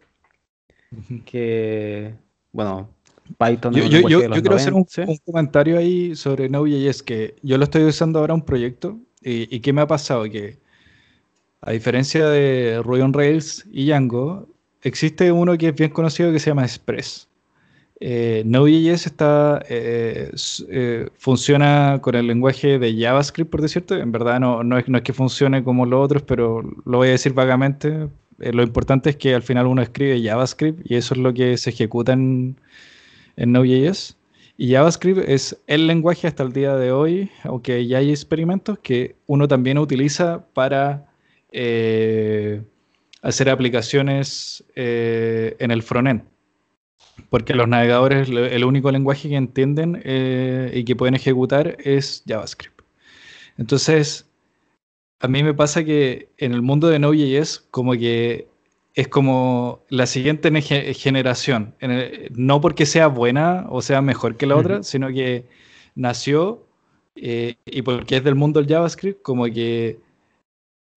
Que, 1.25 2.15
bueno, 2.51 2.89
Python. 3.37 3.73
Yo, 3.73 3.83
yo, 3.85 4.07
yo, 4.07 4.29
quiero 4.29 4.55
hacer 4.55 4.73
un, 4.73 4.85
comentario 5.25 5.77
ahí 5.77 6.15
sobre 6.15 6.49
Node.js, 6.49 7.03
que 7.03 7.35
yo 7.41 7.57
lo 7.57 7.65
estoy 7.65 7.83
usando 7.83 8.19
ahora 8.19 8.33
un 8.33 8.43
proyecto 8.43 8.97
y, 9.21 9.53
y 9.53 9.59
¿qué 9.59 9.73
me 9.73 9.81
ha 9.81 9.87
pasado? 9.87 10.23
Que 10.23 10.57
A 11.61 11.71
diferencia 11.71 12.27
de 12.29 12.81
Ruby 12.83 13.01
on 13.01 13.13
Rails 13.13 13.65
y 13.71 13.85
Django, 13.85 14.47
existe 14.81 15.31
uno 15.31 15.57
que 15.57 15.69
es 15.69 15.75
bien 15.75 15.91
conocido 15.91 16.31
que 16.31 16.39
se 16.39 16.49
llama 16.49 16.63
Express. 16.63 17.26
Eh, 17.99 18.43
Node.js 18.45 19.07
está, 19.07 19.63
eh, 19.69 20.31
eh, 20.69 21.09
funciona 21.17 21.99
con 22.01 22.13
el 22.15 22.27
lenguaje 22.27 22.77
de 22.77 22.95
JavaScript, 22.99 23.49
por 23.49 23.61
decirte. 23.61 23.99
En 23.99 24.11
verdad 24.11 24.39
no, 24.39 24.63
no, 24.63 24.77
es, 24.77 24.85
que 25.03 25.13
funcione 25.13 25.63
como 25.63 25.85
los 25.85 26.03
otros, 26.05 26.21
pero 26.23 26.61
lo 26.85 26.97
voy 26.97 27.09
a 27.09 27.11
decir 27.11 27.33
vagamente. 27.33 28.09
lo 28.37 28.63
importante 28.63 29.09
es 29.11 29.15
que 29.17 29.33
al 29.33 29.41
final 29.43 29.65
uno 29.67 29.81
escribe 29.81 30.21
JavaScript 30.23 30.79
y 30.89 30.95
eso 30.95 31.15
es 31.15 31.19
lo 31.19 31.33
que 31.33 31.57
se 31.57 31.71
ejecuta 31.71 32.13
en, 32.13 32.57
en 33.35 33.51
Node.js. 33.51 34.15
Y 34.57 34.71
JavaScript 34.73 35.19
es 35.27 35.57
el 35.67 35.87
lenguaje 35.87 36.27
hasta 36.27 36.43
el 36.43 36.53
día 36.53 36.75
de 36.75 36.91
hoy, 36.91 37.29
aunque 37.43 37.85
ya 37.87 37.99
hay 37.99 38.09
experimentos, 38.11 38.79
que 38.79 39.15
uno 39.27 39.47
también 39.47 39.77
utiliza 39.77 40.45
para 40.53 41.05
hacer 43.21 43.49
aplicaciones 43.49 44.63
en 44.75 45.71
el 45.71 45.83
frontend. 45.83 46.23
Porque 47.29 47.53
los 47.53 47.67
navegadores, 47.67 48.29
el 48.29 48.63
único 48.63 48.91
lenguaje 48.91 49.29
que 49.29 49.35
entienden 49.35 50.01
eh, 50.05 50.71
y 50.73 50.85
que 50.85 50.95
pueden 50.95 51.15
ejecutar 51.15 51.77
es 51.79 52.23
JavaScript. 52.27 52.81
Entonces, 53.57 54.29
a 55.19 55.27
mí 55.27 55.43
me 55.43 55.53
pasa 55.53 55.83
que 55.83 56.29
en 56.37 56.53
el 56.53 56.61
mundo 56.61 56.87
de 56.87 56.99
Node.js, 56.99 57.67
como 57.71 57.93
que 57.93 58.47
es 58.93 59.07
como 59.07 59.83
la 59.89 60.07
siguiente 60.07 60.49
generación. 60.61 61.75
no 62.31 62.61
porque 62.61 62.85
sea 62.85 63.07
buena 63.07 63.67
o 63.69 63.81
sea 63.81 64.01
mejor 64.01 64.37
que 64.37 64.47
la 64.47 64.55
otra, 64.55 64.83
sino 64.83 65.09
que 65.09 65.45
nació 65.95 66.65
eh, 67.15 67.55
y 67.65 67.81
porque 67.81 68.17
es 68.17 68.23
del 68.23 68.35
mundo 68.35 68.59
del 68.59 68.69
JavaScript, 68.69 69.21
como 69.21 69.45
que 69.45 69.99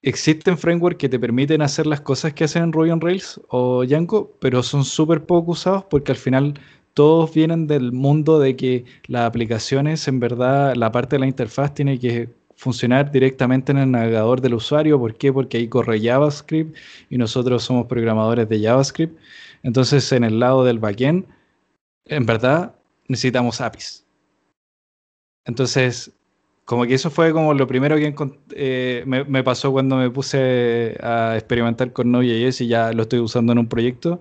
existen 0.03 0.57
frameworks 0.57 0.99
que 0.99 1.09
te 1.09 1.19
permiten 1.19 1.63
hacer 1.63 1.87
las 1.87 2.01
cosas 2.01 2.33
que 2.33 2.45
hacen 2.45 2.73
Ruby 2.73 2.91
on 2.91 3.01
Rails 3.01 3.41
o 3.49 3.85
Django, 3.85 4.35
pero 4.41 4.63
son 4.63 4.85
súper 4.85 5.25
poco 5.25 5.53
usados 5.53 5.85
porque 5.85 6.13
al 6.13 6.19
final 6.19 6.55
todos 6.95 7.33
vienen 7.33 7.67
del 7.67 7.93
mundo 7.93 8.39
de 8.39 8.57
que 8.57 8.85
las 9.07 9.27
aplicaciones, 9.27 10.09
en 10.09 10.21
verdad, 10.21 10.75
la 10.75 10.91
parte 10.91 11.17
de 11.17 11.21
la 11.21 11.27
interfaz 11.27 11.75
tiene 11.75 11.99
que 11.99 12.29
funcionar 12.57 13.11
directamente 13.11 13.73
en 13.73 13.79
el 13.79 13.91
navegador 13.91 14.41
del 14.41 14.55
usuario. 14.55 14.99
¿Por 14.99 15.15
qué? 15.15 15.33
Porque 15.33 15.59
ahí 15.59 15.69
corre 15.69 16.01
JavaScript 16.01 16.77
y 17.09 17.17
nosotros 17.17 17.63
somos 17.63 17.87
programadores 17.87 18.49
de 18.49 18.61
JavaScript. 18.61 19.19
Entonces, 19.63 20.11
en 20.13 20.25
el 20.25 20.41
lado 20.41 20.65
del 20.65 20.79
backend, 20.79 21.27
en 22.07 22.27
verdad, 22.27 22.75
necesitamos 23.09 23.61
APIs. 23.61 24.05
Entonces, 25.47 26.13
como 26.71 26.87
que 26.87 26.95
eso 26.95 27.11
fue 27.11 27.33
como 27.33 27.53
lo 27.53 27.67
primero 27.67 27.97
que 27.97 28.15
eh, 28.53 29.03
me, 29.05 29.43
pasó 29.43 29.73
cuando 29.73 29.97
me 29.97 30.09
puse 30.09 30.97
a 31.03 31.35
experimentar 31.35 31.93
con 31.93 32.13
Node.js 32.13 32.61
y 32.61 32.69
ya 32.69 32.93
lo 32.93 33.03
estoy 33.03 33.19
usando 33.19 33.51
en 33.51 33.59
un 33.59 33.67
proyecto, 33.67 34.21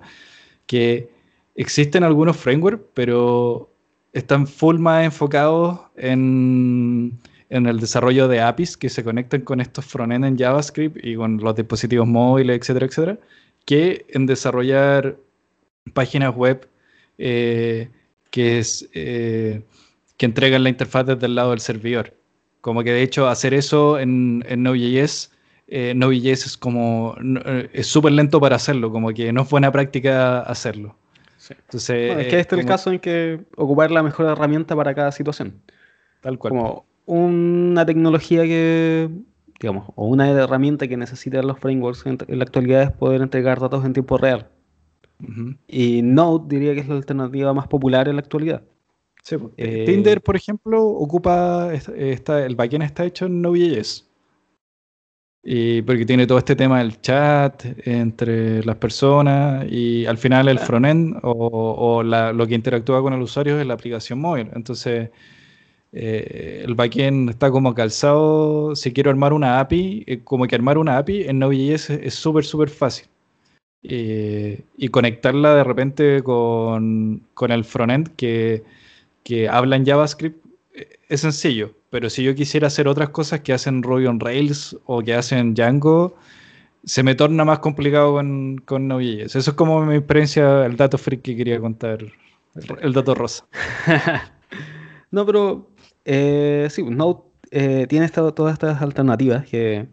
que 0.66 1.12
existen 1.54 2.04
algunos 2.04 2.38
frameworks, 2.38 2.84
pero 2.96 3.72
están 4.14 4.48
full 4.48 4.80
más 4.80 5.06
enfocados 5.06 5.80
en, 5.96 7.20
el 7.50 7.80
desarrollo 7.80 8.28
de 8.28 8.42
APIs 8.42 8.78
que 8.78 8.90
se 8.90 9.04
conectan 9.04 9.42
con 9.42 9.62
estos 9.62 9.86
frontend 9.86 10.26
en 10.26 10.36
JavaScript 10.36 10.98
y 11.06 11.16
con 11.18 11.38
los 11.38 11.56
dispositivos 11.56 12.08
móviles, 12.08 12.58
etcétera, 12.58 12.88
etcétera, 12.88 13.20
que 13.66 14.08
en 14.10 14.26
desarrollar 14.26 15.18
páginas 15.94 16.36
web 16.36 16.68
eh, 17.20 17.90
eh, 18.36 19.62
que 20.18 20.26
entregan 20.26 20.64
la 20.64 20.70
interfaz 20.70 21.06
desde 21.06 21.28
el 21.28 21.36
lado 21.36 21.52
del 21.52 21.60
servidor. 21.60 22.19
Como 22.62 22.84
que 22.84 22.92
de 22.92 23.02
hecho 23.02 23.28
hacer 23.28 23.54
eso 23.54 24.00
en, 24.00 24.44
en 24.48 24.64
Node.js, 24.64 25.32
eh, 25.68 25.94
Node.js 25.96 26.46
es 26.46 26.58
como, 26.58 27.16
eh, 27.46 27.70
es 27.74 27.88
súper 27.88 28.12
lento 28.12 28.40
para 28.42 28.56
hacerlo, 28.56 28.92
como 28.92 29.10
que 29.10 29.32
no 29.32 29.44
es 29.44 29.50
buena 29.50 29.72
práctica 29.72 30.42
hacerlo. 30.42 30.96
Entonces, 31.50 32.18
es 32.18 32.28
que 32.28 32.40
este 32.40 32.56
es 32.56 32.62
el 32.62 32.68
caso 32.68 32.92
en 32.92 33.00
que 33.00 33.40
ocupar 33.56 33.92
la 33.92 34.04
mejor 34.04 34.28
herramienta 34.28 34.76
para 34.76 34.94
cada 34.94 35.12
situación. 35.12 35.62
Tal 36.22 36.38
cual. 36.38 36.52
Como 36.52 36.86
una 37.06 37.86
tecnología 37.86 38.44
que, 38.44 39.10
digamos, 39.60 39.90
o 39.96 40.08
una 40.08 40.30
herramienta 40.30 40.88
que 40.88 40.98
necesitan 40.98 41.48
los 41.48 41.58
frameworks 41.60 42.06
en, 42.06 42.18
la 42.28 42.44
actualidad 42.44 42.84
es 42.84 42.92
poder 42.92 43.22
entregar 43.22 43.60
datos 43.60 43.84
en 43.86 43.94
tiempo 43.94 44.18
real. 44.18 44.48
Y 45.68 46.02
Node 46.02 46.46
diría 46.48 46.74
que 46.74 46.82
es 46.82 46.88
la 46.88 46.96
alternativa 46.96 47.54
más 47.54 47.68
popular 47.68 48.08
en 48.08 48.16
la 48.16 48.22
actualidad. 48.22 48.62
Eh, 49.58 49.86
Tinder, 49.86 50.22
por 50.22 50.36
ejemplo, 50.36 50.84
ocupa, 50.86 51.74
está, 51.74 52.46
el 52.46 52.56
backend 52.56 52.84
está 52.84 53.06
hecho 53.06 53.26
en 53.26 53.42
Node.js. 53.42 54.06
Y 55.42 55.82
porque 55.84 56.06
tiene 56.06 56.28
todo 56.28 56.38
este 56.38 56.56
tema 56.56 56.80
del 56.80 57.00
chat 57.02 57.64
entre 57.88 58.64
las 58.66 58.76
personas 58.76 59.66
y 59.72 60.06
al 60.06 60.18
final 60.18 60.50
el 60.50 60.60
frontend 60.60 61.18
o, 61.24 62.04
lo 62.04 62.48
que 62.48 62.56
interactúa 62.56 63.02
con 63.02 63.14
el 63.14 63.22
usuario 63.22 63.60
es 63.60 63.66
la 63.66 63.74
aplicación 63.74 64.20
móvil. 64.20 64.50
Entonces, 64.54 65.10
eh, 65.94 66.64
el 66.66 66.76
backend 66.76 67.30
está 67.30 67.52
como 67.52 67.74
calzado. 67.74 68.76
Si 68.76 68.92
quiero 68.92 69.10
armar 69.12 69.32
una 69.34 69.60
API, 69.62 70.04
eh, 70.08 70.20
como 70.24 70.46
que 70.46 70.56
armar 70.56 70.78
una 70.78 70.98
API 70.98 71.24
en 71.24 71.40
Node.js 71.40 71.90
es 71.92 72.14
súper, 72.16 72.44
súper 72.46 72.70
fácil. 72.70 73.08
y 73.82 74.90
conectarla 74.90 75.56
de 75.56 75.64
repente 75.64 76.22
con, 76.24 77.24
con 77.34 77.52
el 77.52 77.64
frontend 77.64 78.10
que 78.18 78.64
que 79.30 79.48
hablan 79.48 79.86
JavaScript 79.86 80.44
eh, 80.74 80.88
es 81.08 81.22
sencillo, 81.22 81.76
pero 81.92 82.10
si 82.10 82.24
yo 82.24 82.34
quisiera 82.34 82.66
hacer 82.66 82.88
otras 82.88 83.10
cosas 83.10 83.42
que 83.42 83.54
hacen 83.54 83.84
Ruby 83.84 84.08
on 84.08 84.20
Rails 84.20 84.76
o 84.86 85.04
que 85.04 85.14
hacen 85.14 85.54
Django, 85.54 86.16
se 86.84 87.04
me 87.04 87.14
torna 87.14 87.46
más 87.46 87.60
complicado 87.60 88.14
con, 88.14 88.58
con 88.66 88.88
Node.js. 88.88 89.36
Eso 89.36 89.52
es 89.52 89.56
como 89.56 89.86
mi 89.86 89.98
experiencia, 89.98 90.66
el 90.66 90.76
dato 90.78 90.98
freak 90.98 91.22
que 91.22 91.38
quería 91.38 91.60
contar, 91.60 92.00
el, 92.82 92.94
dato 92.94 93.14
rosa. 93.14 93.46
no, 95.12 95.28
pero 95.28 95.70
eh, 96.06 96.68
sí, 96.72 96.84
Node 96.84 97.20
eh, 97.52 97.86
tiene 97.88 98.10
todas 98.10 98.54
estas 98.54 98.82
alternativas 98.82 99.46
que 99.46 99.88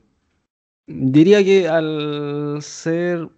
diría 0.87 1.45
que 1.45 1.69
al 1.69 2.59
ser 2.63 3.29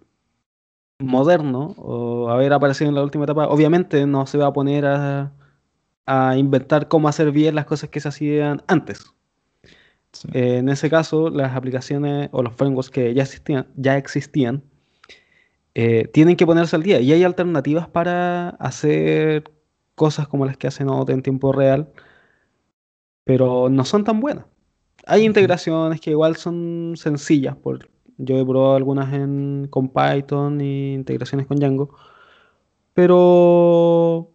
moderno 0.99 1.75
o 1.77 2.29
haber 2.29 2.53
aparecido 2.53 2.87
en 2.87 2.95
la 2.95 3.03
última 3.03 3.25
etapa, 3.25 3.47
obviamente 3.49 4.05
no 4.07 4.25
se 4.25 4.37
va 4.37 4.47
a 4.47 4.53
poner 4.53 4.85
a 4.85 5.33
a 6.09 6.37
inventar 6.37 6.87
cómo 6.87 7.07
hacer 7.07 7.31
bien 7.31 7.55
las 7.55 7.65
cosas 7.65 7.89
que 7.89 7.99
se 7.99 8.09
hacían 8.09 8.63
antes. 8.67 9.05
Eh, 10.33 10.57
en 10.57 10.69
ese 10.69 10.89
caso, 10.89 11.29
las 11.29 11.55
aplicaciones 11.55 12.29
o 12.31 12.41
los 12.41 12.55
frameworks 12.55 12.89
que 12.89 13.13
ya 13.13 13.23
existían, 13.23 13.67
ya 13.75 13.97
existían 13.97 14.63
eh, 15.75 16.07
tienen 16.11 16.35
que 16.35 16.45
ponerse 16.45 16.75
al 16.75 16.83
día 16.83 16.99
y 16.99 17.13
hay 17.13 17.23
alternativas 17.23 17.87
para 17.87 18.49
hacer 18.49 19.51
cosas 19.95 20.27
como 20.27 20.45
las 20.45 20.57
que 20.57 20.67
hacen 20.67 20.87
Node 20.87 21.13
en 21.13 21.21
tiempo 21.21 21.51
real, 21.51 21.89
pero 23.23 23.69
no 23.69 23.85
son 23.85 24.03
tan 24.03 24.19
buenas. 24.19 24.45
Hay 25.05 25.25
integraciones 25.25 26.01
que 26.01 26.11
igual 26.11 26.35
son 26.37 26.93
sencillas, 26.97 27.55
por, 27.55 27.89
yo 28.17 28.37
he 28.39 28.45
probado 28.45 28.75
algunas 28.75 29.13
en, 29.13 29.67
con 29.69 29.89
Python 29.89 30.59
y 30.61 30.93
integraciones 30.95 31.47
con 31.47 31.57
Django, 31.57 31.95
pero 32.93 34.28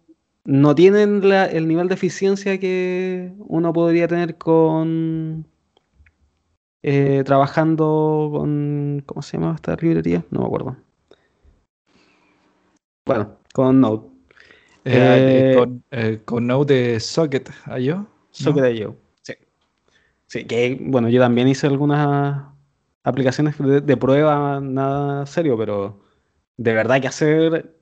no 0.45 0.75
tienen 0.75 1.23
el 1.23 1.67
nivel 1.67 1.87
de 1.87 1.95
eficiencia 1.95 2.59
que 2.59 3.33
uno 3.39 3.73
podría 3.73 4.07
tener 4.07 4.37
con 4.37 5.47
eh, 6.83 7.23
trabajando 7.25 8.29
con 8.31 9.03
¿cómo 9.07 9.23
se 9.23 9.37
llama 9.37 9.55
esta 9.55 9.75
librería? 9.75 10.23
No 10.29 10.41
me 10.41 10.45
acuerdo. 10.45 10.77
Bueno, 13.07 13.39
con 13.53 13.81
Node. 13.81 14.07
Eh, 14.85 15.55
eh, 15.89 16.21
con, 16.25 16.45
Node 16.45 16.73
de 16.73 16.99
Socket 16.99 17.49
yo 17.81 18.05
Socket 18.29 18.85
¿no? 18.85 18.95
sí. 19.23 19.33
Sí, 20.27 20.45
que 20.45 20.77
bueno, 20.79 21.09
yo 21.09 21.19
también 21.19 21.47
hice 21.47 21.65
algunas 21.65 22.45
aplicaciones 23.03 23.57
de, 23.57 23.81
de 23.81 23.97
prueba, 23.97 24.59
nada 24.61 25.25
serio, 25.25 25.57
pero 25.57 26.03
de 26.57 26.73
verdad 26.73 27.01
que 27.01 27.07
hacer 27.07 27.75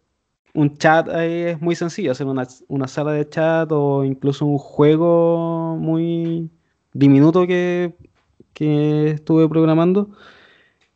un 0.54 0.78
chat 0.78 1.10
ahí 1.10 1.42
es 1.44 1.62
muy 1.62 1.76
sencillo, 1.76 2.12
hacer 2.12 2.28
una, 2.28 2.88
sala 2.88 3.14
de 3.14 3.28
chat 3.28 3.72
o 3.72 4.04
incluso 4.04 4.46
un 4.46 4.58
juego 4.58 5.78
muy 5.78 6.50
diminuto 6.94 7.48
que, 7.48 7.96
estuve 8.56 9.50
programando. 9.50 10.10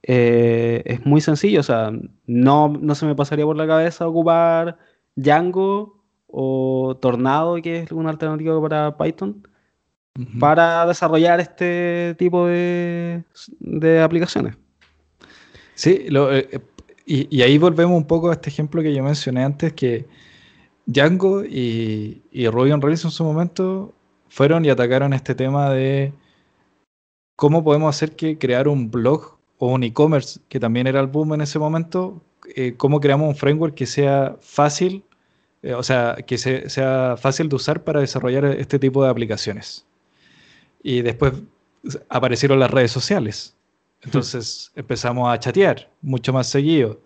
Eh, 0.04 0.84
es 0.86 1.06
muy 1.06 1.20
sencillo, 1.20 1.60
o 1.60 1.64
sea, 1.64 1.92
no, 2.28 2.70
no 2.70 2.96
se 2.96 3.06
me 3.06 3.16
pasaría 3.16 3.46
por 3.46 3.58
la 3.58 3.68
cabeza 3.68 4.08
ocupar 4.08 4.78
Django 5.16 6.02
o 6.28 6.98
Tornado, 7.02 7.56
que 7.62 7.80
es 7.80 7.92
una 7.92 8.12
alternativa 8.12 8.62
para 8.62 8.98
Python, 8.98 9.46
para 10.40 10.86
desarrollar 10.86 11.40
este 11.42 12.16
tipo 12.18 12.48
de, 12.48 13.24
de 13.60 14.02
aplicaciones. 14.02 14.56
Sí, 15.76 16.06
lo, 16.10 16.34
eh, 16.34 16.62
y, 17.08 17.42
ahí 17.42 17.58
volvemos 17.58 17.96
un 17.98 18.06
poco 18.06 18.30
a 18.30 18.34
este 18.34 18.50
ejemplo 18.50 18.82
que 18.82 18.94
yo 18.94 19.02
mencioné 19.02 19.44
antes, 19.44 19.72
que 19.74 20.06
Django 20.86 21.44
y, 21.46 22.22
Ruby 22.34 22.72
on 22.72 22.82
Rails 22.82 23.06
en 23.06 23.12
su 23.12 23.24
momento 23.24 23.94
fueron 24.30 24.66
y 24.66 24.70
atacaron 24.70 25.14
este 25.14 25.34
tema 25.34 25.70
de 25.72 26.14
cómo 27.36 27.64
podemos 27.64 27.96
hacer 27.96 28.16
que 28.16 28.38
crear 28.38 28.68
un 28.68 28.92
blog 28.92 29.38
o 29.58 29.74
un 29.74 29.84
e-commerce, 29.84 30.40
que 30.50 30.60
también 30.60 30.88
era 30.88 31.00
el 31.00 31.08
boom 31.08 31.34
en 31.34 31.42
ese 31.42 31.60
momento, 31.60 32.22
eh, 32.56 32.76
cómo 32.78 33.00
creamos 33.00 33.30
un 33.30 33.36
framework 33.36 33.74
que 33.74 33.86
sea 33.86 34.36
fácil, 34.42 35.04
eh, 35.64 35.74
o 35.74 35.84
sea, 35.84 36.18
que 36.28 36.38
sea 36.38 37.16
fácil 37.18 37.50
de 37.50 37.56
usar 37.56 37.84
para 37.84 38.02
desarrollar 38.02 38.46
este 38.46 38.80
tipo 38.80 39.04
de 39.04 39.10
aplicaciones. 39.10 39.86
Y 40.84 41.02
después 41.02 41.34
aparecieron 42.10 42.60
las 42.60 42.72
redes 42.72 42.92
sociales. 42.92 43.57
Entonces 44.04 44.72
empezamos 44.76 45.30
a 45.32 45.40
chatear 45.40 45.90
mucho 46.02 46.34
más 46.34 46.48
seguido. 46.48 47.02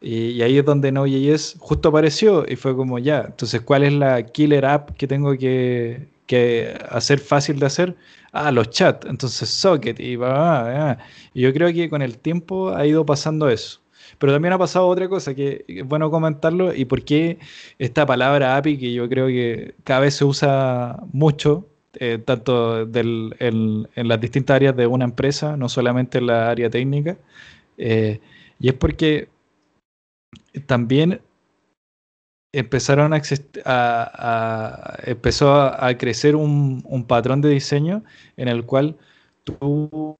Y, 0.00 0.42
ahí 0.42 0.58
es 0.58 0.64
donde 0.64 0.92
Node.js 0.92 1.56
justo 1.58 1.88
apareció 1.88 2.44
y 2.48 2.56
fue 2.56 2.76
como 2.76 2.98
ya, 2.98 3.24
entonces, 3.26 3.60
¿cuál 3.62 3.82
es 3.84 3.92
la 3.92 4.22
killer 4.24 4.66
app 4.66 4.90
que 4.90 5.06
tengo 5.06 5.36
que, 5.36 6.08
que 6.26 6.78
hacer 6.90 7.18
fácil 7.18 7.58
de 7.58 7.66
hacer? 7.66 7.96
Ah, 8.32 8.52
los 8.52 8.70
chats, 8.70 9.06
entonces 9.08 9.48
Socket 9.48 9.98
y 9.98 10.16
va, 10.16 10.98
Y 11.32 11.42
yo 11.42 11.52
creo 11.52 11.72
que 11.72 11.88
con 11.88 12.02
el 12.02 12.18
tiempo 12.18 12.70
ha 12.70 12.86
ido 12.86 13.06
pasando 13.06 13.48
eso. 13.48 13.80
Pero 14.18 14.32
también 14.32 14.52
ha 14.52 14.58
pasado 14.58 14.86
otra 14.88 15.08
cosa 15.08 15.34
que 15.34 15.64
es 15.68 15.86
bueno 15.86 16.10
comentarlo 16.10 16.74
y 16.74 16.84
por 16.84 17.02
qué 17.02 17.38
esta 17.78 18.06
palabra 18.06 18.56
API 18.56 18.78
que 18.78 18.92
yo 18.92 19.08
creo 19.08 19.26
que 19.28 19.74
cada 19.84 20.00
vez 20.00 20.14
se 20.14 20.24
usa 20.24 21.00
mucho, 21.12 21.66
eh, 21.98 22.18
tanto 22.24 22.82
en, 22.82 23.88
las 23.94 24.20
distintas 24.20 24.56
áreas 24.56 24.76
de 24.76 24.86
una 24.86 25.04
empresa, 25.04 25.56
no 25.56 25.68
solamente 25.68 26.18
en 26.18 26.26
la 26.26 26.50
área 26.50 26.70
técnica, 26.70 27.16
eh, 27.78 28.20
y 28.58 28.68
es 28.68 28.74
porque 28.74 29.28
también 30.66 31.20
empezaron 32.52 33.12
a, 33.12 33.20
a, 33.66 34.98
empezó 35.04 35.52
a, 35.54 35.94
crecer 35.98 36.36
un, 36.36 37.04
patrón 37.06 37.40
de 37.40 37.50
diseño 37.50 38.02
en 38.36 38.48
el 38.48 38.64
cual 38.64 38.96
tu 39.44 40.16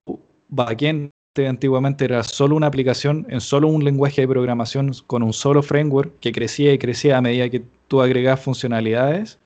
backend 0.48 1.10
antiguamente 1.44 2.04
era 2.06 2.22
solo 2.22 2.56
una 2.56 2.66
aplicación 2.68 3.26
en 3.28 3.40
solo 3.40 3.68
un 3.68 3.84
lenguaje 3.84 4.22
de 4.22 4.28
programación 4.28 4.92
con 5.06 5.22
un 5.22 5.32
solo 5.32 5.62
framework 5.62 6.18
que 6.20 6.32
crecía 6.32 6.72
y 6.72 6.78
crecía 6.78 7.18
a 7.18 7.20
medida 7.20 7.50
que 7.50 7.62
tú 7.88 8.00
agregabas 8.00 8.40
funcionalidades, 8.40 9.38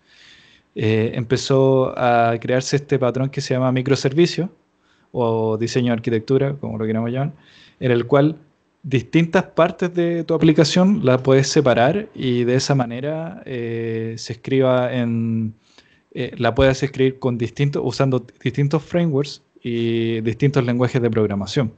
eh, 0.75 1.13
empezó 1.15 1.99
a 1.99 2.39
crearse 2.41 2.77
este 2.77 2.99
patrón 2.99 3.31
que 3.31 3.41
se 3.41 3.55
llama 3.55 3.73
microservicio 3.73 4.51
o 5.13 5.57
diseño 5.59 5.89
de 5.89 5.95
arquitectura, 5.95 6.55
como 6.61 6.79
lo 6.79 6.87
queramos 6.87 7.11
llamar, 7.11 7.33
en 7.81 7.91
el 7.91 8.07
cual 8.07 8.37
distintas 8.83 9.45
partes 9.45 9.93
de 9.95 10.25
tu 10.25 10.35
aplicación 10.35 11.05
la 11.05 11.19
puedes 11.19 11.49
separar 11.49 12.09
y 12.15 12.45
de 12.45 12.55
esa 12.55 12.75
manera 12.75 13.43
eh, 13.47 14.15
se 14.17 14.35
escriba 14.35 14.93
en 14.93 15.55
eh, 16.13 16.33
la 16.39 16.55
puedes 16.55 16.83
escribir 16.83 17.19
con 17.19 17.39
distintos 17.39 17.83
usando 17.85 18.25
distintos 18.43 18.83
frameworks 18.83 19.43
y 19.63 20.21
distintos 20.23 20.65
lenguajes 20.65 21.01
de 21.03 21.11
programación. 21.11 21.73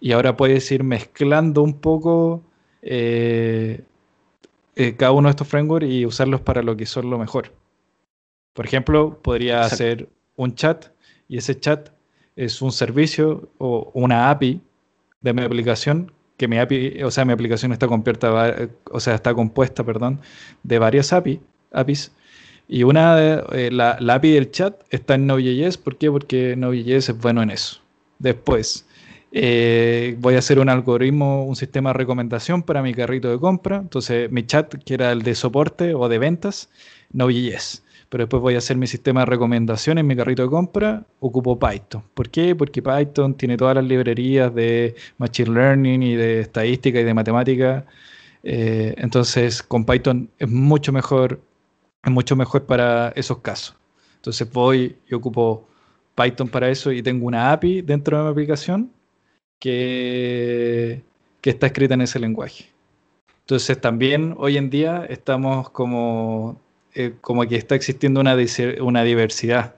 Y 0.00 0.12
ahora 0.12 0.36
puedes 0.36 0.70
ir 0.72 0.84
mezclando 0.84 1.62
un 1.62 1.74
poco 1.80 2.42
cada 4.96 5.12
uno 5.12 5.28
de 5.28 5.30
estos 5.30 5.48
frameworks 5.48 5.88
y 5.88 6.06
usarlos 6.06 6.40
para 6.40 6.62
lo 6.62 6.76
que 6.76 6.86
son 6.86 7.10
lo 7.10 7.18
mejor 7.18 7.52
por 8.60 8.66
ejemplo 8.66 9.18
podría 9.22 9.62
hacer 9.62 10.06
un 10.36 10.54
chat 10.54 10.88
y 11.28 11.38
ese 11.38 11.58
chat 11.58 11.88
es 12.36 12.60
un 12.60 12.72
servicio 12.72 13.48
o 13.56 13.90
una 13.94 14.28
API 14.28 14.60
de 15.22 15.32
mi 15.32 15.40
aplicación, 15.40 16.12
que 16.36 16.46
mi 16.46 16.58
API, 16.58 17.02
o 17.02 17.10
sea, 17.10 17.24
mi 17.24 17.32
aplicación 17.32 17.72
está 17.72 17.88
compuesta, 17.88 18.68
o 18.90 19.00
sea, 19.00 19.14
está 19.14 19.32
compuesta, 19.32 19.82
perdón, 19.82 20.20
de 20.62 20.78
varias 20.78 21.10
API, 21.14 21.40
APIs. 21.72 22.12
Y 22.68 22.82
una 22.82 23.16
de, 23.16 23.44
eh, 23.52 23.70
la, 23.70 23.92
API 23.92 24.32
del 24.32 24.50
chat 24.50 24.78
está 24.90 25.14
en 25.14 25.26
Node.js. 25.26 25.78
¿Por 25.78 25.96
qué? 25.96 26.10
Porque 26.10 26.54
Node.js 26.54 27.08
es 27.08 27.18
bueno 27.18 27.42
en 27.42 27.52
eso. 27.52 27.80
Después, 28.18 28.86
eh, 29.32 30.16
voy 30.18 30.34
a 30.34 30.40
hacer 30.40 30.58
un 30.58 30.68
algoritmo, 30.68 31.46
un 31.46 31.56
sistema 31.56 31.94
de 31.94 31.94
recomendación 31.94 32.62
para 32.62 32.82
mi 32.82 32.92
carrito 32.92 33.30
de 33.30 33.38
compra. 33.38 33.78
Entonces, 33.78 34.30
mi 34.30 34.44
chat, 34.44 34.74
que 34.84 34.92
era 34.92 35.12
el 35.12 35.22
de 35.22 35.34
soporte 35.34 35.94
o 35.94 36.10
de 36.10 36.18
ventas, 36.18 36.68
Node.js 37.10 37.84
pero 38.10 38.24
después 38.24 38.42
voy 38.42 38.56
a 38.56 38.58
hacer 38.58 38.76
mi 38.76 38.88
sistema 38.88 39.20
de 39.20 39.26
recomendaciones 39.26 40.02
en 40.02 40.06
mi 40.08 40.16
carrito 40.16 40.42
de 40.42 40.48
compra, 40.48 41.06
ocupo 41.20 41.56
Python. 41.58 42.02
¿Por 42.12 42.28
qué? 42.28 42.56
Porque 42.56 42.82
Python 42.82 43.34
tiene 43.36 43.56
todas 43.56 43.76
las 43.76 43.84
librerías 43.84 44.52
de 44.52 44.96
Machine 45.16 45.50
Learning 45.50 46.02
y 46.02 46.16
de 46.16 46.40
estadística 46.40 47.00
y 47.00 47.04
de 47.04 47.14
matemática. 47.14 47.86
Eh, 48.42 48.94
entonces, 48.98 49.62
con 49.62 49.84
Python 49.84 50.28
es 50.40 50.48
mucho 50.48 50.92
mejor, 50.92 51.40
es 52.02 52.10
mucho 52.10 52.34
mejor 52.34 52.66
para 52.66 53.10
esos 53.10 53.38
casos. 53.38 53.76
Entonces 54.16 54.52
voy 54.52 54.96
y 55.08 55.14
ocupo 55.14 55.68
Python 56.16 56.48
para 56.48 56.68
eso 56.68 56.90
y 56.90 57.02
tengo 57.02 57.26
una 57.26 57.52
API 57.52 57.82
dentro 57.82 58.18
de 58.18 58.24
mi 58.24 58.30
aplicación 58.30 58.90
que, 59.60 61.04
que 61.40 61.50
está 61.50 61.66
escrita 61.66 61.94
en 61.94 62.00
ese 62.00 62.18
lenguaje. 62.18 62.66
Entonces 63.42 63.80
también 63.80 64.34
hoy 64.36 64.56
en 64.56 64.68
día 64.68 65.06
estamos 65.08 65.70
como 65.70 66.60
eh, 66.94 67.14
como 67.20 67.46
que 67.46 67.56
está 67.56 67.74
existiendo 67.74 68.20
una, 68.20 68.36
una 68.80 69.04
diversidad 69.04 69.76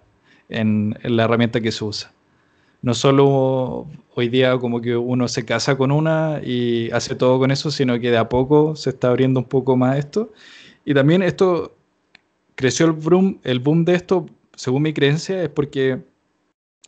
en, 0.48 0.96
la 1.02 1.24
herramienta 1.24 1.60
que 1.60 1.72
se 1.72 1.84
usa. 1.84 2.12
No 2.82 2.94
solo 2.94 3.86
hoy 4.14 4.28
día 4.28 4.58
como 4.58 4.80
que 4.80 4.96
uno 4.96 5.28
se 5.28 5.44
casa 5.44 5.76
con 5.76 5.92
una 5.92 6.40
y 6.44 6.90
hace 6.90 7.14
todo 7.14 7.38
con 7.38 7.50
eso, 7.50 7.70
sino 7.70 7.98
que 8.00 8.10
de 8.10 8.18
a 8.18 8.28
poco 8.28 8.76
se 8.76 8.90
está 8.90 9.08
abriendo 9.08 9.40
un 9.40 9.46
poco 9.46 9.76
más 9.76 9.98
esto. 9.98 10.32
Y 10.84 10.94
también 10.94 11.22
esto 11.22 11.76
creció 12.54 12.86
el 12.86 12.92
boom, 12.92 13.40
el 13.44 13.60
boom 13.60 13.84
de 13.84 13.94
esto, 13.94 14.26
según 14.56 14.82
mi 14.82 14.92
creencia, 14.92 15.42
es 15.42 15.48
porque 15.48 16.00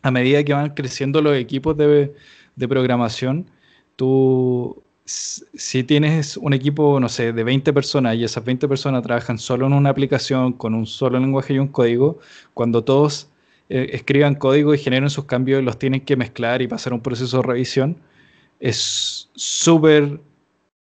a 0.02 0.10
medida 0.10 0.42
que 0.44 0.52
van 0.52 0.74
creciendo 0.74 1.22
los 1.22 1.36
equipos 1.36 1.76
de, 1.76 2.14
de 2.56 2.68
programación, 2.68 3.50
tú 3.96 4.83
si 5.04 5.84
tienes 5.84 6.36
un 6.36 6.54
equipo, 6.54 6.98
no 6.98 7.08
sé, 7.08 7.32
de 7.32 7.44
20 7.44 7.72
personas 7.72 8.16
y 8.16 8.24
esas 8.24 8.44
20 8.44 8.68
personas 8.68 9.02
trabajan 9.02 9.38
solo 9.38 9.66
en 9.66 9.74
una 9.74 9.90
aplicación 9.90 10.52
con 10.54 10.74
un 10.74 10.86
solo 10.86 11.20
lenguaje 11.20 11.54
y 11.54 11.58
un 11.58 11.68
código, 11.68 12.18
cuando 12.54 12.84
todos 12.84 13.28
eh, 13.68 13.90
escriban 13.92 14.34
código 14.34 14.74
y 14.74 14.78
generen 14.78 15.10
sus 15.10 15.24
cambios 15.26 15.62
los 15.62 15.78
tienen 15.78 16.00
que 16.02 16.16
mezclar 16.16 16.62
y 16.62 16.68
pasar 16.68 16.92
un 16.94 17.00
proceso 17.00 17.38
de 17.38 17.42
revisión, 17.42 17.98
es 18.60 19.30
súper 19.34 20.20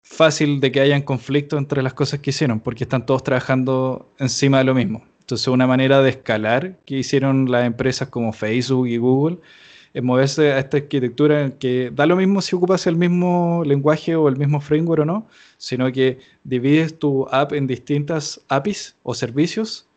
fácil 0.03 0.61
de 0.61 0.73
que 0.73 0.81
hayan 0.81 1.03
conflictos 1.03 1.59
entre 1.59 1.83
las 1.83 1.95
cosas 1.95 2.21
que 2.21 2.31
hicieron, 2.31 2.61
porque 2.61 2.85
están 2.85 3.05
todos 3.07 3.23
trabajando 3.23 4.13
encima 4.19 4.59
de 4.59 4.65
lo 4.65 4.75
mismo. 4.75 5.05
Entonces, 5.21 5.49
una 5.49 5.67
manera 5.67 6.01
de 6.03 6.11
escalar 6.11 6.79
que 6.87 6.99
hicieron 6.99 7.51
las 7.51 7.67
empresas 7.67 8.09
como 8.09 8.33
Facebook 8.33 8.87
y 8.87 8.97
Google 8.97 9.39
moverse 10.03 10.53
a 10.53 10.59
esta 10.59 10.77
arquitectura 10.79 11.51
que 11.59 11.91
da 11.95 12.07
lo 12.07 12.17
mismo 12.17 12.43
si 12.43 12.55
ocupas 12.57 12.87
el 12.87 12.97
mismo 12.97 13.63
lenguaje 13.65 14.15
o 14.17 14.29
el 14.29 14.37
mismo 14.37 14.61
framework 14.61 15.03
o 15.03 15.05
no, 15.05 15.27
sino 15.59 15.91
que 15.93 16.19
divides 16.45 16.99
tu 16.99 17.27
app 17.31 17.53
en 17.53 17.67
distintas 17.67 18.41
APIs 18.49 18.97
o 19.03 19.15
servicios 19.15 19.89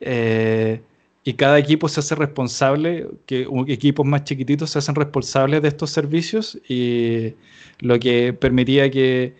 eh, 0.00 0.80
y 1.24 1.34
cada 1.34 1.58
equipo 1.58 1.88
se 1.88 2.00
hace 2.00 2.14
responsable, 2.14 3.08
que 3.26 3.48
equipos 3.68 4.06
más 4.06 4.24
chiquititos 4.24 4.70
se 4.70 4.78
hacen 4.78 4.94
responsables 4.94 5.62
de 5.62 5.68
estos 5.68 5.90
servicios 5.90 6.58
y 6.68 7.34
lo 7.80 7.98
que 7.98 8.34
permitía 8.34 8.90
que 8.90 9.34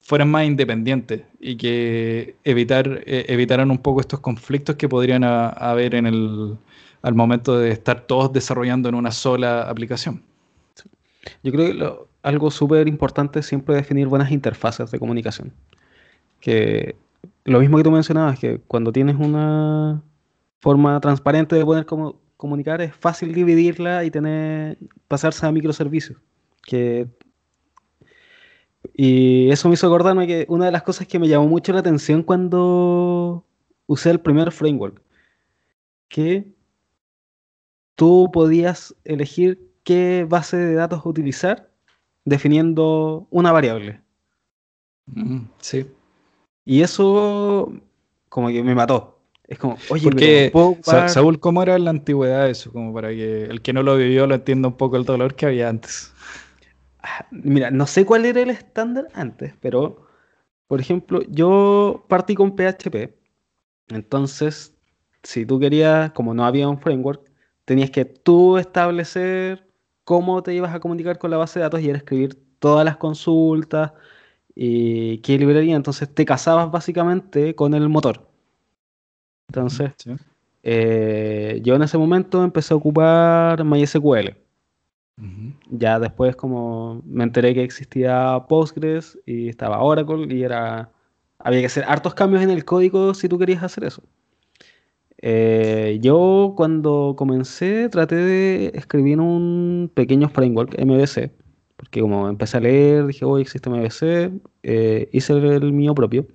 fueran 0.00 0.30
más 0.30 0.46
independientes 0.46 1.22
y 1.40 1.56
que 1.56 2.36
evitar, 2.44 3.02
eh, 3.06 3.24
evitaran 3.28 3.70
un 3.70 3.78
poco 3.78 4.00
estos 4.00 4.20
conflictos 4.20 4.76
que 4.76 4.88
podrían 4.88 5.24
haber 5.24 5.94
en 5.94 6.06
el, 6.06 6.58
al 7.06 7.14
momento 7.14 7.56
de 7.56 7.70
estar 7.70 8.00
todos 8.00 8.32
desarrollando 8.32 8.88
en 8.88 8.96
una 8.96 9.12
sola 9.12 9.70
aplicación. 9.70 10.24
Yo 11.44 11.52
creo 11.52 11.68
que 11.68 12.08
algo 12.24 12.50
súper 12.50 12.88
importante 12.88 13.38
es 13.38 13.46
siempre 13.46 13.76
definir 13.76 14.08
buenas 14.08 14.32
interfaces 14.32 14.90
de 14.90 14.98
comunicación. 14.98 15.52
Que 16.40 16.96
lo 17.44 17.60
mismo 17.60 17.76
que 17.76 17.84
tú 17.84 17.92
mencionabas, 17.92 18.40
que 18.40 18.58
cuando 18.66 18.90
tienes 18.90 19.14
una 19.14 20.02
forma 20.58 20.98
transparente 20.98 21.54
de 21.54 21.64
poder 21.64 21.86
comunicar, 22.36 22.80
es 22.80 22.92
fácil 22.92 23.32
dividirla 23.32 24.02
y 24.04 24.10
tener 24.10 24.76
pasarse 25.06 25.46
a 25.46 25.52
microservicios. 25.52 26.18
Que 26.64 27.06
y 28.94 29.48
eso 29.52 29.68
me 29.68 29.74
hizo 29.74 29.86
acordarme 29.86 30.26
que 30.26 30.44
una 30.48 30.64
de 30.64 30.72
las 30.72 30.82
cosas 30.82 31.06
que 31.06 31.20
me 31.20 31.28
llamó 31.28 31.46
mucho 31.46 31.72
la 31.72 31.78
atención 31.78 32.24
cuando 32.24 33.44
usé 33.86 34.10
el 34.10 34.18
primer 34.18 34.50
framework, 34.50 35.00
que 36.08 36.55
tú 37.96 38.30
podías 38.32 38.94
elegir 39.04 39.72
qué 39.82 40.26
base 40.28 40.56
de 40.56 40.74
datos 40.74 41.04
utilizar 41.04 41.70
definiendo 42.24 43.26
una 43.30 43.52
variable. 43.52 44.00
Mm, 45.06 45.44
sí. 45.58 45.86
Y 46.64 46.82
eso 46.82 47.72
como 48.28 48.48
que 48.48 48.62
me 48.62 48.74
mató. 48.74 49.18
Es 49.44 49.58
como, 49.58 49.78
oye, 49.90 50.02
Porque, 50.02 50.52
Saúl, 50.82 51.38
¿cómo 51.38 51.62
era 51.62 51.76
en 51.76 51.84
la 51.84 51.90
antigüedad 51.90 52.50
eso? 52.50 52.72
Como 52.72 52.92
para 52.92 53.10
que 53.10 53.44
el 53.44 53.62
que 53.62 53.72
no 53.72 53.82
lo 53.84 53.96
vivió 53.96 54.26
lo 54.26 54.34
entienda 54.34 54.68
un 54.68 54.76
poco 54.76 54.96
el 54.96 55.04
dolor 55.04 55.36
que 55.36 55.46
había 55.46 55.68
antes. 55.68 56.12
Ah, 57.00 57.26
mira, 57.30 57.70
no 57.70 57.86
sé 57.86 58.04
cuál 58.04 58.24
era 58.24 58.40
el 58.40 58.50
estándar 58.50 59.06
antes, 59.14 59.54
pero, 59.60 60.08
por 60.66 60.80
ejemplo, 60.80 61.22
yo 61.28 62.04
partí 62.08 62.34
con 62.34 62.56
PHP. 62.56 63.16
Entonces, 63.88 64.74
si 65.22 65.46
tú 65.46 65.60
querías, 65.60 66.10
como 66.10 66.34
no 66.34 66.44
había 66.44 66.68
un 66.68 66.80
framework, 66.80 67.25
tenías 67.66 67.90
que 67.90 68.06
tú 68.06 68.56
establecer 68.56 69.66
cómo 70.04 70.42
te 70.42 70.54
ibas 70.54 70.74
a 70.74 70.80
comunicar 70.80 71.18
con 71.18 71.30
la 71.30 71.36
base 71.36 71.58
de 71.58 71.64
datos 71.64 71.82
y 71.82 71.90
era 71.90 71.98
escribir 71.98 72.38
todas 72.58 72.84
las 72.84 72.96
consultas 72.96 73.92
y 74.54 75.18
qué 75.18 75.36
librería. 75.36 75.76
Entonces 75.76 76.08
te 76.14 76.24
casabas 76.24 76.70
básicamente 76.70 77.54
con 77.54 77.74
el 77.74 77.88
motor. 77.90 78.30
Entonces, 79.48 79.92
eh, 80.62 81.60
yo 81.62 81.74
en 81.74 81.82
ese 81.82 81.98
momento 81.98 82.42
empecé 82.42 82.72
a 82.72 82.76
ocupar 82.76 83.62
MySQL. 83.64 84.36
Ya 85.70 85.98
después 85.98 86.36
como 86.36 87.02
me 87.04 87.24
enteré 87.24 87.54
que 87.54 87.64
existía 87.64 88.44
Postgres 88.48 89.18
y 89.26 89.48
estaba 89.48 89.82
Oracle 89.82 90.32
y 90.32 90.42
era 90.42 90.90
había 91.38 91.60
que 91.60 91.66
hacer 91.66 91.84
hartos 91.88 92.14
cambios 92.14 92.42
en 92.42 92.50
el 92.50 92.64
código 92.64 93.14
si 93.14 93.28
tú 93.28 93.38
querías 93.38 93.62
hacer 93.62 93.84
eso. 93.84 94.02
Eh, 95.18 95.98
yo 96.02 96.54
cuando 96.56 97.14
comencé 97.16 97.88
traté 97.88 98.16
de 98.16 98.72
escribir 98.74 99.20
un 99.20 99.90
pequeño 99.94 100.28
framework 100.28 100.78
MVC, 100.78 101.32
porque 101.76 102.00
como 102.00 102.28
empecé 102.28 102.58
a 102.58 102.60
leer, 102.60 103.06
dije, 103.06 103.24
hoy 103.24 103.42
existe 103.42 103.70
MVC, 103.70 104.30
eh, 104.62 105.08
hice 105.12 105.32
el 105.34 105.72
mío 105.72 105.94
propio 105.94 106.26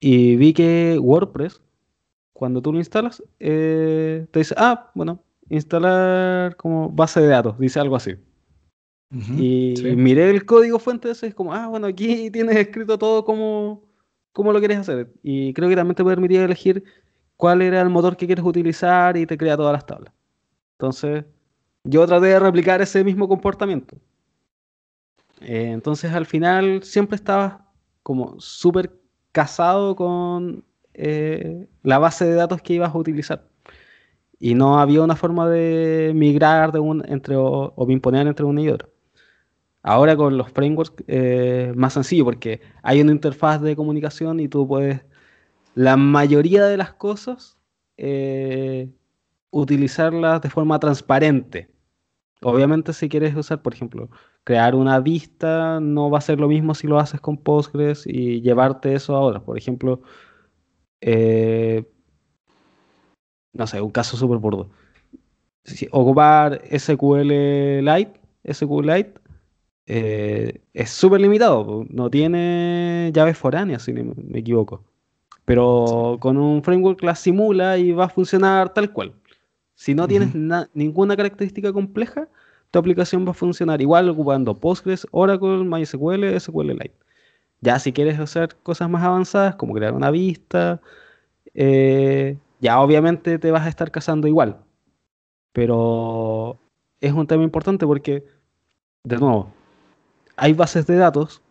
y 0.00 0.36
vi 0.36 0.52
que 0.54 0.98
WordPress, 1.00 1.60
cuando 2.32 2.62
tú 2.62 2.72
lo 2.72 2.78
instalas, 2.78 3.22
eh, 3.38 4.26
te 4.30 4.38
dice, 4.40 4.54
ah, 4.58 4.90
bueno, 4.94 5.22
instalar 5.50 6.56
como 6.56 6.90
base 6.90 7.20
de 7.20 7.28
datos, 7.28 7.58
dice 7.58 7.80
algo 7.80 7.96
así. 7.96 8.16
y 9.10 9.74
miré 9.96 10.30
el 10.30 10.44
código 10.46 10.78
fuente 10.78 11.08
de 11.08 11.12
ese, 11.12 11.26
es 11.28 11.34
como, 11.34 11.52
ah, 11.52 11.68
bueno, 11.68 11.86
aquí 11.86 12.30
tienes 12.32 12.56
escrito 12.56 12.98
todo 12.98 13.24
como, 13.24 13.82
como 14.32 14.52
lo 14.52 14.58
quieres 14.58 14.78
hacer. 14.78 15.12
Y 15.22 15.52
creo 15.52 15.68
que 15.68 15.76
también 15.76 15.96
te 15.96 16.04
permitía 16.04 16.44
elegir 16.44 16.84
cuál 17.40 17.62
era 17.62 17.80
el 17.80 17.88
motor 17.88 18.16
que 18.16 18.26
quieres 18.26 18.44
utilizar 18.44 19.16
y 19.16 19.26
te 19.26 19.38
crea 19.38 19.56
todas 19.56 19.72
las 19.72 19.86
tablas. 19.86 20.12
Entonces, 20.72 21.24
yo 21.84 22.06
traté 22.06 22.26
de 22.26 22.38
replicar 22.38 22.82
ese 22.82 23.02
mismo 23.02 23.26
comportamiento. 23.28 23.96
Eh, 25.40 25.70
entonces, 25.72 26.12
al 26.12 26.26
final, 26.26 26.82
siempre 26.82 27.16
estaba 27.16 27.66
como 28.02 28.38
súper 28.40 28.92
casado 29.32 29.96
con 29.96 30.64
eh, 30.92 31.66
la 31.82 31.98
base 31.98 32.26
de 32.26 32.34
datos 32.34 32.60
que 32.60 32.74
ibas 32.74 32.94
a 32.94 32.98
utilizar. 32.98 33.48
Y 34.38 34.54
no 34.54 34.78
había 34.78 35.02
una 35.02 35.16
forma 35.16 35.48
de 35.48 36.12
migrar 36.14 36.72
de 36.72 36.80
un, 36.80 37.02
entre, 37.08 37.36
o, 37.36 37.72
o 37.74 37.90
imponer 37.90 38.26
entre 38.26 38.44
una 38.44 38.60
y 38.60 38.68
otra. 38.68 38.88
Ahora 39.82 40.14
con 40.14 40.36
los 40.36 40.50
frameworks 40.50 40.92
es 41.06 41.74
más 41.74 41.94
sencillo 41.94 42.26
porque 42.26 42.60
hay 42.82 43.00
una 43.00 43.12
interfaz 43.12 43.62
de 43.62 43.74
comunicación 43.76 44.40
y 44.40 44.48
tú 44.48 44.68
puedes 44.68 45.00
la 45.74 45.96
mayoría 45.96 46.64
de 46.66 46.76
las 46.76 46.92
cosas 46.92 47.58
eh, 47.96 48.90
utilizarlas 49.50 50.40
de 50.42 50.50
forma 50.50 50.78
transparente. 50.78 51.70
Obviamente 52.42 52.92
si 52.92 53.08
quieres 53.08 53.34
usar, 53.36 53.62
por 53.62 53.74
ejemplo, 53.74 54.10
crear 54.44 54.74
una 54.74 55.00
vista, 55.00 55.80
no 55.80 56.10
va 56.10 56.18
a 56.18 56.22
ser 56.22 56.40
lo 56.40 56.48
mismo 56.48 56.74
si 56.74 56.86
lo 56.86 56.98
haces 56.98 57.20
con 57.20 57.36
Postgres 57.36 58.06
y 58.06 58.40
llevarte 58.42 58.94
eso 58.94 59.14
a 59.16 59.20
otras. 59.20 59.42
Por 59.42 59.58
ejemplo, 59.58 60.02
eh, 61.00 61.84
no 63.52 63.66
sé, 63.66 63.80
un 63.80 63.90
caso 63.90 64.16
súper 64.16 64.38
burdo. 64.38 64.70
ocupar 65.92 66.62
SQLite, 66.76 68.20
SQLite 68.52 69.14
eh, 69.86 70.62
es 70.72 70.90
súper 70.90 71.20
limitado, 71.20 71.84
no 71.90 72.10
tiene 72.10 73.10
llaves 73.14 73.36
foráneas, 73.38 73.82
si 73.82 73.92
me 73.92 74.38
equivoco. 74.38 74.89
Pero 75.50 76.16
con 76.20 76.36
un 76.36 76.62
framework 76.62 77.02
la 77.02 77.16
simula 77.16 77.76
y 77.76 77.90
va 77.90 78.04
a 78.04 78.08
funcionar 78.08 78.72
tal 78.72 78.92
cual. 78.92 79.12
Si 79.74 79.96
no 79.96 80.06
tienes 80.06 80.32
ninguna 80.74 81.16
característica 81.16 81.72
compleja, 81.72 82.28
tu 82.70 82.78
aplicación 82.78 83.26
va 83.26 83.32
a 83.32 83.34
funcionar 83.34 83.80
igual 83.80 84.08
ocupando 84.08 84.54
Postgres, 84.54 85.08
Oracle, 85.10 85.64
MySQL, 85.64 86.38
SQLite. 86.38 86.94
Ya 87.62 87.80
si 87.80 87.92
quieres 87.92 88.20
hacer 88.20 88.54
cosas 88.62 88.88
más 88.88 89.02
avanzadas, 89.02 89.56
como 89.56 89.74
crear 89.74 89.92
una 89.92 90.12
vista, 90.12 90.80
eh, 91.54 92.38
ya 92.60 92.80
obviamente 92.80 93.40
te 93.40 93.50
vas 93.50 93.66
a 93.66 93.70
estar 93.70 93.90
casando 93.90 94.28
igual. 94.28 94.56
Pero 95.52 96.60
es 97.00 97.12
un 97.12 97.26
tema 97.26 97.42
importante 97.42 97.88
porque, 97.88 98.24
de 99.02 99.16
nuevo, 99.16 99.52
hay 100.36 100.52
bases 100.52 100.86
de 100.86 100.94
datos 100.94 101.42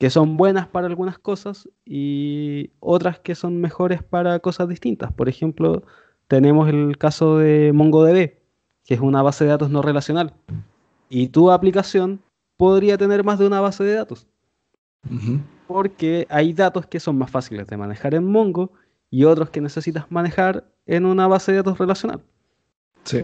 que 0.00 0.08
son 0.08 0.38
buenas 0.38 0.66
para 0.66 0.86
algunas 0.86 1.18
cosas 1.18 1.68
y 1.84 2.70
otras 2.80 3.20
que 3.20 3.34
son 3.34 3.60
mejores 3.60 4.02
para 4.02 4.38
cosas 4.38 4.66
distintas. 4.66 5.12
Por 5.12 5.28
ejemplo, 5.28 5.82
tenemos 6.26 6.70
el 6.70 6.96
caso 6.96 7.36
de 7.36 7.70
MongoDB, 7.74 8.32
que 8.86 8.94
es 8.94 9.00
una 9.00 9.20
base 9.20 9.44
de 9.44 9.50
datos 9.50 9.68
no 9.68 9.82
relacional. 9.82 10.32
Y 11.10 11.28
tu 11.28 11.50
aplicación 11.50 12.18
podría 12.56 12.96
tener 12.96 13.24
más 13.24 13.38
de 13.38 13.46
una 13.46 13.60
base 13.60 13.84
de 13.84 13.92
datos. 13.92 14.26
Porque 15.66 16.26
hay 16.30 16.54
datos 16.54 16.86
que 16.86 16.98
son 16.98 17.18
más 17.18 17.30
fáciles 17.30 17.66
de 17.66 17.76
manejar 17.76 18.14
en 18.14 18.24
Mongo 18.24 18.72
y 19.10 19.24
otros 19.24 19.50
que 19.50 19.60
necesitas 19.60 20.10
manejar 20.10 20.64
en 20.86 21.04
una 21.04 21.26
base 21.26 21.52
de 21.52 21.58
datos 21.58 21.76
relacional. 21.76 22.22
Sí. 23.04 23.22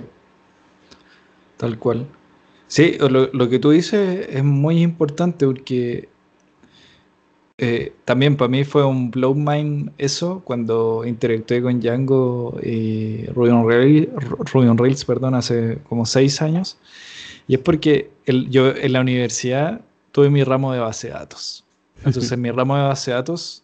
Tal 1.57 1.79
cual. 1.79 2.07
Sí, 2.66 2.99
lo, 2.99 3.33
lo 3.33 3.49
que 3.49 3.59
tú 3.59 3.70
dices 3.70 4.27
es 4.29 4.45
muy 4.45 4.83
importante 4.83 5.47
porque 5.47 6.11
eh, 7.59 7.94
también 8.04 8.36
para 8.36 8.48
mí 8.48 8.64
fue 8.64 8.84
un 8.84 9.11
blow 9.11 9.34
mind 9.34 9.90
eso 9.96 10.42
cuando 10.44 11.04
interactué 11.07 11.62
con 11.62 11.80
Django 11.80 12.59
y 12.62 13.24
Ruby 13.28 13.48
on, 13.48 14.78
Rails, 14.78 15.04
perdón, 15.07 15.34
hace 15.34 15.78
como 15.88 16.04
seis 16.04 16.42
años. 16.42 16.78
Y 17.48 17.54
es 17.54 17.61
porque 17.61 18.11
yo 18.26 18.74
en 18.76 18.92
la 18.92 19.00
universidad 19.00 19.80
tuve 20.12 20.28
mi 20.28 20.44
ramo 20.44 20.72
de 20.72 20.80
base 20.80 21.09
de 21.09 21.14
datos. 21.14 21.64
Entonces 22.04 22.30
en 22.32 22.42
mi 22.42 22.50
ramo 22.50 22.76
de 22.76 22.82
base 22.82 23.11
de 23.11 23.16
datos 23.16 23.62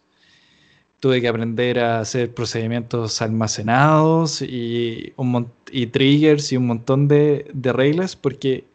tuve 0.99 1.21
que 1.21 1.27
aprender 1.27 1.79
a 1.79 1.99
hacer 1.99 2.33
procedimientos 2.33 3.21
almacenados 3.21 4.41
y, 4.41 5.13
un 5.17 5.51
y 5.71 5.87
triggers 5.87 6.51
y 6.51 6.57
un 6.57 6.65
montón 6.65 7.07
de 7.07 7.45
reglas 7.53 8.15
porque 8.15 8.65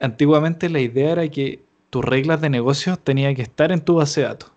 antiguamente 0.00 0.68
la 0.68 0.80
idea 0.80 1.12
era 1.12 1.28
que 1.28 1.60
tus 1.94 2.04
reglas 2.04 2.40
de 2.40 2.50
negocio 2.50 2.96
tenían 2.96 3.36
que 3.36 3.42
estar 3.42 3.70
en 3.70 3.80
tu 3.80 3.94
base 3.94 4.22
de 4.22 4.26
datos. 4.26 4.50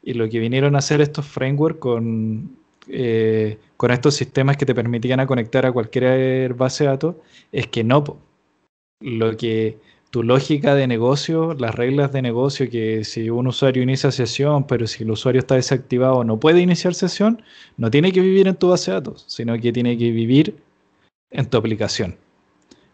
Y 0.00 0.14
lo 0.14 0.28
que 0.28 0.38
vinieron 0.38 0.76
a 0.76 0.78
hacer 0.78 1.00
estos 1.00 1.26
frameworks 1.26 1.80
con, 1.80 2.56
eh, 2.86 3.58
con 3.76 3.90
estos 3.90 4.14
sistemas 4.14 4.56
que 4.56 4.64
te 4.64 4.72
permitían 4.72 5.26
conectar 5.26 5.66
a 5.66 5.72
cualquier 5.72 6.54
base 6.54 6.84
de 6.84 6.90
datos 6.90 7.16
es 7.50 7.66
que 7.66 7.82
no. 7.82 8.04
Lo 9.00 9.36
que 9.36 9.80
tu 10.12 10.22
lógica 10.22 10.76
de 10.76 10.86
negocio, 10.86 11.52
las 11.54 11.74
reglas 11.74 12.12
de 12.12 12.22
negocio, 12.22 12.70
que 12.70 13.02
si 13.02 13.28
un 13.28 13.48
usuario 13.48 13.82
inicia 13.82 14.12
sesión, 14.12 14.68
pero 14.68 14.86
si 14.86 15.02
el 15.02 15.10
usuario 15.10 15.40
está 15.40 15.56
desactivado 15.56 16.22
no 16.22 16.38
puede 16.38 16.60
iniciar 16.60 16.94
sesión, 16.94 17.42
no 17.76 17.90
tiene 17.90 18.12
que 18.12 18.20
vivir 18.20 18.46
en 18.46 18.54
tu 18.54 18.68
base 18.68 18.92
de 18.92 18.98
datos, 18.98 19.24
sino 19.26 19.58
que 19.58 19.72
tiene 19.72 19.98
que 19.98 20.12
vivir 20.12 20.54
en 21.32 21.50
tu 21.50 21.58
aplicación. 21.58 22.16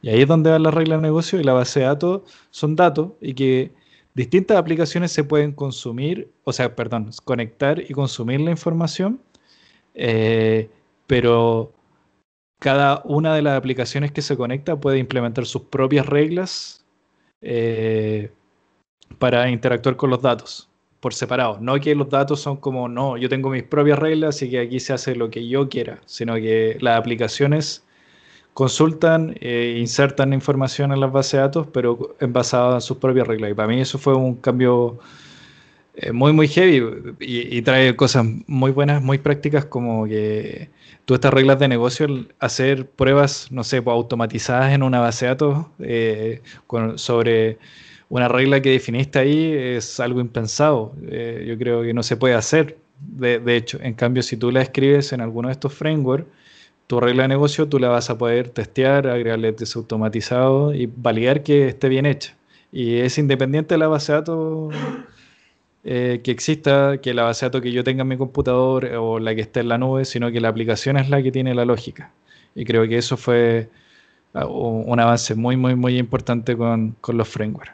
Y 0.03 0.11
ahí 0.11 0.23
es 0.23 0.29
donde 0.29 0.51
va 0.51 0.59
la 0.59 0.71
regla 0.71 0.97
de 0.97 1.03
negocio 1.03 1.41
y 1.41 1.45
la 1.45 1.53
base 1.53 1.81
de 1.81 1.87
datos 1.87 2.23
son 2.51 2.77
datos 2.77 3.13
y 3.21 3.35
que 3.35 3.73
distintas 4.15 4.59
aplicaciones 4.59 5.13
se 5.13 5.25
pueden 5.25 5.53
consumir, 5.53 6.31
o 6.45 6.53
sea, 6.53 6.75
perdón, 6.75 7.11
conectar 7.25 7.81
y 7.81 7.95
consumir 7.95 8.41
la 8.41 8.51
información, 8.51 9.21
eh, 9.95 10.69
pero 11.07 11.73
cada 12.59 13.03
una 13.05 13.35
de 13.35 13.43
las 13.43 13.57
aplicaciones 13.57 14.13
que 14.13 14.23
se 14.23 14.37
conecta 14.37 14.79
puede 14.79 14.99
implementar 14.99 15.47
sus 15.47 15.63
propias 15.63 16.07
reglas 16.07 16.85
eh, 17.41 18.31
para 19.19 19.49
interactuar 19.51 19.97
con 19.97 20.11
los 20.11 20.21
datos 20.21 20.69
por 21.01 21.15
separado. 21.15 21.59
No 21.61 21.79
que 21.81 21.95
los 21.95 22.09
datos 22.09 22.41
son 22.41 22.57
como, 22.57 22.89
no, 22.89 23.17
yo 23.17 23.29
tengo 23.29 23.51
mis 23.51 23.65
propias 23.65 23.99
reglas 23.99 24.43
y 24.43 24.51
que 24.51 24.61
aquí 24.61 24.81
se 24.81 24.93
hace 24.93 25.17
lo 25.17 25.31
que 25.31 25.49
yo 25.49 25.69
quiera, 25.69 26.01
sino 26.07 26.35
que 26.37 26.77
las 26.81 26.99
aplicaciones 26.99 27.85
consultan, 28.55 29.35
e 29.41 29.79
insertan 29.79 30.33
información 30.33 30.93
en 30.93 31.01
las 31.01 31.13
bases 31.13 31.33
de 31.33 31.39
datos, 31.39 31.67
pero 31.73 32.17
en 32.21 32.33
basada 32.33 32.77
en 32.77 32.81
sus 32.81 32.99
propias 32.99 33.27
reglas. 33.27 33.51
Y 33.51 33.55
para 33.55 33.69
mí 33.69 33.81
eso 33.81 33.99
fue 33.99 34.15
un 34.15 34.37
cambio 34.37 34.99
eh, 35.95 36.13
muy, 36.13 36.33
muy 36.33 36.49
heavy 36.49 37.17
y, 37.21 37.63
trae 37.63 37.97
cosas 37.97 38.27
muy 38.47 38.71
buenas, 38.71 39.03
muy 39.03 39.19
prácticas, 39.19 39.65
como 39.65 40.07
que 40.07 40.71
tú 41.05 41.15
estas 41.15 41.33
reglas 41.35 41.59
de 41.59 41.69
negocio, 41.69 42.07
hacer 42.39 42.87
pruebas, 42.89 43.49
no 43.51 43.65
sé, 43.65 43.83
pues, 43.83 43.95
automatizadas 43.95 44.73
en 44.73 44.83
una 44.83 45.01
base 45.01 45.27
de 45.27 45.29
datos 45.31 45.67
eh, 45.81 46.43
sobre 46.97 47.59
una 48.09 48.29
regla 48.29 48.61
que 48.61 48.71
definiste 48.71 49.19
ahí 49.19 49.53
es 49.55 49.99
algo 50.01 50.21
impensado. 50.21 50.95
yo 51.01 51.59
creo 51.59 51.83
que 51.83 51.95
no 51.95 52.03
se 52.03 52.17
puede 52.17 52.35
hacer. 52.35 52.79
De, 53.01 53.39
de 53.41 53.57
hecho, 53.57 53.79
en 53.83 53.95
cambio, 53.95 54.23
si 54.23 54.37
tú 54.37 54.51
la 54.51 54.63
escribes 54.63 55.13
en 55.13 55.21
alguno 55.21 55.49
de 55.49 55.53
estos 55.53 55.75
frameworks, 55.75 56.27
tu 56.87 57.01
regla 57.01 57.23
de 57.23 57.29
negocio 57.29 57.69
tú 57.69 57.79
la 57.79 57.89
vas 57.89 58.11
a 58.11 58.19
poder 58.19 58.49
testear, 58.51 59.07
agregarle 59.09 59.53
desautomatizado 59.53 60.75
y 60.75 60.87
validar 60.87 61.43
que 61.43 61.69
esté 61.69 61.89
bien 61.89 62.07
hecha. 62.07 62.37
Y 62.71 62.97
es 62.99 63.19
independiente 63.19 63.75
de 63.75 63.79
la 63.79 63.89
base 63.89 64.13
de 64.13 64.19
datos 64.19 64.75
eh, 65.85 66.21
que 66.23 66.31
exista, 66.31 66.99
que 66.99 67.15
la 67.15 67.25
base 67.25 67.45
de 67.45 67.49
datos 67.49 67.63
que 67.63 67.73
yo 67.73 67.85
tenga 67.85 68.03
en 68.03 68.09
mi 68.09 68.17
computador 68.17 68.87
o 68.97 69.19
la 69.19 69.35
que 69.35 69.43
esté 69.43 69.61
en 69.61 69.69
la 69.69 69.79
nube, 69.79 70.05
sino 70.05 70.31
que 70.31 70.41
la 70.41 70.49
aplicación 70.49 70.97
es 70.97 71.09
la 71.11 71.23
que 71.23 71.33
tiene 71.33 71.55
la 71.55 71.65
lógica. 71.65 72.13
Y 72.55 72.65
creo 72.65 72.87
que 72.89 72.99
eso 72.99 73.17
fue 73.17 73.69
ah, 74.35 74.47
un 74.47 74.99
avance 75.01 75.35
muy, 75.35 75.57
muy, 75.57 75.75
muy 75.75 75.99
importante 75.99 76.57
con, 76.57 76.97
los 77.09 77.29
frameworks. 77.29 77.73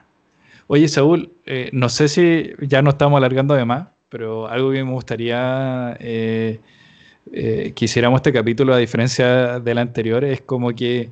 Oye, 0.69 0.89
Saúl, 0.89 1.33
eh, 1.47 1.71
no 1.73 1.89
sé 1.89 2.09
si 2.09 2.53
ya 2.61 2.83
no 2.83 2.91
estamos 2.91 3.17
alargando 3.19 3.55
de 3.55 3.65
más, 3.65 3.89
pero 4.09 4.49
algo 4.49 4.73
que 4.73 4.85
me 4.85 4.93
gustaría 4.93 5.97
eh, 6.01 6.61
eh, 7.33 7.73
que 7.75 7.85
hiciéramos 7.85 8.19
este 8.19 8.33
capítulo, 8.33 8.75
a 8.75 8.79
diferencia 8.79 9.61
del 9.61 9.79
anterior, 9.79 10.25
es 10.25 10.41
como 10.41 10.75
que 10.75 11.11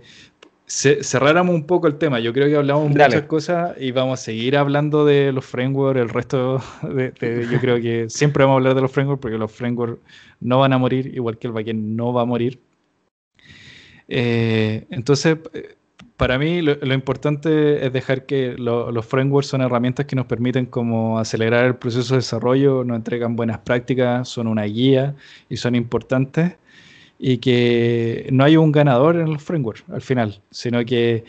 cerráramos 0.67 1.55
un 1.55 1.65
poco 1.65 1.87
el 1.87 1.97
tema. 1.97 2.19
Yo 2.21 2.33
creo 2.33 2.49
que 2.49 2.57
hablamos 2.57 2.91
muchas 2.91 3.23
cosas 3.23 3.77
y 3.81 3.93
vamos 3.93 4.21
a 4.21 4.23
seguir 4.23 4.57
hablando 4.57 5.05
de 5.05 5.33
los 5.33 5.45
frameworks, 5.45 6.01
el 6.01 6.09
resto 6.09 6.61
de, 6.83 7.47
yo 7.51 7.61
creo 7.61 7.81
que 7.81 8.11
siempre 8.11 8.45
vamos 8.45 8.55
a 8.55 8.59
hablar 8.59 8.75
de 8.75 8.83
los 8.83 8.91
frameworks 8.91 9.21
porque 9.21 9.39
los 9.39 9.53
frameworks 9.53 10.01
no 10.41 10.59
van 10.61 10.73
a 10.73 10.79
morir, 10.79 11.13
igual 11.15 11.39
que 11.39 11.47
el 11.47 11.53
backend 11.53 11.97
no 11.97 12.13
va 12.13 12.23
a 12.23 12.27
morir. 12.27 12.59
Eh, 14.09 14.87
entonces, 14.91 15.39
para 16.17 16.39
mí 16.39 16.63
lo, 16.63 16.95
importante 16.95 17.85
es 17.85 17.93
dejar 17.93 18.25
que 18.25 18.55
los 18.57 19.05
frameworks 19.07 19.49
son 19.49 19.61
herramientas 19.61 20.07
que 20.07 20.17
nos 20.17 20.27
permiten 20.27 20.67
como 20.67 21.19
acelerar 21.19 21.67
el 21.67 21.77
proceso 21.77 22.15
de 22.15 22.19
desarrollo, 22.19 22.85
nos 22.85 22.97
entregan 22.97 23.37
buenas 23.37 23.59
prácticas, 23.59 24.29
son 24.29 24.47
una 24.47 24.65
guía 24.65 25.15
y 25.51 25.59
son 25.59 25.75
importantes 25.75 26.57
y 27.19 27.39
que 27.39 28.29
no 28.33 28.45
hay 28.45 28.57
un 28.57 28.73
ganador 28.73 29.17
en 29.17 29.33
los 29.33 29.43
frameworks 29.43 29.85
al 29.93 30.03
final, 30.03 30.41
sino 30.51 30.85
que 30.85 31.25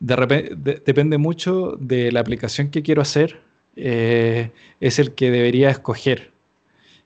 de 0.00 0.80
depende 0.84 1.18
mucho 1.18 1.76
de 1.80 2.12
la 2.12 2.20
aplicación 2.20 2.70
que 2.70 2.82
quiero 2.82 3.02
hacer, 3.02 3.40
eh, 3.76 4.50
es 4.80 4.98
el 4.98 5.14
que 5.14 5.30
debería 5.30 5.70
escoger. 5.70 6.32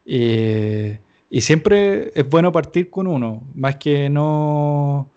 y 0.04 1.40
siempre 1.40 2.12
es 2.14 2.28
bueno 2.28 2.52
partir 2.52 2.90
con 2.90 3.06
uno, 3.06 3.42
más 3.54 3.76
que 3.76 4.10
no 4.10 5.11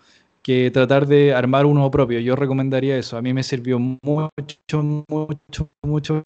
que 0.45 0.69
tratar 0.69 1.07
de 1.07 1.33
armar 1.33 1.65
uno 1.65 1.89
propio. 1.89 2.19
Yo 2.19 2.35
recomendaría 2.35 2.95
eso. 2.99 3.17
A 3.17 3.21
mí 3.23 3.33
me 3.33 3.41
sirvió 3.41 3.79
mucho, 3.79 4.83
mucho, 5.07 5.69
mucho 5.81 6.23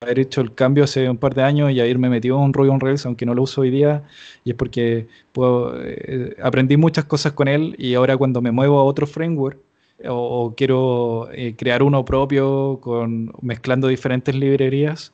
haber 0.00 0.18
hecho 0.18 0.40
el 0.40 0.52
cambio 0.56 0.82
hace 0.82 1.08
un 1.08 1.18
par 1.18 1.36
de 1.36 1.44
años 1.44 1.70
y 1.70 1.80
haberme 1.80 2.08
metido 2.08 2.44
en 2.44 2.52
Ruby 2.52 2.68
on 2.70 2.80
Rails, 2.80 3.06
aunque 3.06 3.24
no 3.24 3.32
lo 3.32 3.42
uso 3.42 3.60
hoy 3.60 3.70
día, 3.70 4.02
y 4.42 4.50
es 4.50 4.56
porque 4.56 5.06
eh, 5.36 6.36
aprendí 6.42 6.76
muchas 6.76 7.04
cosas 7.04 7.32
con 7.32 7.46
él 7.46 7.76
y 7.78 7.94
ahora 7.94 8.16
cuando 8.16 8.42
me 8.42 8.50
muevo 8.50 8.80
a 8.80 8.84
otro 8.84 9.06
framework 9.06 9.60
o, 10.08 10.52
quiero 10.56 11.28
eh, 11.32 11.54
crear 11.56 11.84
uno 11.84 12.04
propio 12.04 12.80
con, 12.80 13.32
mezclando 13.40 13.86
diferentes 13.86 14.34
librerías, 14.34 15.12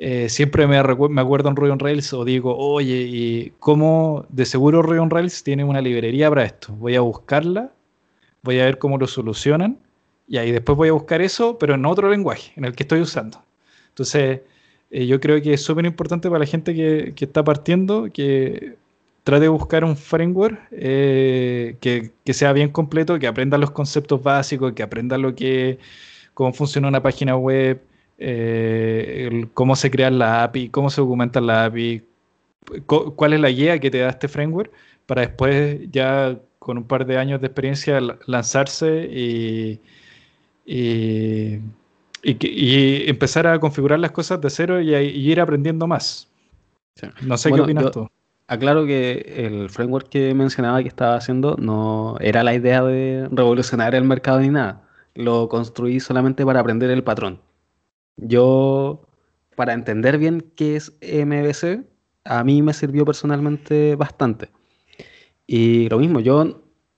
eh, 0.00 0.28
siempre 0.28 0.66
me, 0.66 0.82
me, 0.82 1.20
acuerdo 1.20 1.50
en 1.50 1.56
Ruby 1.56 1.70
on 1.70 1.78
Rails 1.78 2.12
o 2.12 2.24
digo, 2.24 2.56
oye, 2.58 3.06
¿y 3.08 3.52
cómo 3.60 4.26
de 4.28 4.44
seguro 4.44 4.82
Ruby 4.82 4.98
on 4.98 5.10
Rails 5.10 5.44
tiene 5.44 5.62
una 5.62 5.80
librería 5.80 6.28
para 6.28 6.44
esto? 6.44 6.72
Voy 6.74 6.96
a 6.96 7.00
buscarla 7.00 7.75
voy 8.46 8.60
a 8.60 8.64
ver 8.64 8.78
cómo 8.78 8.96
lo 8.96 9.06
solucionan 9.06 9.78
y 10.28 10.38
ahí 10.38 10.52
después 10.52 10.76
voy 10.78 10.88
a 10.88 10.92
buscar 10.92 11.20
eso, 11.20 11.58
pero 11.58 11.74
en 11.74 11.84
otro 11.84 12.10
lenguaje, 12.10 12.52
en 12.56 12.64
el 12.64 12.74
que 12.74 12.84
estoy 12.84 13.00
usando. 13.00 13.42
Entonces, 13.90 14.40
eh, 14.90 15.06
yo 15.06 15.20
creo 15.20 15.40
que 15.42 15.54
es 15.54 15.62
súper 15.62 15.84
importante 15.84 16.28
para 16.28 16.40
la 16.40 16.46
gente 16.46 16.74
que, 16.74 17.14
está 17.18 17.44
partiendo 17.44 18.10
que 18.12 18.76
trate 19.24 19.42
de 19.42 19.48
buscar 19.48 19.84
un 19.84 19.96
framework 19.96 20.58
eh, 20.70 21.76
que, 21.80 22.12
sea 22.32 22.52
bien 22.52 22.70
completo, 22.70 23.18
que 23.18 23.26
aprenda 23.26 23.58
los 23.58 23.70
conceptos 23.72 24.22
básicos, 24.22 24.72
que 24.72 24.82
aprenda 24.82 25.18
lo 25.18 25.34
que, 25.34 25.78
cómo 26.34 26.52
funciona 26.52 26.88
una 26.88 27.02
página 27.02 27.36
web, 27.36 27.80
eh, 28.18 29.46
cómo 29.54 29.76
se 29.76 29.90
crea 29.90 30.10
la 30.10 30.44
API, 30.44 30.68
cómo 30.70 30.90
se 30.90 31.00
documenta 31.00 31.40
la 31.40 31.66
API, 31.66 32.02
cuál 32.86 33.32
es 33.32 33.40
la 33.40 33.50
guía 33.50 33.78
que 33.80 33.90
te 33.90 33.98
da 33.98 34.10
este 34.10 34.28
framework, 34.28 34.72
para 35.06 35.22
después 35.22 35.78
ya 35.90 36.38
con 36.66 36.78
un 36.78 36.84
par 36.84 37.06
de 37.06 37.16
años 37.16 37.40
de 37.40 37.46
experiencia 37.46 38.00
lanzarse 38.26 39.08
y, 39.08 39.80
y, 40.66 41.60
empezar 43.08 43.46
a 43.46 43.60
configurar 43.60 44.00
las 44.00 44.10
cosas 44.10 44.40
de 44.40 44.50
cero 44.50 44.80
y, 44.80 44.92
ir 44.92 45.40
aprendiendo 45.40 45.86
más. 45.86 46.28
No 47.22 47.36
sé 47.36 47.52
qué 47.52 47.60
opinas 47.60 47.92
tú. 47.92 48.08
Aclaro 48.48 48.84
que 48.84 49.46
el 49.46 49.70
framework 49.70 50.08
que 50.08 50.34
mencionaba 50.34 50.82
que 50.82 50.88
estaba 50.88 51.14
haciendo 51.14 51.54
no 51.56 52.16
era 52.18 52.42
la 52.42 52.52
idea 52.52 52.82
de 52.82 53.28
revolucionar 53.30 53.94
el 53.94 54.02
mercado 54.02 54.40
ni 54.40 54.48
nada. 54.48 54.82
Lo 55.14 55.48
construí 55.48 56.00
solamente 56.00 56.44
para 56.44 56.58
aprender 56.58 56.90
el 56.90 57.04
patrón. 57.04 57.38
Yo, 58.16 59.06
para 59.54 59.72
entender 59.72 60.18
bien 60.18 60.44
qué 60.56 60.74
es 60.74 60.92
MVC, 61.00 61.84
a 62.24 62.42
mí 62.42 62.60
me 62.60 62.72
sirvió 62.72 63.04
personalmente 63.04 63.94
bastante. 63.94 64.48
Y 65.46 65.88
lo 65.88 65.98
mismo, 65.98 66.20
yo 66.20 66.44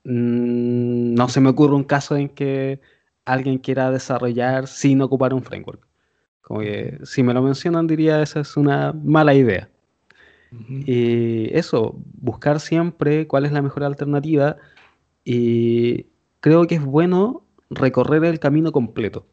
mm, 0.05 1.15
no 1.15 1.29
se 1.29 1.41
me 1.41 1.51
ocurre 1.51 1.75
un 1.75 1.85
caso 1.85 2.17
en 2.17 2.29
que 2.29 2.81
alguien 3.25 3.59
quiera 3.59 3.91
desarrollar 3.91 4.67
sin 4.67 5.03
ocupar 5.03 5.35
un 5.35 5.43
framework. 5.43 5.87
Como 6.41 6.61
que 6.61 6.99
si 7.05 7.23
me 7.23 7.35
lo 7.35 7.43
mencionan 7.43 7.87
diría 7.87 8.23
esa 8.23 8.41
es 8.41 8.57
una 8.57 8.93
mala 8.93 9.35
idea. 9.35 9.69
Y 10.87 11.55
eso, 11.55 11.95
buscar 12.15 12.59
siempre 12.59 13.27
cuál 13.27 13.45
es 13.45 13.53
la 13.53 13.61
mejor 13.61 13.85
alternativa 13.85 14.57
y 15.23 16.07
creo 16.41 16.67
que 16.67 16.77
es 16.77 16.83
bueno 16.83 17.45
recorrer 17.69 18.25
el 18.25 18.39
camino 18.39 18.73
completo. 18.73 19.27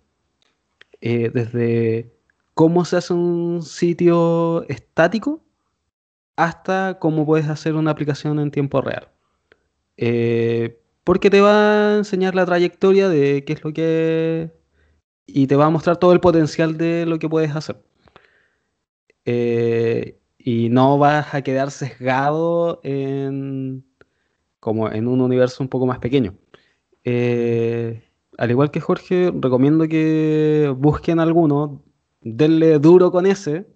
Eh, 0.99 1.31
desde 1.33 2.11
cómo 2.53 2.83
se 2.83 2.97
hace 2.97 3.13
un 3.13 3.61
sitio 3.61 4.67
estático 4.67 5.44
hasta 6.35 6.99
cómo 6.99 7.25
puedes 7.25 7.47
hacer 7.49 7.75
una 7.75 7.91
aplicación 7.91 8.39
en 8.39 8.51
tiempo 8.51 8.81
real. 8.81 9.09
Eh, 9.97 10.79
porque 11.03 11.29
te 11.29 11.41
va 11.41 11.93
a 11.93 11.97
enseñar 11.97 12.35
la 12.35 12.45
trayectoria 12.45 13.09
de 13.09 13.43
qué 13.45 13.53
es 13.53 13.63
lo 13.63 13.73
que... 13.73 14.51
y 15.27 15.47
te 15.47 15.55
va 15.55 15.65
a 15.67 15.69
mostrar 15.69 15.97
todo 15.97 16.13
el 16.13 16.19
potencial 16.19 16.77
de 16.77 17.05
lo 17.05 17.19
que 17.19 17.29
puedes 17.29 17.55
hacer. 17.55 17.77
Eh, 19.25 20.19
y 20.37 20.69
no 20.69 20.97
vas 20.97 21.33
a 21.33 21.41
quedar 21.41 21.71
sesgado 21.71 22.79
en, 22.83 23.85
como 24.59 24.91
en 24.91 25.07
un 25.07 25.21
universo 25.21 25.63
un 25.63 25.69
poco 25.69 25.85
más 25.87 25.99
pequeño. 25.99 26.35
Eh, 27.03 28.03
al 28.37 28.51
igual 28.51 28.71
que 28.71 28.81
Jorge, 28.81 29.31
recomiendo 29.33 29.87
que 29.87 30.73
busquen 30.77 31.19
alguno, 31.19 31.83
denle 32.21 32.79
duro 32.79 33.11
con 33.11 33.25
ese, 33.25 33.67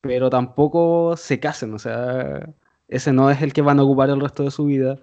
pero 0.00 0.30
tampoco 0.30 1.16
se 1.16 1.40
casen, 1.40 1.74
o 1.74 1.78
sea, 1.78 2.48
ese 2.88 3.12
no 3.12 3.30
es 3.30 3.42
el 3.42 3.52
que 3.52 3.62
van 3.62 3.78
a 3.78 3.84
ocupar 3.84 4.10
el 4.10 4.20
resto 4.20 4.44
de 4.44 4.50
su 4.50 4.66
vida. 4.66 4.98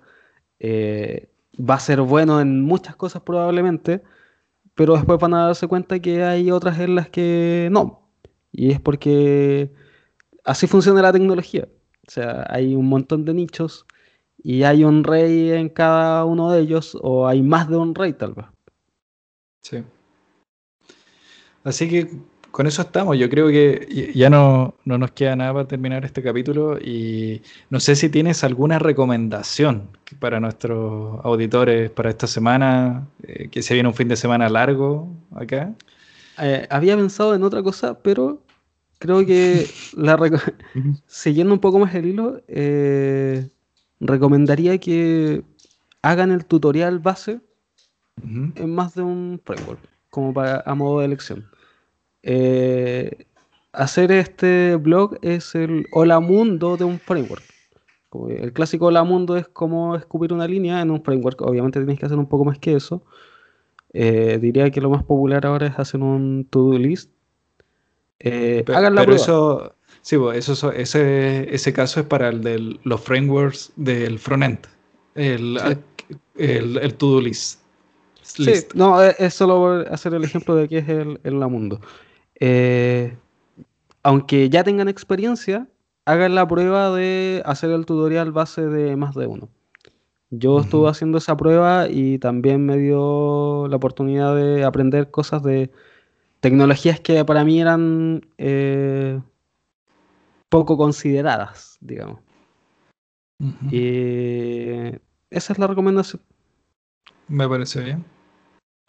Eh, 0.59 1.29
va 1.57 1.75
a 1.75 1.79
ser 1.79 2.01
bueno 2.01 2.41
en 2.41 2.61
muchas 2.63 2.95
cosas 2.95 3.21
probablemente, 3.23 4.03
pero 4.75 4.95
después 4.95 5.19
van 5.19 5.33
a 5.33 5.47
darse 5.47 5.67
cuenta 5.67 5.99
que 5.99 6.23
hay 6.23 6.51
otras 6.51 6.79
en 6.79 6.95
las 6.95 7.09
que 7.09 7.69
no. 7.71 8.09
Y 8.51 8.71
es 8.71 8.79
porque 8.81 9.71
así 10.43 10.67
funciona 10.67 11.01
la 11.01 11.13
tecnología. 11.13 11.67
O 12.07 12.11
sea, 12.11 12.45
hay 12.49 12.75
un 12.75 12.87
montón 12.87 13.25
de 13.25 13.33
nichos 13.33 13.85
y 14.37 14.63
hay 14.63 14.83
un 14.83 15.03
rey 15.03 15.51
en 15.51 15.69
cada 15.69 16.25
uno 16.25 16.51
de 16.51 16.61
ellos 16.61 16.97
o 17.01 17.27
hay 17.27 17.41
más 17.41 17.69
de 17.69 17.77
un 17.77 17.95
rey 17.95 18.13
tal 18.13 18.33
vez. 18.33 18.45
Sí. 19.61 19.83
Así 21.63 21.89
que 21.89 22.09
con 22.57 22.65
eso 22.65 22.81
estamos. 22.81 23.15
Yo 23.19 23.29
creo 23.29 23.49
que 23.49 24.11
ya 24.15 24.31
no, 24.31 24.73
nos 24.83 25.11
queda 25.11 25.35
nada 25.35 25.53
para 25.53 25.67
terminar 25.67 26.03
este 26.05 26.23
capítulo 26.23 26.79
y 26.79 27.43
no 27.69 27.79
sé 27.79 27.95
si 27.95 28.09
tienes 28.09 28.43
alguna 28.43 28.79
recomendación 28.79 29.91
para 30.17 30.39
nuestros 30.39 31.23
auditores 31.23 31.91
para 31.91 32.09
esta 32.09 32.25
semana, 32.25 33.07
eh, 33.21 33.49
que 33.49 33.61
se 33.61 33.75
viene 33.75 33.89
un 33.89 33.93
fin 33.93 34.07
de 34.07 34.15
semana 34.15 34.49
largo 34.49 35.07
acá. 35.35 35.71
Eh, 36.39 36.65
había 36.71 36.97
pensado 36.97 37.35
en 37.35 37.43
otra 37.43 37.61
cosa, 37.61 37.99
pero 37.99 38.41
creo 38.97 39.23
que 39.23 39.67
la 39.95 40.17
siguiendo 41.05 41.53
un 41.53 41.59
poco 41.59 41.77
más 41.77 41.93
el 41.93 42.07
hilo, 42.07 42.41
eh, 42.47 43.49
recomendaría 43.99 44.79
que 44.79 45.43
hagan 46.01 46.31
el 46.31 46.43
tutorial 46.45 46.97
base 46.97 47.39
en 48.23 48.73
más 48.73 48.95
de 48.95 49.03
un 49.03 49.39
framework, 49.45 49.79
como 50.09 50.33
para 50.33 50.63
a 50.65 50.73
modo 50.73 51.01
de 51.01 51.05
elección. 51.05 51.45
Eh, 52.29 53.25
hacer 53.71 54.11
este 54.11 54.75
blog 54.75 55.17
es 55.21 55.55
el 55.55 55.85
hola 55.93 56.19
mundo 56.19 56.75
de 56.75 56.83
un 56.83 56.99
framework. 56.99 57.43
el 58.29 58.51
clásico 58.51 58.87
hola 58.87 59.05
mundo 59.05 59.37
es 59.37 59.47
como 59.47 59.95
escupir 59.95 60.33
una 60.33 60.45
línea 60.45 60.81
en 60.81 60.91
un 60.91 61.01
framework. 61.01 61.41
Obviamente 61.41 61.79
tienes 61.79 61.97
que 61.97 62.05
hacer 62.05 62.17
un 62.17 62.27
poco 62.27 62.43
más 62.43 62.59
que 62.59 62.75
eso. 62.75 63.01
Eh, 63.93 64.39
diría 64.41 64.69
que 64.71 64.81
lo 64.81 64.89
más 64.89 65.03
popular 65.03 65.45
ahora 65.45 65.67
es 65.67 65.79
hacer 65.79 66.01
un 66.01 66.45
to-do 66.49 66.77
list. 66.77 67.09
Eh, 68.19 68.65
hagan 68.75 68.95
la 68.95 69.01
pero 69.01 69.15
eso, 69.15 69.75
sí, 70.01 70.17
eso, 70.33 70.71
ese, 70.73 71.55
ese 71.55 71.71
caso 71.71 72.01
es 72.01 72.05
para 72.05 72.27
el 72.27 72.43
de 72.43 72.77
los 72.83 72.99
frameworks 72.99 73.71
del 73.77 74.19
frontend. 74.19 74.67
El, 75.15 75.57
el, 76.35 76.93
to-do 76.95 77.21
list. 77.21 77.61
Sí, 78.21 78.51
no, 78.73 79.01
es 79.01 79.33
solo 79.33 79.85
hacer 79.89 80.13
el 80.13 80.25
ejemplo 80.25 80.55
de 80.55 80.67
qué 80.67 80.79
es 80.79 80.89
el, 80.89 81.21
el 81.23 81.35
mundo. 81.35 81.79
Eh, 82.39 83.17
aunque 84.03 84.49
ya 84.49 84.63
tengan 84.63 84.87
experiencia, 84.87 85.67
hagan 86.05 86.35
la 86.35 86.47
prueba 86.47 86.95
de 86.95 87.41
hacer 87.45 87.71
el 87.71 87.85
tutorial 87.85 88.31
base 88.31 88.65
de 88.65 88.95
más 88.95 89.15
de 89.15 89.27
uno. 89.27 89.49
Yo 90.29 90.59
estuve 90.59 90.89
haciendo 90.89 91.17
esa 91.19 91.37
prueba 91.37 91.87
y 91.89 92.19
también 92.19 92.65
me 92.65 92.77
dio 92.77 93.67
la 93.69 93.77
oportunidad 93.77 94.35
de 94.35 94.65
aprender 94.65 95.09
cosas 95.09 95.41
de 95.41 95.71
tecnologías 96.41 96.99
que 96.99 97.23
para 97.23 97.45
mí 97.45 97.61
eran 97.61 98.25
eh, 98.37 99.21
poco 100.49 100.77
consideradas, 100.77 101.77
digamos. 101.81 102.19
Y 103.71 104.67
esa 105.29 105.53
es 105.53 105.59
la 105.59 105.67
recomendación. 105.67 106.21
Me 107.27 107.47
parece 107.47 107.83
bien. 107.83 108.05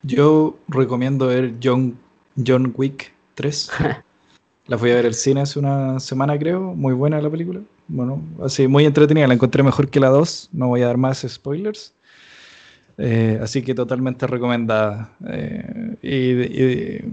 Yo 0.02 0.58
recomiendo 0.68 1.26
ver 1.26 1.56
John, 1.62 1.98
John 2.44 2.72
Wick 2.76 3.12
3. 3.38 3.70
la 4.66 4.76
fui 4.76 4.90
a 4.90 4.96
ver 4.96 5.06
el 5.06 5.14
cine 5.14 5.42
hace 5.42 5.60
una 5.60 6.00
semana, 6.00 6.36
creo. 6.36 6.74
Muy 6.74 6.92
buena 6.92 7.22
la 7.22 7.30
película. 7.30 7.60
Bueno, 7.86 8.20
así 8.42 8.66
muy 8.66 8.84
entretenida. 8.84 9.28
La 9.28 9.34
encontré 9.34 9.62
mejor 9.62 9.88
que 9.88 10.00
la 10.00 10.08
2. 10.08 10.50
No 10.52 10.66
voy 10.66 10.82
a 10.82 10.86
dar 10.86 10.96
más 10.96 11.24
spoilers. 11.26 11.94
Eh, 12.98 13.38
así 13.40 13.62
que 13.62 13.76
totalmente 13.76 14.26
recomendada. 14.26 15.12
Eh, 15.28 17.04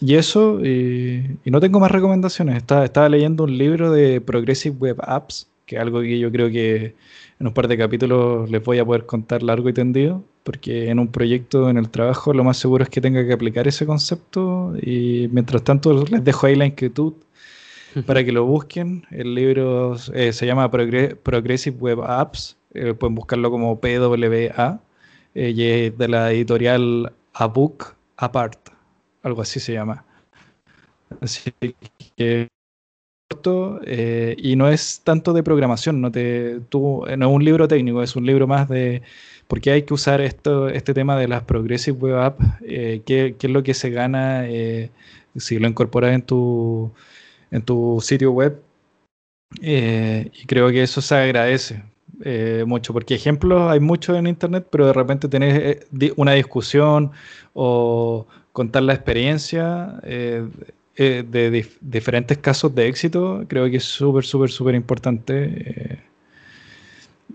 y, 0.00 0.14
eso, 0.14 0.64
y, 0.64 1.36
no 1.46 1.58
tengo 1.58 1.80
más 1.80 1.90
recomendaciones. 1.90 2.58
Estaba, 2.58 2.84
estaba 2.84 3.08
leyendo 3.08 3.42
un 3.42 3.58
libro 3.58 3.90
de 3.90 4.20
Progressive 4.20 4.76
Web 4.78 4.98
Apps, 5.00 5.48
que 5.66 5.74
es 5.74 5.82
algo 5.82 6.00
que 6.00 6.16
yo 6.20 6.30
creo 6.30 6.48
que 6.48 6.94
en 7.40 7.46
un 7.48 7.52
par 7.52 7.66
de 7.66 7.76
capítulos 7.76 8.48
les 8.50 8.62
voy 8.62 8.78
a 8.78 8.84
poder 8.84 9.04
contar 9.04 9.42
largo 9.42 9.68
y 9.68 9.72
tendido, 9.72 10.22
porque 10.42 10.90
en 10.90 10.98
un 10.98 11.08
proyecto, 11.08 11.70
en 11.70 11.78
el 11.78 11.90
trabajo, 11.90 12.32
lo 12.32 12.44
más 12.44 12.56
seguro 12.56 12.84
es 12.84 12.90
que 12.90 13.00
tenga 13.00 13.24
que 13.26 13.32
aplicar 13.32 13.68
ese 13.68 13.86
concepto. 13.86 14.74
Y 14.80 15.28
mientras 15.32 15.62
tanto, 15.62 16.04
les 16.04 16.24
dejo 16.24 16.46
ahí 16.46 16.56
la 16.56 16.66
inquietud 16.66 17.14
para 18.06 18.24
que 18.24 18.32
lo 18.32 18.44
busquen. 18.44 19.04
El 19.10 19.34
libro 19.34 19.96
eh, 20.14 20.32
se 20.32 20.46
llama 20.46 20.70
Progressive 20.70 21.76
Web 21.78 22.02
Apps. 22.02 22.56
pueden 22.98 23.14
buscarlo 23.14 23.50
como 23.50 23.80
PWA 23.80 24.80
eh, 25.34 25.92
de 25.96 26.08
la 26.08 26.32
editorial 26.32 27.12
A 27.34 27.46
Book 27.46 27.94
Apart, 28.16 28.58
algo 29.22 29.42
así 29.42 29.60
se 29.60 29.72
llama. 29.72 30.04
Así 31.20 31.52
que 32.16 32.48
eh, 33.84 34.34
y 34.38 34.56
no 34.56 34.68
es 34.68 35.00
tanto 35.04 35.32
de 35.32 35.42
programación, 35.42 36.00
no, 36.00 36.10
te, 36.10 36.60
tú, 36.68 37.04
no 37.16 37.28
es 37.28 37.34
un 37.34 37.44
libro 37.44 37.68
técnico, 37.68 38.02
es 38.02 38.16
un 38.16 38.26
libro 38.26 38.46
más 38.46 38.68
de 38.68 39.02
por 39.48 39.60
qué 39.60 39.72
hay 39.72 39.82
que 39.82 39.94
usar 39.94 40.20
esto, 40.20 40.68
este 40.68 40.94
tema 40.94 41.16
de 41.18 41.28
las 41.28 41.42
Progressive 41.44 41.98
Web 41.98 42.18
Apps, 42.18 42.44
eh, 42.62 43.02
qué, 43.06 43.36
es 43.40 43.50
lo 43.50 43.62
que 43.62 43.74
se 43.74 43.90
gana 43.90 44.46
eh, 44.48 44.90
si 45.36 45.58
lo 45.58 45.68
incorporas 45.68 46.14
en 46.14 46.22
tu, 46.22 46.92
en 47.50 47.62
tu 47.62 48.00
sitio 48.02 48.32
web. 48.32 48.60
y 49.60 50.46
creo 50.46 50.70
que 50.70 50.82
eso 50.82 51.00
se 51.02 51.14
agradece, 51.14 51.82
eh, 52.24 52.64
mucho, 52.66 52.92
porque 52.92 53.14
ejemplos 53.14 53.70
hay 53.70 53.80
muchos 53.80 54.16
en 54.16 54.26
internet, 54.26 54.66
pero 54.70 54.86
de 54.86 54.92
repente 54.92 55.28
tenés 55.28 55.80
eh, 55.90 56.12
una 56.16 56.32
discusión 56.32 57.10
o 57.52 58.26
contar 58.52 58.84
la 58.84 58.94
experiencia 58.94 59.98
eh, 60.04 60.46
de 60.94 61.66
diferentes 61.80 62.38
casos 62.38 62.74
de 62.74 62.86
éxito, 62.86 63.44
creo 63.48 63.68
que 63.68 63.78
es 63.78 63.84
súper, 63.84 64.24
súper, 64.24 64.50
súper 64.50 64.74
importante. 64.74 66.00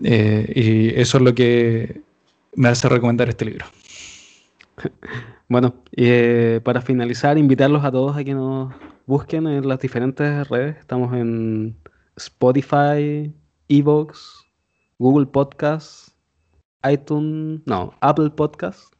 Y 0.00 1.00
eso 1.00 1.18
es 1.18 1.22
lo 1.22 1.34
que 1.34 2.00
me 2.54 2.68
hace 2.68 2.88
recomendar 2.88 3.28
este 3.28 3.44
libro. 3.44 3.66
Bueno, 5.50 5.82
para 6.62 6.82
finalizar, 6.82 7.38
invitarlos 7.38 7.82
a 7.82 7.90
todos 7.90 8.14
a 8.18 8.22
que 8.22 8.34
nos 8.34 8.70
busquen 9.06 9.46
en 9.46 9.66
las 9.66 9.80
diferentes 9.80 10.46
redes. 10.48 10.76
Estamos 10.76 11.14
en 11.14 11.74
Spotify, 12.16 13.32
Evox, 13.68 14.44
Google 14.98 15.26
Podcast, 15.26 16.10
iTunes, 16.86 17.62
no, 17.64 17.94
Apple 18.00 18.28
Podcast. 18.30 18.92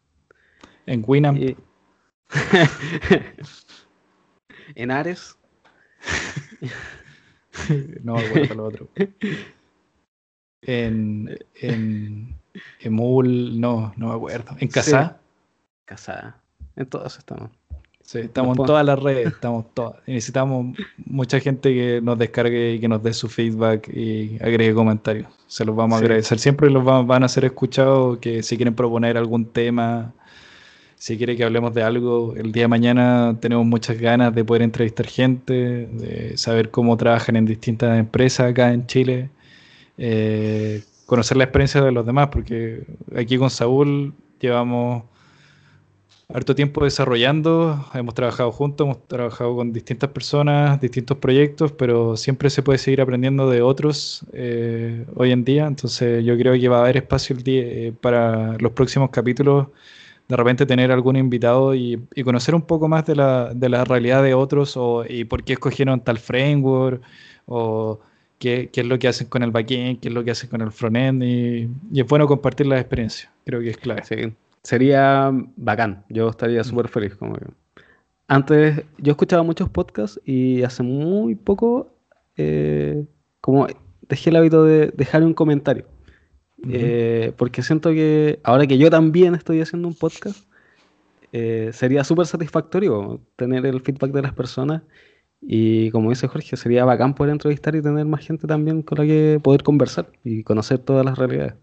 En 0.87 1.05
Winamp. 1.07 1.39
en 4.75 4.91
Ares. 4.91 5.37
no 8.03 8.17
acuerdo 8.17 8.55
lo 8.55 8.65
otro. 8.65 8.89
En, 10.63 11.39
en 11.61 12.35
Emul, 12.81 13.61
no, 13.61 13.93
no 13.97 14.09
me 14.09 14.15
acuerdo. 14.15 14.57
En 14.59 14.69
Casa. 14.69 15.19
Casa. 15.85 16.37
En 16.77 16.87
todos 16.87 17.19
estamos. 17.19 17.51
Sí, 18.09 18.21
estamos 18.21 18.57
en 18.57 18.65
todas 18.65 18.87
las 18.87 18.99
redes, 18.99 19.27
estamos 19.27 19.67
todas. 19.75 19.97
necesitamos 20.07 20.75
mucha 21.05 21.41
gente 21.41 21.75
que 21.75 22.01
nos 22.01 22.17
descargue 22.17 22.73
y 22.73 22.81
que 22.81 22.89
nos 22.89 23.03
dé 23.03 23.13
su 23.13 23.29
feedback 23.29 23.87
y 23.89 24.39
agregue 24.41 24.73
comentarios. 24.73 25.29
Se 25.47 25.63
los 25.67 25.77
vamos 25.77 25.97
a 25.97 25.99
agradecer. 25.99 26.39
Siempre 26.39 26.71
los 26.71 26.83
van, 26.83 27.23
a 27.23 27.29
ser 27.29 27.45
escuchados, 27.45 28.17
que 28.17 28.43
si 28.43 28.57
quieren 28.57 28.75
proponer 28.75 29.19
algún 29.19 29.45
tema, 29.45 30.15
si 30.97 31.19
quieren 31.19 31.37
que 31.37 31.45
hablemos 31.45 31.75
de 31.75 31.83
algo, 31.83 32.35
el 32.35 32.51
día 32.51 32.63
de 32.63 32.69
mañana 32.69 33.37
tenemos 33.43 33.67
muchas 33.67 33.99
ganas 34.01 34.35
de 34.35 34.43
poder 34.43 34.63
entrevistar 34.63 35.07
gente, 35.07 35.55
de 35.93 36.35
saber 36.39 36.71
cómo 36.71 36.97
trabajan 36.97 37.37
en 37.37 37.45
distintas 37.45 37.99
empresas 37.99 38.53
acá 38.53 38.73
en 38.73 38.87
Chile, 38.87 39.29
eh, 39.99 40.85
conocer 41.07 41.37
la 41.37 41.45
experiencia 41.45 41.83
de 41.83 41.93
los 41.93 42.07
demás, 42.07 42.29
porque 42.29 42.85
aquí 43.17 43.37
con 43.37 43.51
Saúl 43.51 44.15
llevamos 44.41 45.05
harto 46.33 46.55
tiempo 46.55 46.85
desarrollando, 46.85 47.87
hemos 47.95 48.15
trabajado 48.15 48.53
juntos, 48.53 48.85
hemos 48.85 49.09
trabajado 49.09 49.57
con 49.57 49.73
distintas 49.73 50.11
personas, 50.11 50.79
distintos 50.81 51.17
proyectos, 51.17 51.73
pero 51.73 52.17
siempre 52.17 52.51
se 52.51 52.63
puede 52.63 52.79
seguir 52.79 53.01
aprendiendo 53.01 53.49
de 53.49 53.63
otros 53.63 54.27
eh, 54.35 55.07
hoy 55.17 55.33
en 55.33 55.45
día, 55.45 55.67
entonces 55.67 56.23
yo 56.25 56.37
creo 56.37 56.53
que 56.53 56.69
va 56.69 56.79
a 56.79 56.81
haber 56.83 56.99
espacio 56.99 57.35
eh, 57.47 57.95
para 58.01 58.59
los 58.59 58.73
próximos 58.73 59.09
capítulos, 59.11 59.69
de 60.29 60.37
repente 60.37 60.67
tener 60.67 60.93
algún 60.93 61.17
invitado 61.17 61.75
y, 61.75 61.99
conocer 62.25 62.55
un 62.55 62.63
poco 62.63 62.89
más 62.89 63.07
de 63.07 63.17
la, 63.17 63.55
de 63.55 63.69
la 63.71 63.85
realidad 63.85 64.23
de 64.23 64.35
otros 64.35 64.77
o, 64.77 65.05
y 65.09 65.25
por 65.25 65.43
qué 65.43 65.55
escogieron 65.55 66.01
tal 66.01 66.19
framework 66.19 67.03
o... 67.47 68.01
Qué, 68.39 68.71
qué, 68.73 68.83
es 68.83 68.87
lo 68.87 68.99
que 68.99 69.09
hacen 69.09 69.27
con 69.29 69.43
el 69.43 69.51
backend, 69.51 70.01
qué 70.01 70.09
es 70.09 70.15
lo 70.15 70.23
que 70.23 70.31
hacen 70.31 70.49
con 70.49 70.61
el 70.61 70.71
frontend 70.71 71.23
y, 71.25 71.69
y 71.93 72.01
es 72.01 72.07
bueno 72.07 72.27
compartir 72.27 72.67
la 72.67 72.79
experiencia, 72.79 73.31
creo 73.45 73.61
que 73.61 73.71
es 73.71 73.77
clave. 73.77 74.05
Sí 74.05 74.33
sería 74.69 75.31
bacán. 75.57 76.05
Yo 76.09 76.29
estaría 76.29 76.61
mm. 76.61 76.65
súper 76.65 76.89
feliz. 76.89 77.15
Como 77.17 77.37
Antes, 78.27 78.83
yo 78.99 79.13
escuchaba 79.13 79.43
muchos 79.43 79.69
podcasts 79.71 80.21
y 80.25 80.63
hace 80.63 80.83
muy 80.83 81.35
poco, 81.35 81.91
eh, 82.37 83.05
como 83.41 83.67
dejé 84.09 84.31
el 84.31 84.37
hábito 84.37 84.65
de 84.65 84.89
dejar 84.89 85.23
un 85.23 85.35
comentario. 85.35 85.87
Eh, 86.69 87.33
porque 87.37 87.63
siento 87.63 87.91
que 87.91 88.41
ahora 88.43 88.67
que 88.67 88.79
yo 88.79 88.91
también 88.91 89.35
estoy 89.35 89.61
haciendo 89.61 89.87
un 89.89 89.95
podcast, 89.95 90.45
eh, 91.33 91.71
sería 91.73 92.03
súper 92.05 92.27
satisfactorio 92.27 93.21
tener 93.37 93.65
el 93.65 93.81
feedback 93.81 94.11
de 94.11 94.23
las 94.23 94.35
personas. 94.35 94.83
Y 95.41 95.91
como 95.91 96.11
dice 96.11 96.29
Jorge, 96.29 96.57
sería 96.57 96.85
bacán 96.85 97.15
poder 97.15 97.33
entrevistar 97.33 97.75
y 97.75 97.83
tener 97.83 98.05
más 98.07 98.27
gente 98.27 98.47
también 98.47 98.83
con 98.83 98.99
la 98.99 99.05
que 99.05 99.41
poder 99.43 99.63
conversar 99.63 100.09
y 100.25 100.43
conocer 100.43 100.79
todas 100.79 101.05
las 101.05 101.17
realidades. 101.17 101.55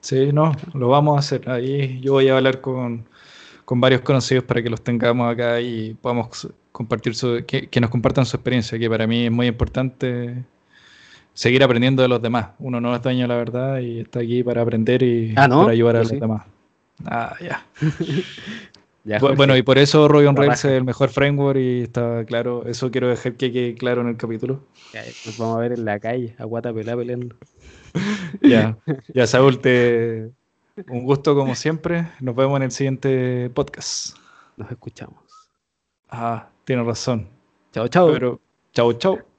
Sí, 0.00 0.30
no, 0.32 0.52
lo 0.74 0.88
vamos 0.88 1.16
a 1.16 1.18
hacer. 1.20 1.48
Ahí 1.48 2.00
yo 2.00 2.12
voy 2.12 2.28
a 2.28 2.36
hablar 2.36 2.60
con, 2.60 3.08
varios 3.68 4.02
conocidos 4.02 4.44
para 4.44 4.62
que 4.62 4.70
los 4.70 4.82
tengamos 4.82 5.32
acá 5.32 5.60
y 5.60 5.94
podamos 5.94 6.48
compartir 6.72 7.14
su, 7.14 7.44
que, 7.46 7.80
nos 7.80 7.90
compartan 7.90 8.26
su 8.26 8.36
experiencia, 8.36 8.78
que 8.78 8.88
para 8.88 9.06
mí 9.06 9.26
es 9.26 9.32
muy 9.32 9.46
importante 9.46 10.44
seguir 11.34 11.62
aprendiendo 11.62 12.02
de 12.02 12.08
los 12.08 12.20
demás. 12.20 12.50
Uno 12.58 12.80
no 12.80 12.94
es 12.94 13.02
dueño 13.02 13.22
de 13.22 13.28
la 13.28 13.36
verdad 13.36 13.78
y 13.78 14.00
está 14.00 14.20
aquí 14.20 14.42
para 14.42 14.62
aprender 14.62 15.02
y 15.02 15.32
ah, 15.36 15.48
para 15.48 15.70
ayudar 15.70 15.96
a 15.96 15.98
los 16.00 16.10
demás. 16.10 16.44
Ah, 17.04 17.34
ya. 17.40 17.64
bueno, 19.36 19.56
y 19.56 19.62
por 19.62 19.78
eso 19.78 20.08
Ruby 20.08 20.26
on 20.26 20.36
Rails 20.36 20.64
es 20.64 20.72
el 20.72 20.84
mejor 20.84 21.10
framework 21.10 21.58
y 21.58 21.82
está 21.82 22.24
claro, 22.24 22.66
eso 22.66 22.90
quiero 22.90 23.08
dejar 23.08 23.34
que 23.34 23.52
quede 23.52 23.74
claro 23.74 24.00
en 24.00 24.08
el 24.08 24.16
capítulo. 24.16 24.64
nos 25.26 25.38
vamos 25.38 25.56
a 25.56 25.60
ver 25.60 25.72
en 25.72 25.84
la 25.84 26.00
calle, 26.00 26.34
a 26.38 26.44
Guata 26.44 26.72
peleando 26.72 27.36
ya, 28.42 28.76
ya 29.14 29.26
Saúl, 29.26 29.58
te... 29.60 30.30
un 30.88 31.04
gusto 31.04 31.34
como 31.34 31.54
siempre. 31.54 32.08
Nos 32.20 32.34
vemos 32.36 32.56
en 32.58 32.64
el 32.64 32.70
siguiente 32.70 33.50
podcast. 33.54 34.16
Nos 34.56 34.70
escuchamos. 34.70 35.24
Ah, 36.08 36.48
tienes 36.64 36.86
razón. 36.86 37.28
Chao, 37.72 37.88
chao. 37.88 38.12
Pero, 38.12 38.40
chao, 38.72 38.92
chao. 38.94 39.35